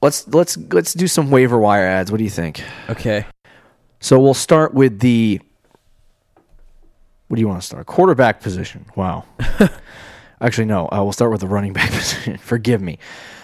let's 0.00 0.28
let's 0.28 0.56
let's 0.56 0.94
do 0.94 1.08
some 1.08 1.30
waiver 1.30 1.58
wire 1.58 1.84
ads. 1.84 2.10
What 2.12 2.18
do 2.18 2.24
you 2.24 2.30
think? 2.30 2.62
Okay. 2.88 3.26
So 4.00 4.20
we'll 4.20 4.34
start 4.34 4.72
with 4.72 5.00
the. 5.00 5.40
What 7.28 7.34
do 7.34 7.40
you 7.40 7.48
want 7.48 7.60
to 7.60 7.66
start? 7.66 7.86
Quarterback 7.86 8.40
position. 8.40 8.86
Wow. 8.94 9.24
Actually, 10.40 10.66
no. 10.66 10.86
Uh, 10.86 11.02
we'll 11.02 11.12
start 11.12 11.32
with 11.32 11.40
the 11.40 11.48
running 11.48 11.72
back 11.72 11.90
position. 11.92 12.36
Forgive 12.36 12.80
me. 12.80 12.98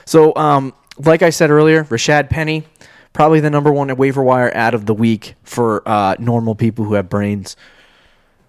So, 0.04 0.32
um, 0.36 0.72
like 0.98 1.22
I 1.22 1.30
said 1.30 1.50
earlier, 1.50 1.84
Rashaad 1.84 2.30
Penny, 2.30 2.64
probably 3.12 3.40
the 3.40 3.50
number 3.50 3.72
one 3.72 3.94
waiver 3.96 4.22
wire 4.22 4.50
ad 4.54 4.74
of 4.74 4.86
the 4.86 4.94
week 4.94 5.34
for 5.42 5.86
uh, 5.86 6.16
normal 6.18 6.54
people 6.54 6.84
who 6.84 6.94
have 6.94 7.08
brains. 7.08 7.56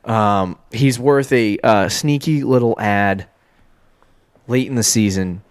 Um, 0.05 0.57
he's 0.71 0.99
worth 0.99 1.31
a 1.31 1.57
uh, 1.63 1.89
sneaky 1.89 2.43
little 2.43 2.75
ad 2.79 3.27
late 4.47 4.67
in 4.67 4.75
the 4.75 4.83
season. 4.83 5.41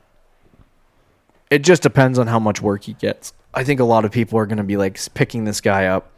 It 1.50 1.60
just 1.60 1.82
depends 1.82 2.18
on 2.18 2.26
how 2.26 2.38
much 2.38 2.62
work 2.62 2.84
he 2.84 2.94
gets. 2.94 3.32
I 3.54 3.64
think 3.64 3.80
a 3.80 3.84
lot 3.84 4.04
of 4.04 4.10
people 4.10 4.38
are 4.38 4.46
going 4.46 4.58
to 4.58 4.64
be 4.64 4.76
like 4.76 4.98
picking 5.14 5.44
this 5.44 5.60
guy 5.60 5.86
up. 5.86 6.10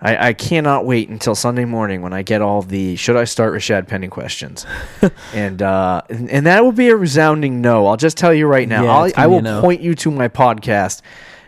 I, 0.00 0.28
I 0.28 0.32
cannot 0.34 0.84
wait 0.84 1.08
until 1.08 1.34
Sunday 1.34 1.64
morning 1.64 2.02
when 2.02 2.12
I 2.12 2.22
get 2.22 2.42
all 2.42 2.60
the 2.60 2.96
should 2.96 3.16
I 3.16 3.24
start 3.24 3.54
Rashaad 3.54 3.88
Penny 3.88 4.08
questions, 4.08 4.66
and 5.34 5.62
uh, 5.62 6.02
and, 6.10 6.28
and 6.30 6.46
that 6.46 6.62
will 6.62 6.72
be 6.72 6.88
a 6.90 6.96
resounding 6.96 7.62
no. 7.62 7.86
I'll 7.86 7.96
just 7.96 8.18
tell 8.18 8.34
you 8.34 8.46
right 8.46 8.68
now. 8.68 8.84
Yeah, 8.84 8.92
I'll, 8.92 9.12
I 9.16 9.26
will 9.26 9.40
no. 9.40 9.62
point 9.62 9.80
you 9.80 9.94
to 9.94 10.10
my 10.10 10.28
podcast, 10.28 11.00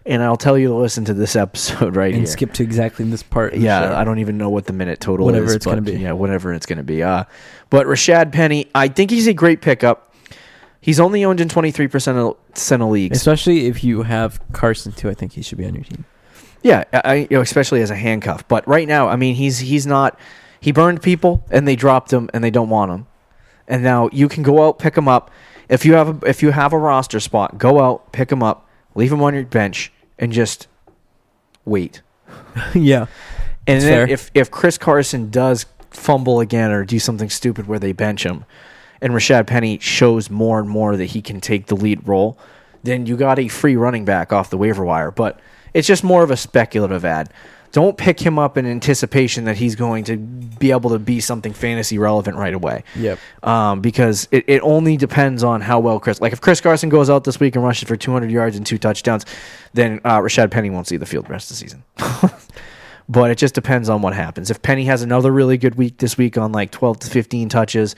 and 0.09 0.23
I'll 0.23 0.37
tell 0.37 0.59
you 0.59 0.68
to 0.68 0.75
listen 0.75 1.05
to 1.05 1.14
this 1.14 1.37
episode 1.47 1.94
right 1.94 2.07
here. 2.07 2.14
And 2.18 2.27
here. 2.27 2.27
skip 2.27 2.53
to 2.55 2.62
exactly 2.64 3.05
this 3.05 3.23
part. 3.23 3.55
Yeah. 3.55 3.97
I 3.99 4.03
don't 4.05 4.18
even 4.18 4.38
know 4.38 4.49
what 4.51 4.64
the 4.64 4.73
minute 4.73 4.99
total 5.01 5.27
Whatever 5.27 5.47
is. 5.47 5.55
it's 5.55 5.66
gonna 5.66 5.83
be. 5.83 5.92
Yeah, 5.92 6.12
whatever 6.12 6.53
it's 6.53 6.66
going 6.66 6.79
to 6.79 6.83
be. 6.83 7.03
Uh, 7.03 7.25
but 7.71 7.87
Rashaad 7.87 8.33
Penny, 8.33 8.66
I 8.75 8.88
think 8.88 9.11
he's 9.11 9.27
a 9.29 9.35
great 9.35 9.61
pickup. 9.61 10.12
He's 10.81 10.99
only 10.99 11.25
owned 11.25 11.40
in 11.40 11.49
twenty 11.49 11.71
three 11.71 11.88
percent 11.88 12.18
of 12.18 12.37
percent 12.55 12.83
of 12.83 12.88
leagues. 12.88 13.16
Especially 13.16 13.66
if 13.66 13.85
you 13.85 14.03
have 14.03 14.40
Carson 14.53 14.92
too, 14.92 15.11
I 15.11 15.14
think 15.14 15.33
he 15.33 15.42
should 15.42 15.59
be 15.59 15.66
on 15.66 15.75
your 15.75 15.85
team. 15.85 16.05
Yeah, 16.62 16.85
I, 16.92 17.14
you 17.14 17.29
know, 17.31 17.40
especially 17.40 17.83
as 17.83 17.90
a 17.90 17.94
handcuff. 17.94 18.47
But 18.49 18.66
right 18.66 18.88
now, 18.88 19.09
I 19.09 19.16
mean, 19.16 19.35
he's 19.35 19.59
he's 19.59 19.87
not. 19.87 20.18
He 20.61 20.73
burned 20.73 21.03
people, 21.03 21.44
and 21.51 21.68
they 21.68 21.77
dropped 21.77 22.12
him, 22.12 22.31
and 22.33 22.42
they 22.42 22.51
don't 22.51 22.68
want 22.68 22.90
him. 22.90 23.07
And 23.68 23.83
now 23.83 24.09
you 24.12 24.29
can 24.29 24.42
go 24.42 24.66
out, 24.66 24.79
pick 24.79 24.97
him 24.97 25.07
up. 25.09 25.31
If 25.68 25.85
you 25.85 25.94
have 25.94 26.23
a, 26.23 26.29
if 26.29 26.42
you 26.42 26.51
have 26.51 26.73
a 26.73 26.79
roster 26.79 27.21
spot, 27.21 27.59
go 27.59 27.81
out, 27.81 28.12
pick 28.12 28.33
him 28.33 28.42
up, 28.42 28.68
leave 28.94 29.12
him 29.12 29.23
on 29.23 29.35
your 29.35 29.44
bench, 29.44 29.92
and 30.18 30.33
just 30.33 30.68
wait. 31.64 32.02
yeah. 32.74 33.07
And 33.66 33.83
then 33.83 34.07
fair. 34.07 34.09
if 34.09 34.31
if 34.35 34.50
Chris 34.50 34.78
Carson 34.78 35.31
does 35.31 35.66
fumble 35.90 36.40
again 36.40 36.70
or 36.70 36.85
do 36.85 36.98
something 36.98 37.31
stupid 37.31 37.66
where 37.66 37.78
they 37.78 37.92
bench 37.92 38.24
him, 38.24 38.44
and 39.00 39.12
Rashaad 39.12 39.46
Penny 39.46 39.78
shows 39.78 40.31
more 40.31 40.59
and 40.59 40.68
more 40.68 40.96
that 40.96 41.07
he 41.07 41.22
can 41.22 41.40
take 41.40 41.66
the 41.66 41.76
lead 41.76 42.07
role, 42.07 42.38
then 42.83 43.07
you 43.07 43.16
got 43.16 43.38
a 43.38 43.48
free 43.48 43.76
running 43.76 44.04
back 44.04 44.33
off 44.33 44.50
the 44.50 44.59
waiver 44.59 44.85
wire. 44.85 45.11
But 45.11 45.40
it's 45.74 45.87
just 45.87 46.02
more 46.02 46.22
of 46.22 46.31
a 46.31 46.37
speculative 46.37 47.04
ad. 47.04 47.31
Don't 47.72 47.96
pick 47.96 48.18
him 48.20 48.38
up 48.38 48.57
in 48.57 48.66
anticipation 48.66 49.44
that 49.44 49.57
he's 49.57 49.76
going 49.76 50.04
to 50.04 50.16
be 50.16 50.70
able 50.70 50.90
to 50.90 50.98
be 50.98 51.20
something 51.20 51.52
fantasy 51.52 51.98
relevant 51.98 52.37
right 52.37 52.54
away. 52.54 52.83
Yep. 52.96 53.18
Um, 53.42 53.81
because 53.81 54.26
it, 54.31 54.44
it 54.46 54.61
only 54.62 54.96
depends 54.96 55.42
on 55.44 55.61
how 55.61 55.78
well 55.78 56.00
Chris. 56.00 56.20
Like 56.20 56.33
if 56.33 56.40
Chris 56.40 56.61
Carson 56.61 56.88
goes 56.88 57.11
out 57.11 57.24
this 57.24 57.38
week 57.38 57.57
and 57.57 57.64
rushes 57.64 57.88
for 57.88 57.96
200 57.96 58.31
yards 58.31 58.57
and 58.57 58.64
two 58.64 58.78
touchdowns, 58.78 59.26
then 59.74 60.00
uh, 60.04 60.18
Rashaad 60.18 60.50
Penny 60.50 60.70
won't 60.70 60.87
see 60.87 60.96
the 60.96 61.07
field 61.07 61.26
the 61.26 61.33
rest 61.33 61.50
of 61.50 61.59
the 61.59 61.61
season. 61.61 61.85
but 63.09 63.31
it 63.31 63.37
just 63.37 63.54
depends 63.54 63.88
on 63.88 64.00
what 64.00 64.14
happens. 64.14 64.50
If 64.50 64.62
Penny 64.62 64.85
has 64.85 65.02
another 65.02 65.31
really 65.31 65.59
good 65.59 65.74
week 65.74 65.98
this 65.98 66.16
week 66.16 66.38
on 66.38 66.52
like 66.52 66.70
12 66.70 67.00
to 67.00 67.11
15 67.11 67.48
touches, 67.48 67.94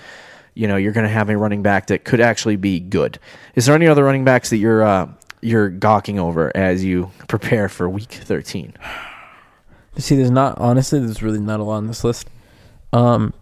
you 0.55 0.67
know 0.67 0.77
you're 0.77 0.93
going 0.93 1.07
to 1.07 1.13
have 1.13 1.31
a 1.31 1.37
running 1.37 1.63
back 1.63 1.87
that 1.87 2.05
could 2.05 2.21
actually 2.21 2.57
be 2.57 2.81
good. 2.81 3.21
Is 3.55 3.67
there 3.67 3.75
any 3.75 3.87
other 3.87 4.03
running 4.03 4.25
backs 4.25 4.51
that 4.51 4.57
you're 4.57 4.83
uh, 4.83 5.09
you're 5.41 5.69
gawking 5.69 6.19
over 6.19 6.55
as 6.57 6.85
you 6.85 7.11
prepare 7.29 7.69
for 7.69 7.89
Week 7.89 8.11
13? 8.11 8.75
See, 9.97 10.17
there's 10.17 10.31
not 10.31 10.59
honestly, 10.59 10.99
there's 11.01 11.23
really 11.23 11.41
not 11.41 11.61
a 11.61 11.65
lot 11.65 11.77
on 11.77 11.87
this 11.87 12.05
list. 12.05 12.29
Um, 12.93 13.35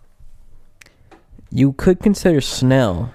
you 1.51 1.73
could 1.73 2.01
consider 2.01 2.41
Snell, 2.41 3.13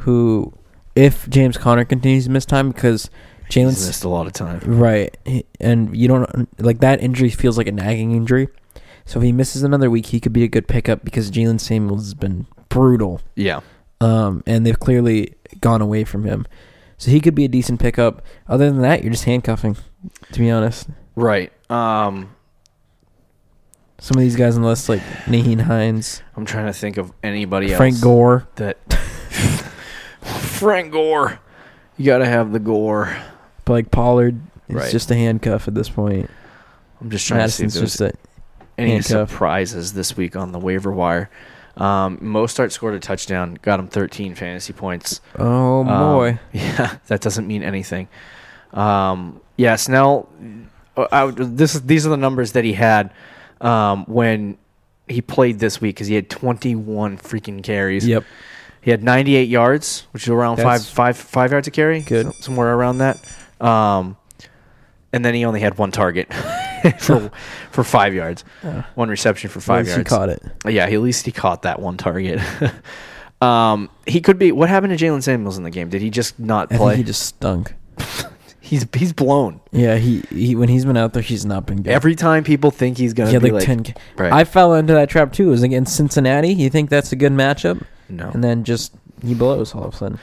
who, 0.00 0.52
if 0.94 1.28
James 1.28 1.56
Conner 1.56 1.84
continues 1.84 2.24
to 2.24 2.30
miss 2.30 2.46
time, 2.46 2.70
because 2.70 3.10
Jalen's 3.48 3.86
missed 3.86 4.04
a 4.04 4.08
lot 4.08 4.26
of 4.26 4.32
time. 4.32 4.60
right, 4.64 5.16
and 5.58 5.96
you 5.96 6.08
don't 6.08 6.60
like 6.60 6.80
that 6.80 7.02
injury 7.02 7.30
feels 7.30 7.58
like 7.58 7.66
a 7.66 7.72
nagging 7.72 8.12
injury. 8.12 8.48
So 9.04 9.18
if 9.18 9.24
he 9.24 9.32
misses 9.32 9.62
another 9.62 9.90
week, 9.90 10.06
he 10.06 10.20
could 10.20 10.32
be 10.32 10.44
a 10.44 10.48
good 10.48 10.68
pickup 10.68 11.04
because 11.04 11.30
Jaylen 11.30 11.58
Samuels 11.58 12.04
has 12.04 12.14
been 12.14 12.46
brutal. 12.68 13.20
Yeah. 13.34 13.60
Um, 14.00 14.42
and 14.46 14.64
they've 14.64 14.78
clearly 14.78 15.34
gone 15.60 15.82
away 15.82 16.04
from 16.04 16.24
him. 16.24 16.46
So 16.96 17.10
he 17.10 17.20
could 17.20 17.34
be 17.34 17.44
a 17.44 17.48
decent 17.48 17.80
pickup. 17.80 18.22
Other 18.46 18.70
than 18.70 18.82
that, 18.82 19.02
you're 19.02 19.10
just 19.10 19.24
handcuffing, 19.24 19.76
to 20.32 20.38
be 20.38 20.50
honest. 20.50 20.88
Right. 21.16 21.50
Um, 21.70 22.34
Some 24.00 24.16
of 24.16 24.22
these 24.22 24.36
guys 24.36 24.56
on 24.56 24.62
the 24.62 24.68
list, 24.68 24.88
like 24.88 25.00
Nyheim 25.26 25.60
Hines, 25.60 26.22
I'm 26.36 26.44
trying 26.46 26.66
to 26.66 26.72
think 26.72 26.96
of 26.96 27.12
anybody 27.22 27.66
else. 27.72 27.76
Frank 27.76 27.94
else. 27.94 28.02
Gore. 28.02 28.48
that 28.56 28.78
Frank 30.22 30.92
Gore. 30.92 31.38
You 31.96 32.06
got 32.06 32.18
to 32.18 32.26
have 32.26 32.52
the 32.52 32.58
Gore. 32.58 33.14
But 33.64 33.72
like 33.74 33.90
Pollard 33.90 34.40
is 34.68 34.74
Right. 34.76 34.90
just 34.90 35.10
a 35.10 35.14
handcuff 35.14 35.68
at 35.68 35.74
this 35.74 35.88
point. 35.88 36.30
I'm 37.00 37.10
just 37.10 37.26
trying 37.26 37.40
Madison's 37.40 37.74
to 37.74 37.78
see 37.78 37.82
if 37.82 37.86
just 37.88 37.98
there's 37.98 38.12
a 38.12 38.16
any 38.78 38.90
handcuff. 38.92 39.30
surprises 39.30 39.92
this 39.92 40.16
week 40.16 40.34
on 40.36 40.52
the 40.52 40.58
waiver 40.58 40.90
wire. 40.92 41.28
Um, 41.76 42.18
Mostert 42.18 42.72
scored 42.72 42.94
a 42.94 43.00
touchdown, 43.00 43.58
got 43.62 43.78
him 43.80 43.88
13 43.88 44.34
fantasy 44.34 44.72
points. 44.72 45.20
oh 45.38 45.80
Um, 45.80 45.86
boy. 45.86 46.38
yeah, 46.52 46.96
that 47.08 47.20
doesn't 47.20 47.46
mean 47.46 47.62
anything. 47.62 48.08
Um, 48.72 49.40
yeah, 49.56 49.76
Snell. 49.76 50.28
uh, 50.96 51.06
I, 51.12 51.24
would- 51.24 51.56
this 51.58 51.74
is- 51.74 51.82
these 51.82 52.06
are 52.06 52.10
the 52.10 52.16
numbers 52.16 52.52
that 52.52 52.64
he 52.64 52.72
had 52.74 53.12
um, 53.60 54.04
when 54.06 54.58
he 55.08 55.20
played 55.20 55.58
this 55.58 55.80
week 55.80 55.96
because 55.96 56.06
he 56.06 56.14
had 56.14 56.30
21 56.30 57.18
freaking 57.18 57.62
carries. 57.62 58.06
Yep. 58.06 58.24
He 58.82 58.90
had 58.90 59.02
98 59.02 59.48
yards, 59.48 60.06
which 60.12 60.22
is 60.22 60.28
around 60.30 60.56
five, 60.56 60.80
That's 60.80 60.90
five, 60.90 61.16
five 61.16 61.50
yards 61.50 61.68
a 61.68 61.70
carry. 61.70 62.00
good. 62.00 62.32
somewhere 62.36 62.72
around 62.74 62.98
that. 62.98 63.18
Um, 63.60 64.16
and 65.12 65.24
then 65.24 65.34
he 65.34 65.44
only 65.44 65.60
had 65.60 65.76
one 65.76 65.90
target 65.90 66.32
for 66.98 67.30
for 67.70 67.84
five 67.84 68.14
yards, 68.14 68.42
one 68.94 69.08
reception 69.08 69.50
for 69.50 69.60
five 69.60 69.80
At 69.80 69.86
least 69.86 69.96
yards. 69.96 70.10
He 70.10 70.16
caught 70.16 70.28
it. 70.28 70.42
Yeah, 70.66 70.88
he, 70.88 70.94
at 70.94 71.00
least 71.02 71.26
he 71.26 71.32
caught 71.32 71.62
that 71.62 71.80
one 71.80 71.96
target. 71.96 72.40
um, 73.42 73.90
he 74.06 74.20
could 74.20 74.38
be. 74.38 74.52
What 74.52 74.68
happened 74.68 74.96
to 74.96 75.04
Jaylen 75.04 75.22
Samuels 75.22 75.58
in 75.58 75.64
the 75.64 75.70
game? 75.70 75.88
Did 75.88 76.00
he 76.00 76.10
just 76.10 76.38
not 76.38 76.70
play? 76.70 76.96
he 76.96 77.02
just 77.02 77.22
stunk. 77.22 77.74
He's 78.70 78.86
he's 78.94 79.12
blown. 79.12 79.60
Yeah, 79.72 79.96
he, 79.96 80.20
he 80.30 80.54
when 80.54 80.68
he's 80.68 80.84
been 80.84 80.96
out 80.96 81.12
there, 81.12 81.22
he's 81.22 81.44
not 81.44 81.66
been 81.66 81.82
good. 81.82 81.92
Every 81.92 82.14
time 82.14 82.44
people 82.44 82.70
think 82.70 82.96
he's 82.96 83.12
gonna 83.12 83.28
he 83.28 83.34
had 83.34 83.42
be 83.42 83.50
like, 83.50 83.64
ten. 83.64 83.84
right. 84.16 84.32
I 84.32 84.44
fell 84.44 84.74
into 84.74 84.92
that 84.94 85.10
trap 85.10 85.32
too. 85.32 85.48
It 85.48 85.50
was 85.50 85.62
against 85.62 85.96
Cincinnati. 85.96 86.54
You 86.54 86.70
think 86.70 86.88
that's 86.88 87.12
a 87.12 87.16
good 87.16 87.32
matchup? 87.32 87.84
no, 88.08 88.30
And 88.30 88.42
then 88.42 88.64
just 88.64 88.94
he 89.22 89.34
blows 89.34 89.74
all 89.74 89.84
of 89.84 89.94
a 89.94 89.96
sudden. 89.96 90.18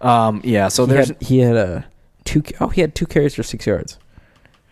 um, 0.00 0.40
yeah. 0.44 0.68
So 0.68 0.84
he 0.86 0.92
there's 0.92 1.08
had, 1.08 1.22
he 1.22 1.38
had 1.38 1.56
a 1.56 1.86
two. 2.24 2.42
Oh, 2.60 2.68
he 2.68 2.80
had 2.80 2.94
two 2.94 3.06
carries 3.06 3.34
for 3.34 3.42
six 3.42 3.66
yards. 3.66 3.98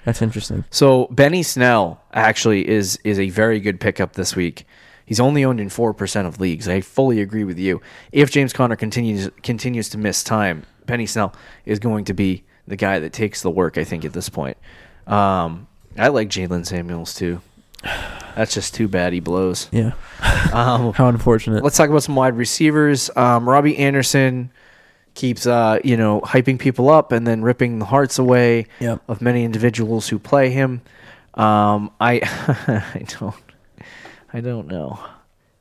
That's 0.05 0.21
interesting. 0.21 0.65
So 0.71 1.07
Benny 1.13 1.43
Snell 1.45 2.03
actually 2.13 2.69
is 2.69 2.99
is 3.05 3.19
a 3.21 3.31
very 3.31 3.61
good 3.61 3.79
pickup 3.81 4.15
this 4.15 4.35
week. 4.35 4.67
He's 5.07 5.21
only 5.21 5.45
owned 5.45 5.61
in 5.61 5.69
four 5.69 5.95
percent 5.95 6.27
of 6.27 6.41
leagues. 6.41 6.69
I 6.69 6.81
fully 6.81 7.21
agree 7.21 7.45
with 7.45 7.59
you. 7.59 7.81
If 8.11 8.31
James 8.31 8.53
Conner 8.53 8.77
continues 8.77 9.31
continues 9.43 9.89
to 9.91 9.99
miss 9.99 10.25
time, 10.25 10.65
Benny 10.87 11.07
Snell 11.07 11.33
is 11.67 11.79
going 11.79 12.05
to 12.07 12.15
be 12.15 12.43
the 12.67 12.77
guy 12.77 12.99
that 13.01 13.13
takes 13.13 13.43
the 13.43 13.51
work. 13.51 13.79
I 13.79 13.85
think 13.85 14.05
at 14.05 14.13
this 14.13 14.29
point. 14.29 14.57
Um, 15.07 15.67
I 15.99 16.09
like 16.09 16.29
Jaylen 16.29 16.65
Samuels 16.67 17.15
too. 17.15 17.41
That's 18.37 18.55
just 18.55 18.75
too 18.75 18.87
bad 18.89 19.13
he 19.13 19.21
blows. 19.21 19.69
Yeah. 19.73 19.93
Um, 20.53 20.93
How 20.93 21.09
unfortunate. 21.09 21.65
let's 21.65 21.77
talk 21.79 21.89
about 21.89 22.03
some 22.03 22.15
wide 22.15 22.37
receivers. 22.37 23.11
Um, 23.17 23.49
Robbie 23.49 23.77
Anderson 23.79 24.51
keeps 25.15 25.47
uh, 25.47 25.79
you 25.83 25.97
know 25.97 26.21
hyping 26.21 26.59
people 26.59 26.91
up 26.91 27.11
and 27.11 27.27
then 27.27 27.43
ripping 27.43 27.79
the 27.79 27.85
hearts 27.87 28.19
away 28.19 28.67
Yep. 28.81 29.03
of 29.09 29.23
many 29.23 29.45
individuals 29.45 30.09
who 30.09 30.19
play 30.19 30.51
him. 30.51 30.83
Um, 31.35 31.91
I 32.01 32.21
I 32.95 33.05
don't 33.19 33.35
I 34.33 34.41
don't 34.41 34.67
know. 34.69 35.01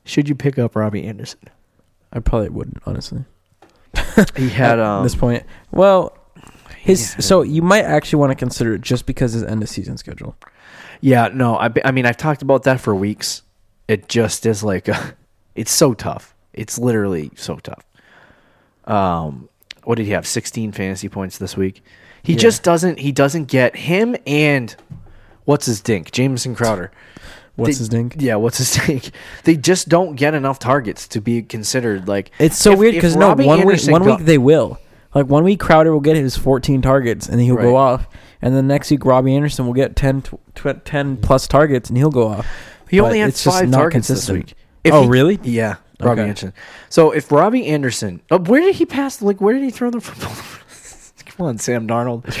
Should 0.04 0.28
you 0.28 0.34
pick 0.34 0.58
up 0.58 0.76
Robbie 0.76 1.04
Anderson? 1.04 1.40
I 2.12 2.20
probably 2.20 2.50
wouldn't 2.50 2.82
honestly. 2.86 3.24
He 4.36 4.50
had 4.50 4.78
At 4.78 4.80
um, 4.80 5.02
this 5.04 5.14
point. 5.14 5.44
Well, 5.70 6.16
his 6.78 7.14
had- 7.14 7.24
so 7.24 7.42
you 7.42 7.62
might 7.62 7.84
actually 7.84 8.18
want 8.20 8.30
to 8.32 8.36
consider 8.36 8.74
it 8.74 8.80
just 8.80 9.06
because 9.06 9.32
his 9.32 9.42
end 9.42 9.62
of 9.62 9.68
season 9.68 9.96
schedule. 9.96 10.36
yeah 11.00 11.28
no 11.32 11.56
I 11.56 11.70
I 11.84 11.90
mean 11.92 12.06
I've 12.06 12.16
talked 12.16 12.42
about 12.42 12.62
that 12.64 12.80
for 12.80 12.94
weeks. 12.94 13.42
It 13.88 14.08
just 14.08 14.46
is 14.46 14.62
like 14.62 14.88
a, 14.88 15.14
it's 15.54 15.72
so 15.72 15.92
tough. 15.94 16.34
It's 16.52 16.78
literally 16.78 17.30
so 17.34 17.56
tough. 17.56 17.84
Um, 18.84 19.48
what 19.84 19.96
did 19.96 20.04
he 20.06 20.12
have? 20.12 20.26
16 20.26 20.72
fantasy 20.72 21.08
points 21.08 21.38
this 21.38 21.56
week. 21.56 21.82
He 22.22 22.34
Yeah. 22.34 22.38
just 22.38 22.62
doesn't. 22.62 23.00
He 23.00 23.10
doesn't 23.12 23.46
get 23.46 23.74
him 23.76 24.16
and 24.26 24.74
what's 25.44 25.66
his 25.66 25.80
dink, 25.80 26.12
Jameson 26.12 26.54
Crowder. 26.54 26.90
What's 27.56 27.76
They- 27.76 27.80
his 27.80 27.88
dink? 27.88 28.16
Yeah, 28.18 28.36
what's 28.36 28.58
his 28.58 28.70
dink? 28.86 29.10
They 29.44 29.56
just 29.56 29.88
don't 29.88 30.14
get 30.14 30.34
enough 30.34 30.58
targets 30.58 31.06
to 31.08 31.20
be 31.20 31.42
considered 31.42 32.06
like. 32.08 32.30
It's 32.38 32.56
so 32.56 32.72
If- 32.72 32.78
weird 32.78 32.94
because 32.94 33.16
no 33.16 33.28
one 33.34 33.64
week 33.66 33.80
one 33.88 34.02
got- 34.04 34.18
week 34.20 34.26
they 34.26 34.38
will 34.38 34.78
like 35.14 35.26
one 35.26 35.44
week 35.44 35.60
Crowder 35.60 35.92
will 35.92 36.00
get 36.00 36.16
his 36.16 36.36
14 36.36 36.82
targets 36.82 37.28
and 37.28 37.40
he'll 37.40 37.56
go 37.56 37.76
off, 37.76 38.06
and 38.40 38.54
then 38.54 38.66
next 38.66 38.90
week 38.90 39.04
Robbie 39.04 39.34
Anderson 39.34 39.66
will 39.66 39.74
get 39.74 39.94
10, 39.96 40.22
tw- 40.22 40.34
tw- 40.54 40.84
10 40.84 41.16
plus 41.18 41.46
targets 41.46 41.88
and 41.88 41.96
he'll 41.98 42.10
go 42.10 42.28
off. 42.28 42.46
He 42.88 43.00
only 43.00 43.14
but 43.18 43.20
had 43.20 43.28
it's 43.30 43.44
just 43.44 43.58
five 43.60 43.68
not 43.68 43.78
targets 43.78 44.06
consistent. 44.08 44.46
this 44.46 44.54
week. 44.84 44.92
Oh, 44.94 45.02
he- 45.04 45.08
really? 45.08 45.38
Yeah, 45.42 45.76
Robbie 46.00 46.22
Anderson. 46.22 46.52
So 46.88 47.10
if 47.12 47.30
Robbie 47.32 47.66
Anderson, 47.66 48.20
oh, 48.30 48.38
where 48.38 48.60
did 48.60 48.74
he 48.74 48.84
pass? 48.86 49.22
Like, 49.22 49.40
where 49.40 49.54
did 49.54 49.62
he 49.62 49.70
throw 49.70 49.90
the 49.90 50.00
football? 50.00 50.34
Come 51.36 51.46
on, 51.46 51.58
Sam 51.58 51.86
Darnold. 51.88 52.38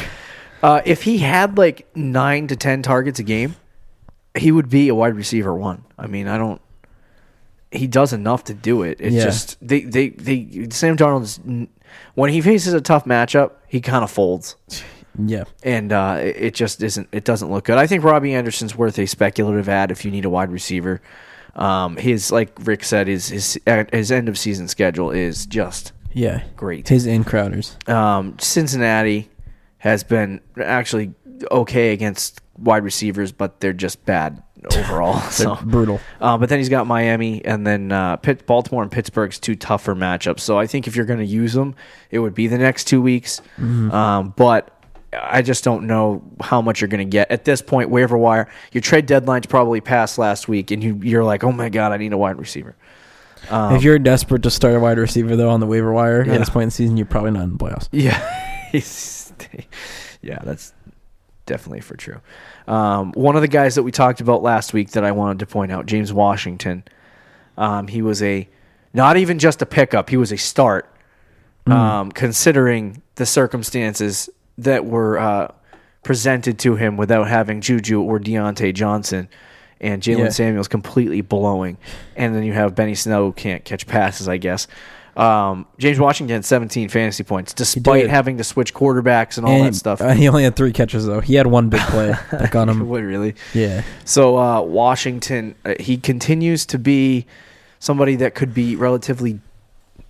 Uh, 0.62 0.82
if 0.84 1.02
he 1.04 1.18
had 1.18 1.56
like 1.56 1.86
nine 1.96 2.46
to 2.48 2.56
ten 2.56 2.82
targets 2.82 3.18
a 3.18 3.22
game, 3.22 3.56
he 4.36 4.52
would 4.52 4.68
be 4.68 4.88
a 4.88 4.94
wide 4.94 5.16
receiver 5.16 5.54
one. 5.54 5.84
I 5.98 6.06
mean, 6.06 6.28
I 6.28 6.36
don't. 6.38 6.60
He 7.70 7.86
does 7.86 8.12
enough 8.12 8.44
to 8.44 8.54
do 8.54 8.82
it. 8.82 8.98
It's 9.00 9.14
Yeah. 9.14 9.24
just 9.24 9.56
they 9.66 9.80
they 9.80 10.10
they 10.10 10.68
Sam 10.70 10.96
Darnold 10.96 11.22
is 11.22 11.40
n- 11.46 11.68
when 12.14 12.30
he 12.30 12.40
faces 12.40 12.74
a 12.74 12.80
tough 12.80 13.04
matchup, 13.04 13.52
he 13.68 13.80
kind 13.80 14.04
of 14.04 14.10
folds 14.10 14.56
Yeah, 15.18 15.44
and 15.62 15.92
uh, 15.92 16.18
it 16.20 16.54
just 16.54 16.82
isn't. 16.82 17.08
It 17.12 17.24
doesn't 17.24 17.50
look 17.50 17.64
good. 17.64 17.78
I 17.78 17.86
think 17.86 18.04
Robbie 18.04 18.34
Anderson's 18.34 18.76
worth 18.76 18.98
a 18.98 19.06
speculative 19.06 19.68
ad 19.68 19.90
if 19.90 20.04
you 20.04 20.10
need 20.10 20.24
a 20.24 20.30
wide 20.30 20.50
receiver. 20.50 21.00
Um, 21.54 21.96
his 21.96 22.32
like 22.32 22.52
Rick 22.60 22.84
said, 22.84 23.08
his 23.08 23.28
his 23.28 23.60
his 23.92 24.10
end 24.10 24.28
of 24.28 24.38
season 24.38 24.68
schedule 24.68 25.10
is 25.10 25.46
just 25.46 25.92
yeah. 26.12 26.44
great. 26.56 26.88
His 26.88 27.06
in 27.06 27.24
Crowders. 27.24 27.88
Um, 27.88 28.38
Cincinnati 28.38 29.30
has 29.78 30.04
been 30.04 30.40
actually 30.62 31.12
okay 31.50 31.92
against 31.92 32.40
wide 32.56 32.84
receivers, 32.84 33.32
but 33.32 33.60
they're 33.60 33.72
just 33.72 34.04
bad 34.06 34.42
overall. 34.76 35.20
So, 35.30 35.56
brutal. 35.64 36.00
uh, 36.20 36.38
but 36.38 36.48
then 36.48 36.58
he's 36.58 36.68
got 36.68 36.86
Miami 36.86 37.44
and 37.44 37.66
then 37.66 37.90
uh, 37.92 38.16
Pitt, 38.16 38.46
Baltimore 38.46 38.82
and 38.82 38.92
Pittsburgh's 38.92 39.38
two 39.38 39.56
tougher 39.56 39.94
matchups. 39.94 40.40
So 40.40 40.58
I 40.58 40.66
think 40.66 40.86
if 40.86 40.94
you're 40.96 41.06
going 41.06 41.18
to 41.18 41.24
use 41.26 41.52
them, 41.52 41.74
it 42.10 42.18
would 42.20 42.34
be 42.34 42.46
the 42.46 42.58
next 42.58 42.84
two 42.84 43.02
weeks. 43.02 43.40
Um, 43.58 44.32
but 44.36 44.70
I 45.12 45.42
just 45.42 45.62
don't 45.64 45.86
know 45.86 46.22
how 46.40 46.62
much 46.62 46.80
you're 46.80 46.88
going 46.88 47.06
to 47.06 47.10
get 47.10 47.30
at 47.30 47.44
this 47.44 47.60
point. 47.60 47.90
Waiver 47.90 48.16
wire, 48.16 48.48
your 48.72 48.80
trade 48.80 49.06
deadline's 49.06 49.46
probably 49.46 49.80
passed 49.80 50.16
last 50.16 50.48
week, 50.48 50.70
and 50.70 50.82
you 50.82 50.98
you're 51.02 51.24
like, 51.24 51.44
oh 51.44 51.52
my 51.52 51.68
god, 51.68 51.92
I 51.92 51.98
need 51.98 52.12
a 52.12 52.18
wide 52.18 52.38
receiver. 52.38 52.74
Um, 53.50 53.74
if 53.74 53.82
you're 53.82 53.98
desperate 53.98 54.42
to 54.44 54.50
start 54.50 54.74
a 54.76 54.80
wide 54.80 54.98
receiver 54.98 55.34
though 55.36 55.50
on 55.50 55.58
the 55.60 55.66
waiver 55.66 55.92
wire 55.92 56.24
Yeah. 56.24 56.34
at 56.34 56.38
this 56.38 56.48
point 56.48 56.62
in 56.62 56.68
the 56.68 56.74
season, 56.74 56.96
you're 56.96 57.06
probably 57.06 57.32
not 57.32 57.42
in 57.42 57.56
the 57.56 57.58
playoffs. 57.58 57.88
Yeah, 57.90 58.16
yeah, 60.22 60.38
that's 60.44 60.72
definitely 61.46 61.80
for 61.80 61.96
true. 61.96 62.20
Um, 62.66 63.12
one 63.12 63.36
of 63.36 63.42
the 63.42 63.48
guys 63.48 63.74
that 63.74 63.82
we 63.82 63.90
talked 63.92 64.20
about 64.20 64.42
last 64.42 64.72
week 64.72 64.90
that 64.90 65.04
I 65.04 65.12
wanted 65.12 65.38
to 65.40 65.46
point 65.46 65.72
out, 65.72 65.86
James 65.86 66.12
Washington. 66.12 66.84
Um, 67.58 67.88
he 67.88 68.02
was 68.02 68.22
a 68.22 68.48
not 68.94 69.16
even 69.16 69.38
just 69.38 69.62
a 69.62 69.66
pickup; 69.66 70.10
he 70.10 70.16
was 70.16 70.32
a 70.32 70.38
start. 70.38 70.88
Um, 71.64 72.10
considering 72.10 73.02
the 73.14 73.24
circumstances 73.24 74.28
that 74.58 74.84
were 74.84 75.16
uh, 75.16 75.52
presented 76.02 76.58
to 76.58 76.74
him 76.74 76.96
without 76.96 77.28
having 77.28 77.60
Juju 77.60 78.00
or 78.00 78.18
Diontae 78.18 78.74
Johnson. 78.74 79.28
And 79.80 80.02
Jaylen 80.02 80.18
Yeah. 80.18 80.28
Samuels 80.30 80.68
completely 80.68 81.20
blowing, 81.20 81.76
and 82.16 82.34
then 82.34 82.42
you 82.42 82.52
have 82.52 82.74
Benny 82.74 82.94
Snell 82.94 83.24
who 83.24 83.32
can't 83.32 83.64
catch 83.64 83.86
passes, 83.86 84.28
I 84.28 84.36
guess. 84.38 84.66
Um, 85.16 85.66
James 85.78 85.98
Washington 85.98 86.34
had 86.36 86.44
17 86.44 86.88
fantasy 86.88 87.22
points, 87.22 87.52
despite 87.52 88.08
having 88.08 88.38
to 88.38 88.44
switch 88.44 88.72
quarterbacks 88.72 89.36
and 89.36 89.46
all 89.46 89.52
and 89.52 89.66
that 89.66 89.74
stuff. 89.74 90.00
uh, 90.00 90.10
he 90.14 90.26
only 90.28 90.44
had 90.44 90.56
three 90.56 90.72
catches 90.72 91.04
though. 91.06 91.20
He 91.20 91.34
had 91.34 91.46
one 91.46 91.68
big 91.68 91.80
play 91.82 92.14
that 92.32 92.54
on 92.56 92.68
him. 92.68 92.88
What, 92.88 93.02
really? 93.02 93.34
Yeah, 93.52 93.82
So 94.04 94.38
uh, 94.38 94.62
Washington, 94.62 95.54
uh, 95.64 95.74
he 95.78 95.96
continues 95.98 96.64
to 96.66 96.78
be 96.78 97.26
somebody 97.78 98.16
that 98.16 98.34
could 98.34 98.54
be 98.54 98.74
relatively 98.76 99.40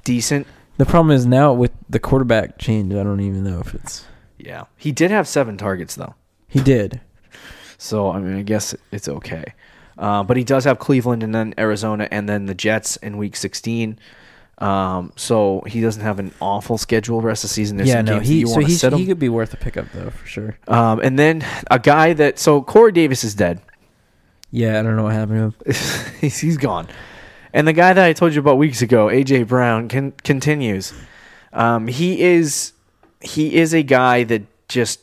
decent. 0.05 0.47
the 0.77 0.87
problem 0.87 1.15
is 1.15 1.27
now 1.27 1.53
with 1.53 1.73
the 1.89 1.99
quarterback 1.99 2.59
change. 2.59 2.95
I 2.95 3.03
don't 3.03 3.21
even 3.21 3.43
know 3.45 3.59
if 3.61 3.75
it's 3.75 4.05
Yeah, 4.39 4.65
he 4.77 4.93
did 4.93 5.11
have 5.11 5.27
seven 5.27 5.57
targets 5.57 5.97
though, 5.97 6.15
he 6.49 6.61
did. 6.61 7.01
so 7.77 8.11
I 8.13 8.21
mean, 8.21 8.37
I 8.39 8.43
guess 8.43 8.75
it's 8.93 9.09
okay. 9.09 9.55
Uh, 9.99 10.23
but 10.23 10.37
he 10.37 10.45
does 10.45 10.65
have 10.65 10.79
Cleveland 10.79 11.23
and 11.23 11.35
then 11.35 11.55
Arizona 11.59 12.09
and 12.11 12.29
then 12.29 12.47
the 12.47 12.55
Jets 12.55 12.97
in 12.99 13.19
Week 13.19 13.37
16. 13.37 13.99
Um, 14.63 15.13
so 15.17 15.65
he 15.67 15.81
doesn't 15.81 16.03
have 16.03 16.21
an 16.21 16.33
awful 16.41 16.79
schedule 16.79 17.21
rest 17.21 17.43
of 17.43 17.51
the 17.51 17.55
season. 17.55 17.79
There's 17.79 17.89
yeah, 17.89 17.97
some 17.97 18.05
no, 18.05 18.13
games 18.15 18.29
that 18.29 18.33
he 18.33 18.41
you 18.41 18.47
so 18.47 18.55
want 18.55 18.67
to 18.67 18.73
sit 18.73 18.93
him. 18.93 18.99
he 19.01 19.07
could 19.07 19.19
be 19.19 19.29
worth 19.29 19.53
a 19.53 19.57
pickup 19.57 19.91
though 19.93 20.11
for 20.11 20.27
sure. 20.27 20.59
Um, 20.69 21.01
and 21.01 21.19
then 21.19 21.45
a 21.69 21.81
guy 21.81 22.13
that 22.13 22.39
so 22.39 22.63
Corey 22.63 22.93
Davis 22.93 23.25
is 23.25 23.35
dead. 23.35 23.61
Yeah, 24.53 24.79
I 24.79 24.83
don't 24.83 24.95
know 24.95 25.03
what 25.03 25.15
happened 25.15 25.53
to 25.65 25.71
him. 25.71 25.75
he's, 26.21 26.39
he's 26.39 26.57
gone. 26.57 26.87
And 27.53 27.67
the 27.67 27.73
guy 27.73 27.93
that 27.93 28.05
I 28.05 28.13
told 28.13 28.35
you 28.35 28.41
about 28.41 28.57
weeks 28.57 28.83
ago, 28.83 29.07
AJ 29.07 29.49
Brown, 29.49 29.89
can, 29.89 30.13
continues. 30.23 30.93
Um, 31.53 31.89
he 31.89 32.21
is 32.21 32.73
he 33.21 33.57
is 33.57 33.75
a 33.75 33.83
guy 33.83 34.25
that 34.25 34.43
just 34.69 35.01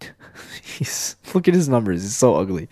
he's 0.62 1.14
look 1.34 1.46
at 1.46 1.54
his 1.54 1.68
numbers. 1.68 2.04
It's 2.04 2.16
so 2.16 2.34
ugly. 2.34 2.68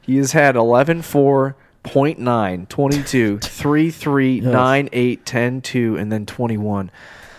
He 0.00 0.16
has 0.16 0.32
had 0.32 0.56
11 0.56 1.02
4 1.02 1.56
0.9 1.88 2.68
22 2.68 3.38
3 3.42 3.90
3 3.90 4.40
9 4.40 4.88
8 4.92 5.26
10 5.26 5.60
2 5.60 5.96
and 5.96 6.12
then 6.12 6.26
21. 6.26 6.90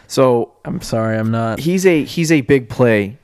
So 0.08 0.54
I'm 0.66 0.82
sorry, 0.82 1.18
I'm 1.18 1.32
not. 1.32 1.60
he's 1.60 1.86
a 1.86 2.04
he's 2.04 2.32
a 2.32 2.42
big 2.42 2.70
play. 2.70 3.18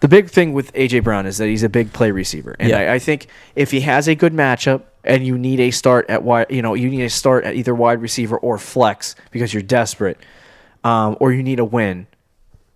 The 0.00 0.08
big 0.08 0.30
thing 0.30 0.52
with 0.52 0.72
AJ 0.72 1.04
Brown 1.04 1.26
is 1.26 1.38
that 1.38 1.46
he's 1.46 1.62
a 1.62 1.68
big 1.68 1.92
play 1.92 2.10
receiver, 2.10 2.56
and 2.58 2.70
Yeah. 2.70 2.78
I, 2.78 2.94
I 2.94 2.98
think 2.98 3.28
if 3.54 3.70
he 3.70 3.80
has 3.82 4.08
a 4.08 4.14
good 4.16 4.32
matchup 4.32 4.82
and 5.04 5.24
you 5.24 5.38
need 5.38 5.60
a 5.60 5.70
start 5.70 6.10
at 6.10 6.22
wide, 6.24 6.46
you 6.50 6.60
know, 6.62 6.74
you 6.74 6.88
need 6.90 7.02
a 7.04 7.10
start 7.10 7.44
at 7.44 7.54
either 7.54 7.72
wide 7.74 8.00
receiver 8.02 8.36
or 8.36 8.58
flex 8.58 9.14
because 9.30 9.54
you're 9.54 9.62
desperate, 9.62 10.18
um, 10.82 11.16
or 11.20 11.32
you 11.32 11.42
need 11.44 11.60
a 11.60 11.64
win, 11.64 12.08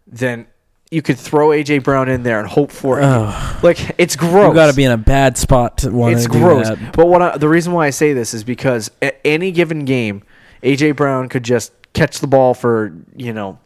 then 0.07 0.47
you 0.91 1.03
could 1.03 1.18
throw 1.18 1.49
AJ 1.49 1.82
Brown 1.82 2.09
in 2.09 2.22
there 2.22 2.39
and 2.39 2.49
hope 2.49 2.70
for 2.70 3.01
it. 3.01 3.05
Ugh. 3.05 3.64
Like 3.64 3.95
it's 3.99 4.14
gross. 4.16 4.49
You 4.49 4.55
got 4.55 4.70
to 4.70 4.76
be 4.76 4.84
in 4.84 4.93
a 4.93 4.97
bad 4.97 5.37
spot 5.37 5.78
to 5.78 5.91
want 5.91 6.14
it's 6.14 6.26
to 6.26 6.32
do 6.32 6.39
gross. 6.39 6.68
that. 6.68 6.93
But 6.95 7.09
what 7.09 7.22
I, 7.22 7.37
the 7.37 7.49
reason 7.49 7.72
why 7.72 7.87
I 7.87 7.91
say 7.91 8.12
this 8.12 8.34
is 8.34 8.45
because 8.45 8.91
at 9.03 9.20
any 9.24 9.51
given 9.51 9.84
game, 9.84 10.22
AJ 10.62 10.97
Brown 10.97 11.28
could 11.28 11.43
just 11.43 11.72
catch 11.93 12.20
the 12.20 12.26
ball 12.26 12.55
for 12.55 12.93
you 13.14 13.32
know. 13.32 13.59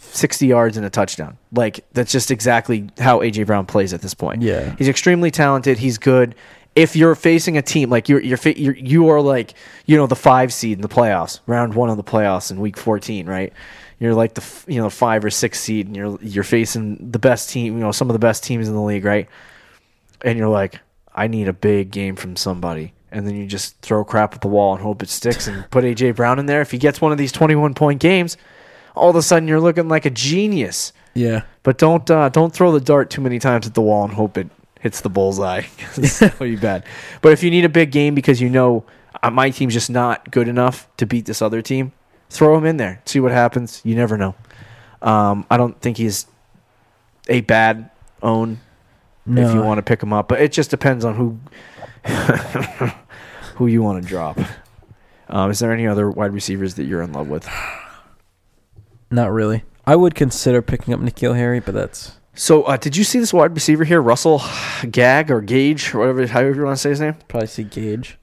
60 0.00 0.46
yards 0.46 0.76
and 0.76 0.86
a 0.86 0.90
touchdown. 0.90 1.36
Like 1.52 1.84
that's 1.92 2.12
just 2.12 2.30
exactly 2.30 2.88
how 2.98 3.18
AJ 3.18 3.46
Brown 3.46 3.66
plays 3.66 3.92
at 3.92 4.00
this 4.00 4.14
point. 4.14 4.42
Yeah. 4.42 4.74
He's 4.78 4.88
extremely 4.88 5.30
talented. 5.30 5.78
He's 5.78 5.98
good. 5.98 6.34
If 6.76 6.94
you're 6.94 7.16
facing 7.16 7.58
a 7.58 7.62
team 7.62 7.90
like 7.90 8.08
you're 8.08 8.20
you're, 8.20 8.38
you're 8.56 8.76
you 8.76 9.08
are 9.08 9.20
like 9.20 9.54
you 9.86 9.96
know 9.96 10.06
the 10.06 10.16
five 10.16 10.52
seed 10.52 10.78
in 10.78 10.82
the 10.82 10.88
playoffs, 10.88 11.40
round 11.46 11.74
one 11.74 11.90
of 11.90 11.96
the 11.96 12.04
playoffs 12.04 12.50
in 12.50 12.60
week 12.60 12.76
14, 12.76 13.26
right? 13.26 13.52
You're 14.00 14.14
like 14.14 14.34
the 14.34 14.44
you 14.66 14.80
know 14.80 14.90
five 14.90 15.24
or 15.24 15.30
six 15.30 15.58
seed, 15.60 15.86
and 15.86 15.96
you're 15.96 16.18
you're 16.22 16.44
facing 16.44 17.10
the 17.10 17.18
best 17.18 17.50
team, 17.50 17.74
you 17.74 17.80
know 17.80 17.92
some 17.92 18.08
of 18.08 18.12
the 18.12 18.20
best 18.20 18.44
teams 18.44 18.68
in 18.68 18.74
the 18.74 18.80
league, 18.80 19.04
right? 19.04 19.28
And 20.22 20.38
you're 20.38 20.48
like, 20.48 20.80
I 21.14 21.26
need 21.26 21.48
a 21.48 21.52
big 21.52 21.90
game 21.90 22.14
from 22.14 22.36
somebody, 22.36 22.92
and 23.10 23.26
then 23.26 23.36
you 23.36 23.46
just 23.46 23.80
throw 23.80 24.04
crap 24.04 24.34
at 24.34 24.40
the 24.40 24.48
wall 24.48 24.74
and 24.74 24.82
hope 24.82 25.02
it 25.02 25.08
sticks, 25.08 25.48
and 25.48 25.68
put 25.70 25.84
AJ 25.84 26.16
Brown 26.16 26.38
in 26.38 26.46
there. 26.46 26.60
If 26.60 26.70
he 26.70 26.78
gets 26.78 27.00
one 27.00 27.10
of 27.10 27.18
these 27.18 27.32
21 27.32 27.74
point 27.74 28.00
games, 28.00 28.36
all 28.94 29.10
of 29.10 29.16
a 29.16 29.22
sudden 29.22 29.48
you're 29.48 29.60
looking 29.60 29.88
like 29.88 30.06
a 30.06 30.10
genius. 30.10 30.92
Yeah. 31.14 31.42
But 31.62 31.78
don't 31.78 32.08
uh, 32.10 32.28
don't 32.28 32.52
throw 32.52 32.72
the 32.72 32.80
dart 32.80 33.10
too 33.10 33.20
many 33.20 33.38
times 33.38 33.66
at 33.66 33.74
the 33.74 33.82
wall 33.82 34.04
and 34.04 34.12
hope 34.12 34.38
it 34.38 34.48
hits 34.80 35.00
the 35.00 35.10
bullseye. 35.10 35.62
Be 36.38 36.56
bad. 36.56 36.84
But 37.20 37.32
if 37.32 37.42
you 37.42 37.50
need 37.50 37.64
a 37.64 37.68
big 37.68 37.90
game 37.90 38.14
because 38.14 38.40
you 38.40 38.48
know 38.48 38.84
uh, 39.22 39.30
my 39.30 39.50
team's 39.50 39.74
just 39.74 39.90
not 39.90 40.30
good 40.30 40.48
enough 40.48 40.88
to 40.98 41.06
beat 41.06 41.26
this 41.26 41.42
other 41.42 41.62
team, 41.62 41.92
throw 42.30 42.56
him 42.56 42.64
in 42.64 42.76
there. 42.76 43.00
See 43.06 43.20
what 43.20 43.32
happens. 43.32 43.80
You 43.84 43.94
never 43.94 44.16
know. 44.16 44.34
Um, 45.02 45.46
I 45.50 45.56
don't 45.56 45.78
think 45.80 45.96
he's 45.96 46.26
a 47.28 47.40
bad 47.42 47.90
own 48.22 48.58
No. 49.26 49.46
if 49.48 49.54
you 49.54 49.60
want 49.62 49.78
to 49.78 49.82
pick 49.82 50.02
him 50.02 50.12
up, 50.12 50.28
but 50.28 50.40
it 50.40 50.52
just 50.52 50.70
depends 50.70 51.04
on 51.04 51.14
who 51.14 51.38
who 53.56 53.66
you 53.66 53.82
want 53.82 54.02
to 54.02 54.08
drop. 54.08 54.38
Um, 55.28 55.50
is 55.50 55.58
there 55.58 55.72
any 55.72 55.86
other 55.86 56.10
wide 56.10 56.32
receivers 56.32 56.74
that 56.74 56.84
you're 56.84 57.02
in 57.02 57.12
love 57.12 57.28
with? 57.28 57.48
Not 59.10 59.30
really. 59.30 59.62
I 59.86 59.96
would 59.96 60.14
consider 60.14 60.62
picking 60.62 60.92
up 60.94 61.00
N'Keal 61.00 61.36
Harry, 61.36 61.60
but 61.60 61.74
that's 61.74 62.12
So, 62.34 62.62
uh, 62.64 62.76
did 62.76 62.96
you 62.96 63.04
see 63.04 63.18
this 63.18 63.32
wide 63.32 63.54
receiver 63.54 63.84
here, 63.84 64.00
Russell 64.02 64.42
Gag 64.90 65.30
or 65.30 65.40
Gage 65.40 65.94
or 65.94 66.00
whatever, 66.00 66.26
however 66.26 66.54
you 66.56 66.64
want 66.64 66.76
to 66.76 66.80
say 66.80 66.90
his 66.90 67.00
name? 67.00 67.14
probably 67.28 67.46
see 67.46 67.64
Gage. 67.64 68.18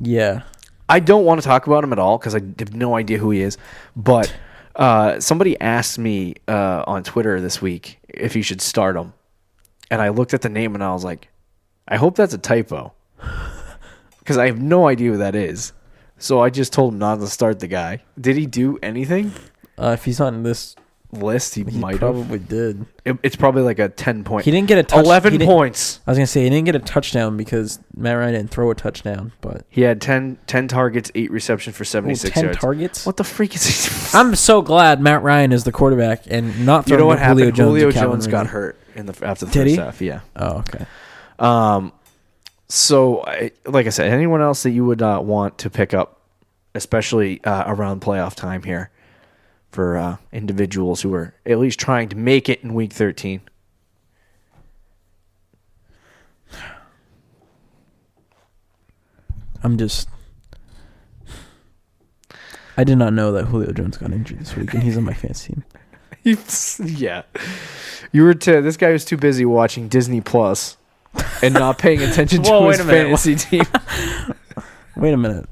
Yeah. 0.00 0.42
I 0.88 1.00
don't 1.00 1.24
want 1.24 1.40
to 1.40 1.46
talk 1.46 1.66
about 1.66 1.84
him 1.84 1.92
at 1.92 1.98
all 1.98 2.18
because 2.18 2.34
I 2.34 2.40
have 2.58 2.74
no 2.74 2.96
idea 2.96 3.18
who 3.18 3.30
he 3.30 3.42
is. 3.42 3.58
But 3.94 4.34
uh, 4.76 5.20
somebody 5.20 5.60
asked 5.60 5.98
me 5.98 6.36
uh, 6.46 6.84
on 6.86 7.04
Twitter 7.04 7.40
this 7.40 7.60
week 7.60 7.98
if 8.08 8.34
he 8.34 8.42
should 8.42 8.60
start 8.60 8.96
him, 8.96 9.12
and 9.90 10.00
I 10.00 10.08
looked 10.08 10.34
at 10.34 10.42
the 10.42 10.48
name 10.48 10.74
and 10.74 10.82
I 10.82 10.92
was 10.92 11.04
like, 11.04 11.28
I 11.86 11.96
hope 11.96 12.16
that's 12.16 12.34
a 12.34 12.38
typo 12.38 12.92
because 14.18 14.38
I 14.38 14.46
have 14.46 14.60
no 14.60 14.88
idea 14.88 15.12
who 15.12 15.18
that 15.18 15.34
is. 15.34 15.72
So 16.18 16.40
I 16.40 16.50
just 16.50 16.72
told 16.72 16.94
him 16.94 16.98
not 16.98 17.20
to 17.20 17.28
start 17.28 17.60
the 17.60 17.68
guy. 17.68 18.02
Did 18.20 18.36
he 18.36 18.46
do 18.46 18.78
anything? 18.82 19.32
Uh, 19.78 19.90
if 19.90 20.04
he's 20.04 20.20
on 20.20 20.42
this, 20.42 20.74
List 21.10 21.54
he, 21.54 21.64
he 21.64 21.78
might 21.78 21.92
have. 21.92 22.00
probably 22.00 22.38
did. 22.38 22.84
It, 23.06 23.16
it's 23.22 23.34
probably 23.34 23.62
like 23.62 23.78
a 23.78 23.88
ten 23.88 24.24
point. 24.24 24.44
He 24.44 24.50
didn't 24.50 24.68
get 24.68 24.76
a 24.76 24.82
touch. 24.82 25.04
Eleven 25.06 25.38
points. 25.38 26.00
I 26.06 26.10
was 26.10 26.18
gonna 26.18 26.26
say 26.26 26.44
he 26.44 26.50
didn't 26.50 26.66
get 26.66 26.74
a 26.76 26.80
touchdown 26.80 27.38
because 27.38 27.78
Matt 27.96 28.18
Ryan 28.18 28.34
didn't 28.34 28.50
throw 28.50 28.70
a 28.70 28.74
touchdown, 28.74 29.32
but 29.40 29.64
He 29.70 29.80
had 29.80 30.02
10, 30.02 30.36
10 30.46 30.68
targets, 30.68 31.10
eight 31.14 31.30
receptions 31.30 31.74
for 31.76 31.86
seventy 31.86 32.14
six 32.14 32.34
10 32.34 32.44
yards. 32.44 32.58
targets. 32.58 33.06
What 33.06 33.16
the 33.16 33.24
freak 33.24 33.54
is 33.54 33.64
he? 34.12 34.18
I'm 34.18 34.34
so 34.34 34.60
glad 34.60 35.00
Matt 35.00 35.22
Ryan 35.22 35.52
is 35.52 35.64
the 35.64 35.72
quarterback 35.72 36.24
and 36.26 36.66
not 36.66 36.86
you 36.86 36.96
throwing 36.96 37.00
know 37.00 37.06
what 37.06 37.16
to 37.16 37.24
Julio 37.24 37.44
happened? 37.46 37.56
Jones. 37.56 37.68
Julio 37.80 37.90
Jones 37.90 38.26
got 38.26 38.46
hurt 38.48 38.78
in 38.94 39.06
the 39.06 39.26
after 39.26 39.46
the 39.46 39.52
Did 39.52 39.60
first 39.64 39.70
he? 39.70 39.76
half. 39.80 40.00
Yeah. 40.02 40.20
Oh, 40.36 40.58
okay. 40.58 40.84
Um. 41.38 41.92
So, 42.68 43.24
I, 43.24 43.52
like 43.64 43.86
I 43.86 43.88
said, 43.88 44.12
anyone 44.12 44.42
else 44.42 44.62
that 44.64 44.70
you 44.72 44.84
would 44.84 45.00
uh, 45.00 45.20
want 45.24 45.56
to 45.58 45.70
pick 45.70 45.94
up, 45.94 46.20
especially 46.74 47.42
uh, 47.44 47.64
around 47.66 48.02
playoff 48.02 48.34
time 48.34 48.62
here, 48.62 48.90
for 49.70 49.96
uh, 49.96 50.16
individuals 50.32 51.02
who 51.02 51.12
are 51.14 51.34
at 51.46 51.58
least 51.58 51.78
trying 51.78 52.08
to 52.08 52.16
make 52.16 52.48
it 52.48 52.62
in 52.62 52.74
Week 52.74 52.92
13. 52.92 53.40
I'm 59.62 59.76
just. 59.76 60.08
I 62.76 62.84
did 62.84 62.96
not 62.96 63.12
know 63.12 63.32
that 63.32 63.46
Julio 63.46 63.72
Jones 63.72 63.96
got 63.96 64.12
injured 64.12 64.38
this 64.38 64.54
week, 64.54 64.72
and 64.72 64.82
he's 64.82 64.96
on 64.96 65.04
my 65.04 65.14
fantasy 65.14 65.54
team. 65.54 65.64
yeah, 66.96 67.22
you 68.12 68.22
were 68.22 68.34
to 68.34 68.60
this 68.62 68.76
guy 68.76 68.90
was 68.92 69.04
too 69.04 69.16
busy 69.16 69.44
watching 69.44 69.88
Disney 69.88 70.20
Plus 70.20 70.76
and 71.42 71.54
not 71.54 71.78
paying 71.78 72.02
attention 72.02 72.42
to 72.44 72.50
Whoa, 72.50 72.68
his 72.70 72.80
a 72.80 72.84
minute. 72.84 73.18
fantasy 73.18 73.34
team. 73.34 73.62
Wait 74.96 75.12
a 75.12 75.16
minute. 75.16 75.48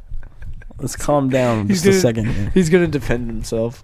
Let's 0.79 0.95
calm 0.95 1.31
down 1.31 1.69
He's 1.69 1.83
just 1.83 2.05
a 2.05 2.13
gonna- 2.13 2.29
second 2.29 2.35
here. 2.43 2.51
He's 2.51 2.69
gonna 2.71 2.87
defend 2.87 3.29
himself. 3.29 3.83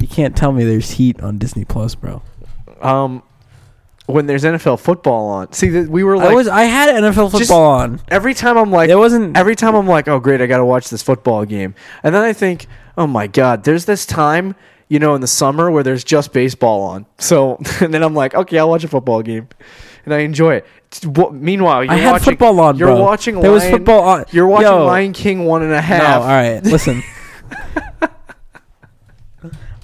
You 0.00 0.06
can't 0.08 0.36
tell 0.36 0.52
me 0.52 0.64
there's 0.64 0.90
heat 0.92 1.20
on 1.20 1.38
Disney 1.38 1.64
Plus, 1.64 1.94
bro. 1.94 2.22
Um, 2.80 3.22
when 4.06 4.26
there's 4.26 4.44
NFL 4.44 4.78
football 4.80 5.26
on, 5.28 5.52
see 5.52 5.68
that 5.70 5.88
we 5.90 6.02
were 6.04 6.16
like 6.16 6.30
I 6.30 6.34
was 6.34 6.48
I 6.48 6.62
had 6.62 6.88
NFL 7.02 7.30
football 7.30 7.38
Just- 7.40 7.50
on. 7.50 8.00
every 8.08 8.32
time 8.32 8.56
I'm 8.56 8.70
like 8.70 8.88
It 8.90 8.96
wasn't 8.96 9.36
every 9.36 9.54
time 9.56 9.74
I'm 9.74 9.86
like, 9.88 10.08
oh 10.08 10.18
great, 10.20 10.40
I 10.40 10.46
got 10.46 10.58
to 10.58 10.64
watch 10.64 10.88
this 10.88 11.02
football 11.02 11.44
game, 11.44 11.74
and 12.02 12.14
then 12.14 12.22
I 12.22 12.32
think, 12.32 12.66
oh 12.96 13.06
my 13.06 13.26
god, 13.26 13.64
there's 13.64 13.84
this 13.84 14.06
time, 14.06 14.54
you 14.88 14.98
know, 14.98 15.14
in 15.14 15.20
the 15.20 15.26
summer 15.26 15.70
where 15.70 15.82
there's 15.82 16.04
just 16.04 16.32
baseball 16.32 16.82
on. 16.82 17.04
So 17.18 17.58
and 17.80 17.92
then 17.92 18.02
I'm 18.02 18.14
like, 18.14 18.34
okay, 18.34 18.58
I'll 18.58 18.70
watch 18.70 18.84
a 18.84 18.88
football 18.88 19.20
game, 19.22 19.48
and 20.06 20.14
I 20.14 20.20
enjoy 20.20 20.54
it. 20.54 20.66
Meanwhile, 21.32 21.84
you're 21.84 21.92
I 21.92 21.96
had 21.96 22.12
watching, 22.12 22.24
football 22.32 22.60
on, 22.60 22.78
You're 22.78 22.88
bro. 22.88 23.02
watching. 23.02 23.40
There 23.42 23.52
was 23.52 23.68
football 23.68 24.00
on. 24.04 24.24
You're 24.30 24.46
watching 24.46 24.68
Yo. 24.68 24.86
Lion 24.86 25.12
King 25.12 25.44
one 25.44 25.62
and 25.62 25.72
a 25.72 25.82
half. 25.82 26.02
No, 26.02 26.20
all 26.22 26.28
right, 26.28 26.62
Listen. 26.62 27.02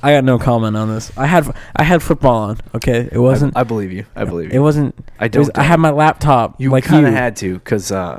I 0.05 0.13
got 0.13 0.23
no 0.23 0.39
comment 0.39 0.77
on 0.77 0.95
this. 0.95 1.11
I 1.17 1.25
had 1.27 1.51
I 1.75 1.83
had 1.83 2.03
football 2.03 2.51
on. 2.51 2.59
Okay, 2.75 3.09
it 3.11 3.19
wasn't. 3.19 3.57
I, 3.57 3.61
I 3.61 3.65
believe 3.65 3.91
you. 3.91 4.05
I 4.15 4.25
believe 4.25 4.53
you. 4.53 4.59
it 4.59 4.63
wasn't. 4.63 4.95
I 5.19 5.25
It 5.25 5.37
was, 5.37 5.49
don't. 5.49 5.59
I 5.59 5.63
had 5.63 5.81
my 5.81 5.93
laptop. 5.93 6.61
You 6.61 6.71
like 6.71 6.85
kind 6.85 7.07
of 7.07 7.15
had 7.15 7.37
to, 7.37 7.55
because 7.55 7.91
uh, 7.91 8.19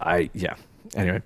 I 0.00 0.30
yeah. 0.32 0.54
Anyway, 0.96 1.20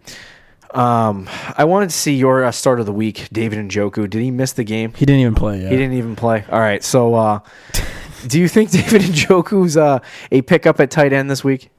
um, 0.72 1.28
I 1.56 1.66
wanted 1.66 1.90
to 1.90 1.96
see 1.96 2.16
your 2.16 2.42
uh, 2.42 2.50
start 2.50 2.80
of 2.80 2.86
the 2.86 2.92
week, 2.92 3.28
David 3.30 3.60
Njoku. 3.60 4.10
Did 4.10 4.22
he 4.22 4.32
miss 4.32 4.52
the 4.54 4.64
game? 4.64 4.92
He 4.94 5.06
didn't 5.06 5.20
even 5.20 5.36
play. 5.36 5.60
Yet. 5.62 5.70
He 5.70 5.76
didn't 5.76 5.96
even 5.96 6.16
play. 6.16 6.44
All 6.50 6.58
right. 6.58 6.82
So, 6.82 7.14
uh, 7.14 7.38
do 8.26 8.40
you 8.40 8.48
think 8.48 8.70
David 8.72 9.02
Njoku's 9.02 9.76
uh, 9.76 10.00
a 10.32 10.42
pickup 10.42 10.80
at 10.80 10.90
tight 10.90 11.12
end 11.12 11.30
this 11.30 11.44
week? 11.44 11.70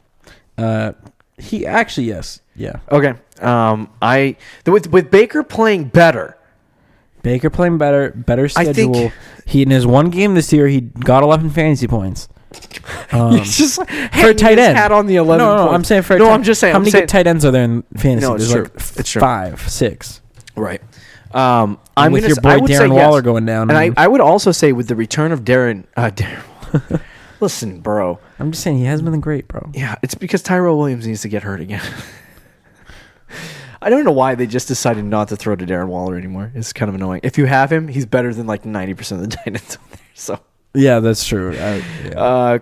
Uh, 0.57 0.93
he 1.37 1.65
actually 1.65 2.07
yes, 2.07 2.39
yeah. 2.55 2.79
Okay. 2.89 3.15
Um, 3.41 3.91
I 4.01 4.37
with 4.65 4.91
with 4.91 5.11
Baker 5.11 5.43
playing 5.43 5.89
better. 5.89 6.36
Baker 7.23 7.49
playing 7.49 7.77
better, 7.77 8.11
better 8.11 8.45
I 8.55 8.65
think- 8.71 8.95
schedule. 8.95 9.11
he 9.45 9.61
in 9.61 9.69
his 9.71 9.85
one 9.85 10.09
game 10.09 10.33
this 10.35 10.51
year 10.53 10.67
he 10.67 10.81
got 10.81 11.23
11 11.23 11.49
fantasy 11.51 11.87
points. 11.87 12.27
Um, 13.11 13.37
just 13.43 13.75
for 13.75 14.29
a 14.29 14.33
tight 14.33 14.57
end. 14.59 14.77
hat 14.77 14.91
on 14.93 15.07
the 15.07 15.15
eleven. 15.17 15.45
no, 15.45 15.55
no, 15.55 15.63
points. 15.63 15.73
I'm 15.75 15.83
saying 15.83 16.01
for 16.03 16.15
a 16.15 16.19
No, 16.19 16.25
tight- 16.25 16.33
I'm 16.33 16.43
just 16.43 16.59
saying. 16.61 16.71
How 16.73 16.77
I'm 16.77 16.81
many 16.83 16.91
saying- 16.91 17.07
tight 17.07 17.27
ends 17.27 17.43
are 17.45 17.51
there 17.51 17.63
in 17.63 17.83
fantasy? 17.95 18.25
No, 18.27 18.35
it's 18.35 18.49
There's 18.49 18.53
true. 18.53 18.63
like 18.63 18.99
It's 18.99 19.09
true. 19.09 19.19
five, 19.19 19.61
six. 19.69 20.21
right. 20.55 20.81
Um, 21.33 21.77
I'm 21.97 22.11
with 22.13 22.25
your 22.27 22.37
boy 22.37 22.49
I 22.49 22.57
would 22.57 22.69
say 22.71 22.75
Darren 22.77 22.93
Waller 22.93 23.17
yes. 23.19 23.23
going 23.25 23.45
down. 23.45 23.69
and 23.69 23.77
I, 23.77 23.91
I 23.97 24.07
would 24.07 24.21
also 24.21 24.51
say 24.53 24.71
with 24.71 24.87
the 24.87 24.95
return 24.95 25.31
of 25.33 25.41
Darren, 25.43 25.83
uh, 25.97 26.09
Darren 26.15 27.01
listen, 27.41 27.79
bro. 27.81 28.19
I'm 28.39 28.51
just 28.51 28.63
saying 28.63 28.77
he 28.77 28.85
hasn't 28.85 29.09
been 29.09 29.19
great, 29.19 29.47
bro. 29.49 29.69
Yeah, 29.73 29.95
it's 30.01 30.15
because 30.15 30.41
Tyrell 30.41 30.77
Williams 30.77 31.05
needs 31.07 31.21
to 31.23 31.29
get 31.29 31.43
hurt 31.43 31.59
again. 31.59 31.81
I 33.81 33.89
don't 33.89 34.03
know 34.03 34.11
why 34.11 34.35
they 34.35 34.47
just 34.47 34.67
decided 34.67 35.05
not 35.05 35.27
to 35.29 35.35
throw 35.35 35.55
to 35.55 35.65
Darren 35.65 35.87
Waller 35.87 36.17
anymore. 36.17 36.51
It's 36.55 36.73
kind 36.73 36.89
of 36.89 36.95
annoying. 36.95 37.21
If 37.23 37.37
you 37.37 37.45
have 37.45 37.71
him, 37.71 37.87
he's 37.87 38.05
better 38.05 38.33
than 38.33 38.47
like 38.47 38.65
ninety 38.65 38.93
percent 38.93 39.21
of 39.21 39.29
the 39.29 39.35
tight 39.37 39.47
ends 39.47 39.77
out 39.77 39.91
there. 39.91 39.99
So, 40.13 40.39
Yeah, 40.73 40.99
that's 40.99 41.25
true. 41.25 41.51
I, 41.51 41.83
yeah. 42.05 42.19
uh, 42.19 42.59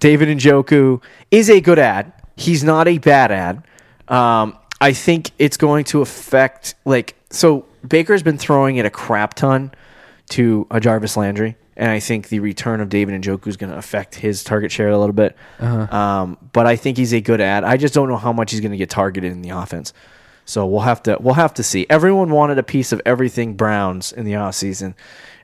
David 0.00 0.28
Njoku 0.36 1.02
is 1.30 1.48
a 1.50 1.60
good 1.60 1.78
ad. 1.78 2.12
He's 2.36 2.64
not 2.64 2.88
a 2.88 2.98
bad 2.98 3.30
ad. 3.32 3.62
Um, 4.08 4.58
I 4.80 4.92
think 4.92 5.30
it's 5.38 5.56
going 5.56 5.84
to 5.84 6.02
affect 6.02 6.74
like 6.84 7.16
so. 7.30 7.64
Baker's 7.86 8.22
been 8.22 8.38
throwing 8.38 8.76
it 8.76 8.86
a 8.86 8.90
crap 8.90 9.34
ton 9.34 9.70
to 10.30 10.66
a 10.70 10.80
Jarvis 10.80 11.16
Landry, 11.16 11.56
and 11.76 11.90
I 11.90 12.00
think 12.00 12.28
the 12.28 12.40
return 12.40 12.80
of 12.80 12.88
David 12.88 13.20
Njoku 13.22 13.46
is 13.46 13.56
going 13.56 13.70
to 13.70 13.78
affect 13.78 14.16
his 14.16 14.42
target 14.42 14.72
share 14.72 14.88
a 14.88 14.98
little 14.98 15.12
bit. 15.12 15.36
Uh-huh. 15.60 15.96
Um, 15.96 16.38
but 16.52 16.66
I 16.66 16.76
think 16.76 16.98
he's 16.98 17.14
a 17.14 17.20
good 17.20 17.40
ad. 17.40 17.64
I 17.64 17.76
just 17.76 17.94
don't 17.94 18.08
know 18.08 18.16
how 18.16 18.32
much 18.32 18.50
he's 18.50 18.60
going 18.60 18.72
to 18.72 18.76
get 18.76 18.90
targeted 18.90 19.30
in 19.30 19.42
the 19.42 19.50
offense. 19.50 19.92
So 20.46 20.64
we'll 20.66 20.80
have 20.82 21.02
to 21.02 21.18
we'll 21.20 21.34
have 21.34 21.52
to 21.54 21.62
see. 21.62 21.86
Everyone 21.90 22.30
wanted 22.30 22.56
a 22.58 22.62
piece 22.62 22.92
of 22.92 23.02
everything 23.04 23.54
Browns 23.54 24.12
in 24.12 24.24
the 24.24 24.32
offseason. 24.32 24.94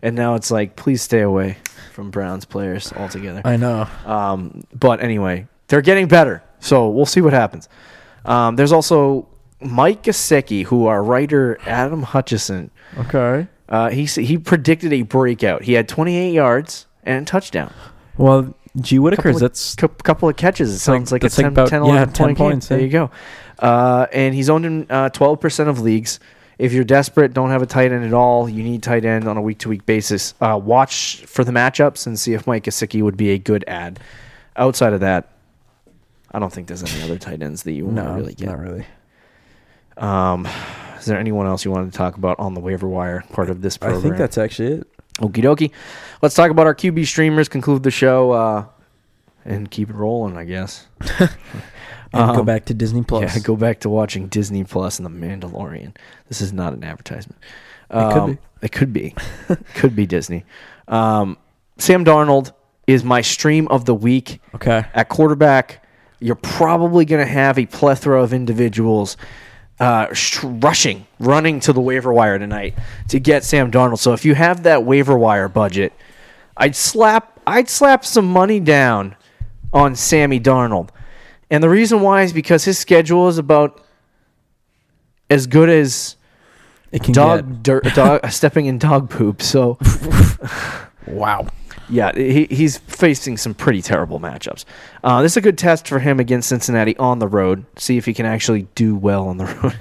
and 0.01 0.17
now 0.17 0.35
it's 0.37 0.51
like 0.51 0.77
please 0.77 1.03
stay 1.03 1.21
away 1.21 1.59
from 1.93 2.11
Browns 2.11 2.45
players 2.45 2.93
altogether. 2.95 3.43
I 3.45 3.57
know. 3.57 3.87
Um, 4.07 4.65
but 4.73 5.01
anyway, 5.03 5.47
they're 5.69 5.83
getting 5.83 6.09
better, 6.09 6.43
so 6.61 6.89
we'll 6.89 7.05
see 7.07 7.21
what 7.21 7.33
happens. 7.33 7.69
Um, 8.25 8.57
there's 8.57 8.73
also 8.73 9.29
Mike 9.61 10.05
Gesicki, 10.05 10.65
who 10.65 10.87
our 10.87 11.03
writer 11.03 11.59
Adam 11.67 12.03
Hutchison 12.03 12.71
Okay. 12.99 13.47
Uh, 13.69 13.89
he 13.91 14.05
he 14.05 14.37
predicted 14.39 14.93
a 14.93 15.03
breakout. 15.03 15.63
He 15.65 15.73
had 15.73 15.89
28 15.89 16.33
yards 16.33 16.87
and 17.05 17.23
a 17.23 17.25
touchdown. 17.31 17.73
Well, 18.19 18.55
G 18.81 18.99
Whitaker's 18.99 19.17
Couple 19.35 19.37
of- 19.37 19.41
that's 19.41 19.75
Cou- 19.75 19.89
couple 19.89 20.29
of 20.29 20.37
catches. 20.37 20.73
It 20.75 20.79
sounds 20.79 21.11
like, 21.11 21.23
that's 21.23 21.39
a 21.39 21.43
like 21.43 21.47
10, 21.47 21.53
about- 21.53 21.69
10 21.69 21.85
yeah, 21.87 22.05
10 22.05 22.13
point 22.13 22.39
game. 22.39 22.47
points, 22.51 22.69
There 22.69 22.79
yeah. 22.79 22.85
you 22.85 22.91
go. 22.91 23.11
Uh, 23.63 24.07
and 24.13 24.35
he's 24.35 24.51
owned 24.51 24.67
in 24.67 24.87
uh, 24.91 25.09
12% 25.11 25.69
of 25.69 25.81
leagues. 25.81 26.19
If 26.59 26.73
you're 26.73 26.85
desperate, 26.85 27.33
don't 27.33 27.51
have 27.51 27.63
a 27.63 27.67
tight 27.67 27.93
end 27.93 28.05
at 28.05 28.13
all, 28.13 28.49
you 28.49 28.63
need 28.63 28.83
tight 28.83 29.05
end 29.05 29.27
on 29.27 29.37
a 29.37 29.41
week 29.41 29.59
to 29.61 29.69
week 29.69 29.87
basis. 29.87 30.35
Uh, 30.41 30.61
watch 30.63 31.25
for 31.27 31.45
the 31.45 31.53
matchups 31.53 32.07
and 32.07 32.19
see 32.19 32.35
if 32.35 32.47
Mike 32.47 32.65
Gesicki 32.65 33.03
would 33.03 33.17
be 33.17 33.31
a 33.31 33.39
good 33.39 33.65
ad. 33.67 34.01
Outside 34.57 34.93
of 34.93 35.01
that, 35.01 35.31
I 36.33 36.39
don't 36.39 36.53
think 36.53 36.67
there's 36.67 36.83
any 36.83 37.03
other 37.03 37.19
tight 37.19 37.41
ends 37.43 37.63
that 37.63 37.73
you 37.73 37.87
want 37.87 37.97
to 37.99 38.05
no, 38.05 38.15
really 38.15 38.35
get. 38.35 38.47
not 38.47 38.59
really. 38.59 38.87
Um, 39.97 40.47
is 40.99 41.07
there 41.07 41.19
anyone 41.19 41.47
else 41.47 41.65
you 41.65 41.71
wanted 41.71 41.93
to 41.93 41.99
talk 41.99 42.17
about 42.17 42.39
on 42.39 42.55
the 42.55 42.61
waiver 42.61 42.89
wire 42.89 43.25
part 43.33 43.49
of 43.49 43.63
this 43.63 43.77
program? 43.77 44.01
I 44.01 44.03
think 44.03 44.17
that's 44.17 44.39
actually 44.39 44.73
it. 44.73 44.89
Okie 45.19 45.43
dokie. 45.43 45.71
Let's 46.21 46.35
talk 46.35 46.51
about 46.51 46.67
our 46.67 46.75
QB 46.75 47.07
streamers, 47.07 47.49
conclude 47.49 47.83
the 47.83 47.91
show, 47.91 48.33
uh, 48.33 48.65
and 49.45 49.71
keep 49.71 49.91
it 49.91 49.95
rolling, 49.95 50.37
I 50.37 50.45
guess. 50.45 50.87
And 52.13 52.35
go 52.35 52.41
Um, 52.41 52.47
back 52.47 52.67
to 52.67 52.75
Disney 52.75 53.03
Plus. 53.03 53.35
Yeah, 53.35 53.43
go 53.43 53.57
back 53.57 53.81
to 53.81 53.89
watching 53.89 54.27
Disney 54.29 54.65
Plus 54.65 54.99
and 54.99 55.07
The 55.07 55.11
Mandalorian. 55.11 55.95
This 56.29 56.41
is 56.41 56.53
not 56.53 56.73
an 56.75 56.85
advertisement. 56.85 57.41
It 57.91 57.95
could 58.13 58.19
Um, 58.23 58.31
be. 58.33 58.39
It 58.63 58.73
could 58.73 58.93
be. 58.93 59.15
could 59.75 59.97
be 59.97 60.07
Disney. 60.07 60.45
Um, 60.89 61.37
Sam 61.79 62.05
Darnold 62.05 62.53
is 62.87 63.03
my 63.05 63.21
stream 63.23 63.67
of 63.69 63.85
the 63.87 63.95
week. 63.95 64.41
Okay. 64.55 64.85
At 64.95 65.09
quarterback, 65.09 65.85
you're 66.21 66.35
probably 66.37 67.05
going 67.05 67.25
to 67.25 67.31
have 67.33 67.59
a 67.59 67.67
plethora 67.67 68.23
of 68.23 68.33
individuals 68.33 69.17
uh, 69.81 70.13
sh- 70.13 70.45
rushing, 70.45 71.07
running 71.19 71.59
to 71.61 71.73
the 71.73 71.81
waiver 71.81 72.13
wire 72.13 72.39
tonight 72.39 72.75
to 73.09 73.19
get 73.19 73.43
Sam 73.43 73.71
Darnold. 73.71 73.99
So 73.99 74.13
if 74.13 74.25
you 74.25 74.35
have 74.35 74.63
that 74.65 74.85
waiver 74.85 75.17
wire 75.19 75.49
budget, 75.49 75.93
I'd 76.57 76.77
slap 76.77 77.41
I'd 77.47 77.69
slap 77.69 78.05
some 78.05 78.27
money 78.27 78.61
down 78.61 79.17
on 79.73 79.97
Sammy 79.97 80.39
Darnold. 80.39 80.91
And 81.53 81.63
the 81.63 81.69
reason 81.69 82.01
why 82.01 82.23
is 82.23 82.33
because 82.33 82.65
his 82.65 82.79
schedule 82.79 83.29
is 83.29 83.37
about 83.39 83.81
as 85.31 85.47
good 85.47 85.69
as 85.69 86.17
It 86.91 87.03
can 87.05 87.13
dog, 87.15 87.63
dirt, 87.63 87.85
dog 87.95 88.29
stepping 88.31 88.67
in 88.67 88.79
dog 88.79 89.09
poop. 89.11 89.43
So 89.43 89.79
wow. 91.07 91.47
yeah, 91.89 92.13
he, 92.15 92.47
he's 92.47 92.79
facing 92.79 93.37
some 93.37 93.55
pretty 93.55 93.83
terrible 93.83 94.19
matchups. 94.19 94.65
Uh, 95.05 95.23
this 95.23 95.33
is 95.33 95.37
a 95.37 95.41
good 95.43 95.59
test 95.59 95.87
for 95.89 95.99
him 95.99 96.19
against 96.21 96.49
Cincinnati 96.49 96.97
on 96.97 97.19
the 97.19 97.29
road. 97.29 97.65
See 97.77 97.97
if 97.99 98.07
he 98.07 98.15
can 98.15 98.27
actually 98.27 98.63
do 98.75 98.97
well 98.97 99.29
on 99.29 99.37
the 99.37 99.45
road. 99.63 99.79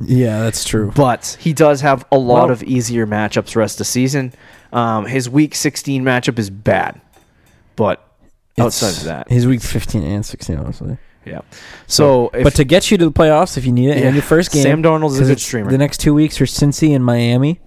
Yeah, 0.00 0.40
that's 0.42 0.64
true. 0.64 0.92
but 0.94 1.36
he 1.40 1.52
does 1.52 1.80
have 1.80 2.04
a 2.12 2.18
lot 2.18 2.44
Well- 2.44 2.50
of 2.50 2.62
easier 2.62 3.06
matchups 3.06 3.56
rest 3.56 3.76
of 3.76 3.78
the 3.78 3.84
season. 3.86 4.32
Um, 4.72 5.06
his 5.06 5.30
Week 5.30 5.54
16 5.54 6.02
matchup 6.02 6.38
is 6.38 6.50
bad, 6.50 7.00
but 7.76 8.06
outside 8.58 8.88
of 8.96 9.04
that, 9.04 9.30
he's 9.30 9.46
week 9.46 9.62
15 9.62 10.02
and 10.02 10.26
16, 10.26 10.56
honestly. 10.58 10.98
Yeah. 11.24 11.40
So, 11.86 12.30
if, 12.34 12.44
but 12.44 12.54
to 12.56 12.64
get 12.64 12.90
you 12.90 12.98
to 12.98 13.04
the 13.06 13.12
playoffs, 13.12 13.56
if 13.56 13.66
you 13.66 13.72
need 13.72 13.90
it, 13.90 13.98
Yeah, 13.98 14.06
and 14.06 14.14
your 14.14 14.22
first 14.22 14.52
game, 14.52 14.62
Sam 14.62 14.82
Darnold 14.82 15.10
is 15.12 15.20
a 15.20 15.24
good 15.24 15.40
streamer. 15.40 15.70
The 15.70 15.78
next 15.78 15.98
two 15.98 16.14
weeks 16.14 16.40
are 16.40 16.46
Cincy 16.46 16.94
and 16.94 17.04
Miami, 17.04 17.60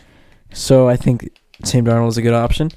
so 0.54 0.88
I 0.88 0.96
think 0.96 1.30
Sam 1.64 1.86
Darnold 1.86 2.10
is 2.10 2.18
a 2.18 2.22
good 2.22 2.34
option. 2.34 2.72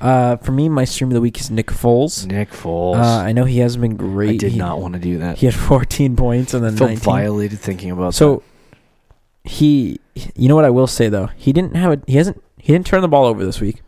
Uh, 0.00 0.36
for 0.38 0.52
me, 0.52 0.68
my 0.68 0.84
stream 0.84 1.10
of 1.10 1.14
the 1.14 1.20
week 1.20 1.38
is 1.38 1.50
Nick 1.50 1.66
Foles. 1.66 2.26
Nick 2.26 2.50
Foles, 2.50 2.96
Uh, 2.96 3.22
I 3.22 3.32
know 3.32 3.44
he 3.44 3.58
hasn't 3.58 3.82
been 3.82 3.96
great. 3.96 4.30
I 4.30 4.36
did 4.36 4.52
he, 4.52 4.58
not 4.58 4.80
want 4.80 4.94
to 4.94 5.00
do 5.00 5.18
that. 5.18 5.36
He 5.38 5.46
had 5.46 5.54
14 5.68 6.16
points 6.16 6.54
and 6.54 6.64
then 6.64 6.76
felt 6.76 6.90
19. 6.90 7.04
violated 7.04 7.58
thinking 7.58 7.90
about 7.90 8.14
So 8.14 8.42
he, 9.44 10.00
you 10.34 10.48
know 10.48 10.56
what 10.56 10.64
I 10.64 10.70
will 10.70 10.86
say 10.86 11.08
though, 11.08 11.26
he 11.36 11.52
didn't 11.52 11.76
have 11.76 11.92
a, 11.92 12.02
he 12.06 12.16
hasn't, 12.16 12.42
he 12.56 12.72
didn't 12.72 12.86
turn 12.86 13.02
the 13.02 13.08
ball 13.08 13.26
over 13.26 13.44
this 13.44 13.60
week, 13.60 13.82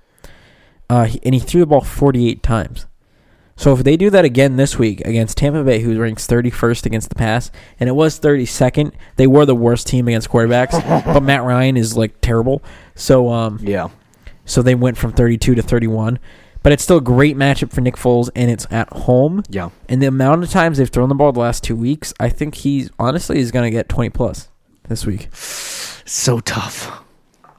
uh, 0.90 1.04
he, 1.04 1.18
and 1.24 1.34
he 1.34 1.40
threw 1.40 1.60
the 1.60 1.66
ball 1.66 1.80
48 1.80 2.42
times. 2.42 2.86
So 3.56 3.72
if 3.74 3.84
they 3.84 3.96
do 3.96 4.10
that 4.10 4.24
again 4.24 4.56
this 4.56 4.78
week 4.78 5.00
against 5.02 5.36
Tampa 5.36 5.62
Bay, 5.62 5.80
who 5.80 6.00
ranks 6.00 6.26
31st 6.26 6.86
against 6.86 7.08
the 7.10 7.14
pass, 7.14 7.50
and 7.78 7.88
it 7.88 7.92
was 7.92 8.18
32nd, 8.18 8.92
they 9.16 9.26
were 9.26 9.46
the 9.46 9.54
worst 9.54 9.86
team 9.86 10.08
against 10.08 10.30
quarterbacks. 10.30 10.72
but 11.04 11.22
Matt 11.22 11.42
Ryan 11.44 11.76
is 11.76 11.96
like 11.96 12.20
terrible. 12.20 12.62
So 12.94 13.28
um. 13.30 13.58
Yeah. 13.62 13.88
so 14.44 14.62
they 14.62 14.74
went 14.74 14.96
from 14.96 15.12
32 15.12 15.54
to 15.54 15.62
31. 15.62 16.18
But 16.62 16.72
it's 16.72 16.84
still 16.84 16.98
a 16.98 17.02
great 17.02 17.36
matchup 17.36 17.72
for 17.72 17.80
Nick 17.80 17.96
Foles, 17.96 18.30
and 18.36 18.48
it's 18.48 18.68
at 18.70 18.88
home. 18.92 19.42
Yeah. 19.50 19.70
And 19.88 20.00
the 20.00 20.06
amount 20.06 20.44
of 20.44 20.50
times 20.50 20.78
they've 20.78 20.88
thrown 20.88 21.08
the 21.08 21.14
ball 21.16 21.32
the 21.32 21.40
last 21.40 21.64
two 21.64 21.74
weeks, 21.74 22.14
I 22.20 22.28
think 22.28 22.54
he's 22.54 22.88
honestly 23.00 23.40
is 23.40 23.50
going 23.50 23.64
to 23.64 23.70
get 23.70 23.88
20 23.88 24.10
plus 24.10 24.48
this 24.88 25.04
week. 25.04 25.28
so 25.32 26.38
tough. 26.38 27.02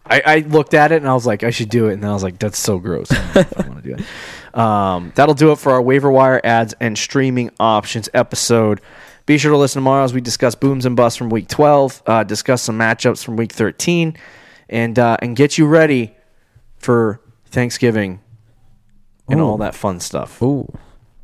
I, 0.05 0.21
I 0.25 0.37
looked 0.39 0.73
at 0.73 0.91
it 0.93 0.97
and 0.97 1.07
I 1.07 1.13
was 1.13 1.25
like, 1.25 1.43
I 1.43 1.49
should 1.49 1.69
do 1.69 1.87
it, 1.89 1.93
and 1.93 2.03
then 2.03 2.09
I 2.09 2.13
was 2.13 2.23
like, 2.23 2.39
that's 2.39 2.57
so 2.57 2.79
gross. 2.79 3.11
I 3.11 3.33
don't 3.33 3.65
I 3.65 3.69
want 3.69 3.83
to 3.83 3.89
do 3.89 3.95
it. 4.01 4.05
Um, 4.53 5.11
that'll 5.15 5.35
do 5.35 5.51
it 5.51 5.57
for 5.57 5.71
our 5.71 5.81
waiver 5.81 6.11
wire 6.11 6.39
ads 6.43 6.73
and 6.79 6.97
streaming 6.97 7.51
options 7.59 8.09
episode. 8.13 8.81
Be 9.25 9.37
sure 9.37 9.51
to 9.51 9.57
listen 9.57 9.79
tomorrow 9.79 10.03
as 10.03 10.13
we 10.13 10.21
discuss 10.21 10.53
booms 10.53 10.85
and 10.85 10.95
busts 10.95 11.17
from 11.17 11.29
week 11.29 11.47
12, 11.47 12.03
uh, 12.05 12.23
discuss 12.23 12.61
some 12.61 12.77
matchups 12.77 13.23
from 13.23 13.37
week 13.37 13.51
13, 13.51 14.17
and 14.69 14.99
uh, 14.99 15.17
and 15.21 15.35
get 15.35 15.57
you 15.57 15.65
ready 15.65 16.13
for 16.77 17.21
Thanksgiving 17.45 18.19
and 19.29 19.39
Ooh. 19.39 19.45
all 19.45 19.57
that 19.57 19.75
fun 19.75 19.99
stuff. 19.99 20.41
Ooh. 20.41 20.71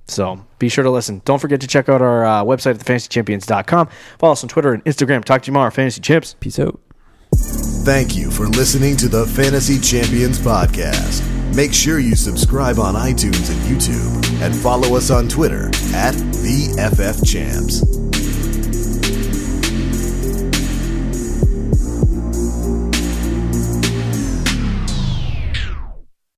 So 0.07 0.45
be 0.57 0.69
sure 0.69 0.84
to 0.84 0.89
listen. 0.89 1.21
Don't 1.25 1.39
forget 1.39 1.61
to 1.61 1.67
check 1.67 1.89
out 1.89 2.01
our 2.01 2.25
uh, 2.25 2.43
website 2.43 2.75
at 2.75 2.80
thefantasychampions.com. 2.80 3.89
Follow 4.17 4.34
us 4.34 4.43
on 4.43 4.49
Twitter 4.49 4.73
and 4.73 4.84
Instagram. 4.86 5.23
Talk 5.23 5.43
to 5.43 5.47
you 5.47 5.53
tomorrow, 5.53 5.69
Fantasy 5.69 6.01
Chips. 6.01 6.36
Peace 6.39 6.57
out. 6.57 6.80
Thank 7.36 8.15
you 8.15 8.32
for 8.32 8.47
listening 8.47 8.97
to 8.97 9.07
the 9.07 9.25
Fantasy 9.27 9.80
Champions 9.80 10.39
Podcast. 10.39 11.28
Make 11.56 11.74
sure 11.74 12.00
you 12.00 12.16
subscribe 12.16 12.80
on 12.80 12.93
iTunes 12.95 13.50
and 13.52 13.60
YouTube 13.64 14.41
and 14.41 14.56
follow 14.56 14.95
us 14.95 15.10
on 15.10 15.28
Twitter 15.28 15.68
at 15.93 16.14
the 16.14 16.76
FF 16.95 17.26
Champs. 17.26 18.09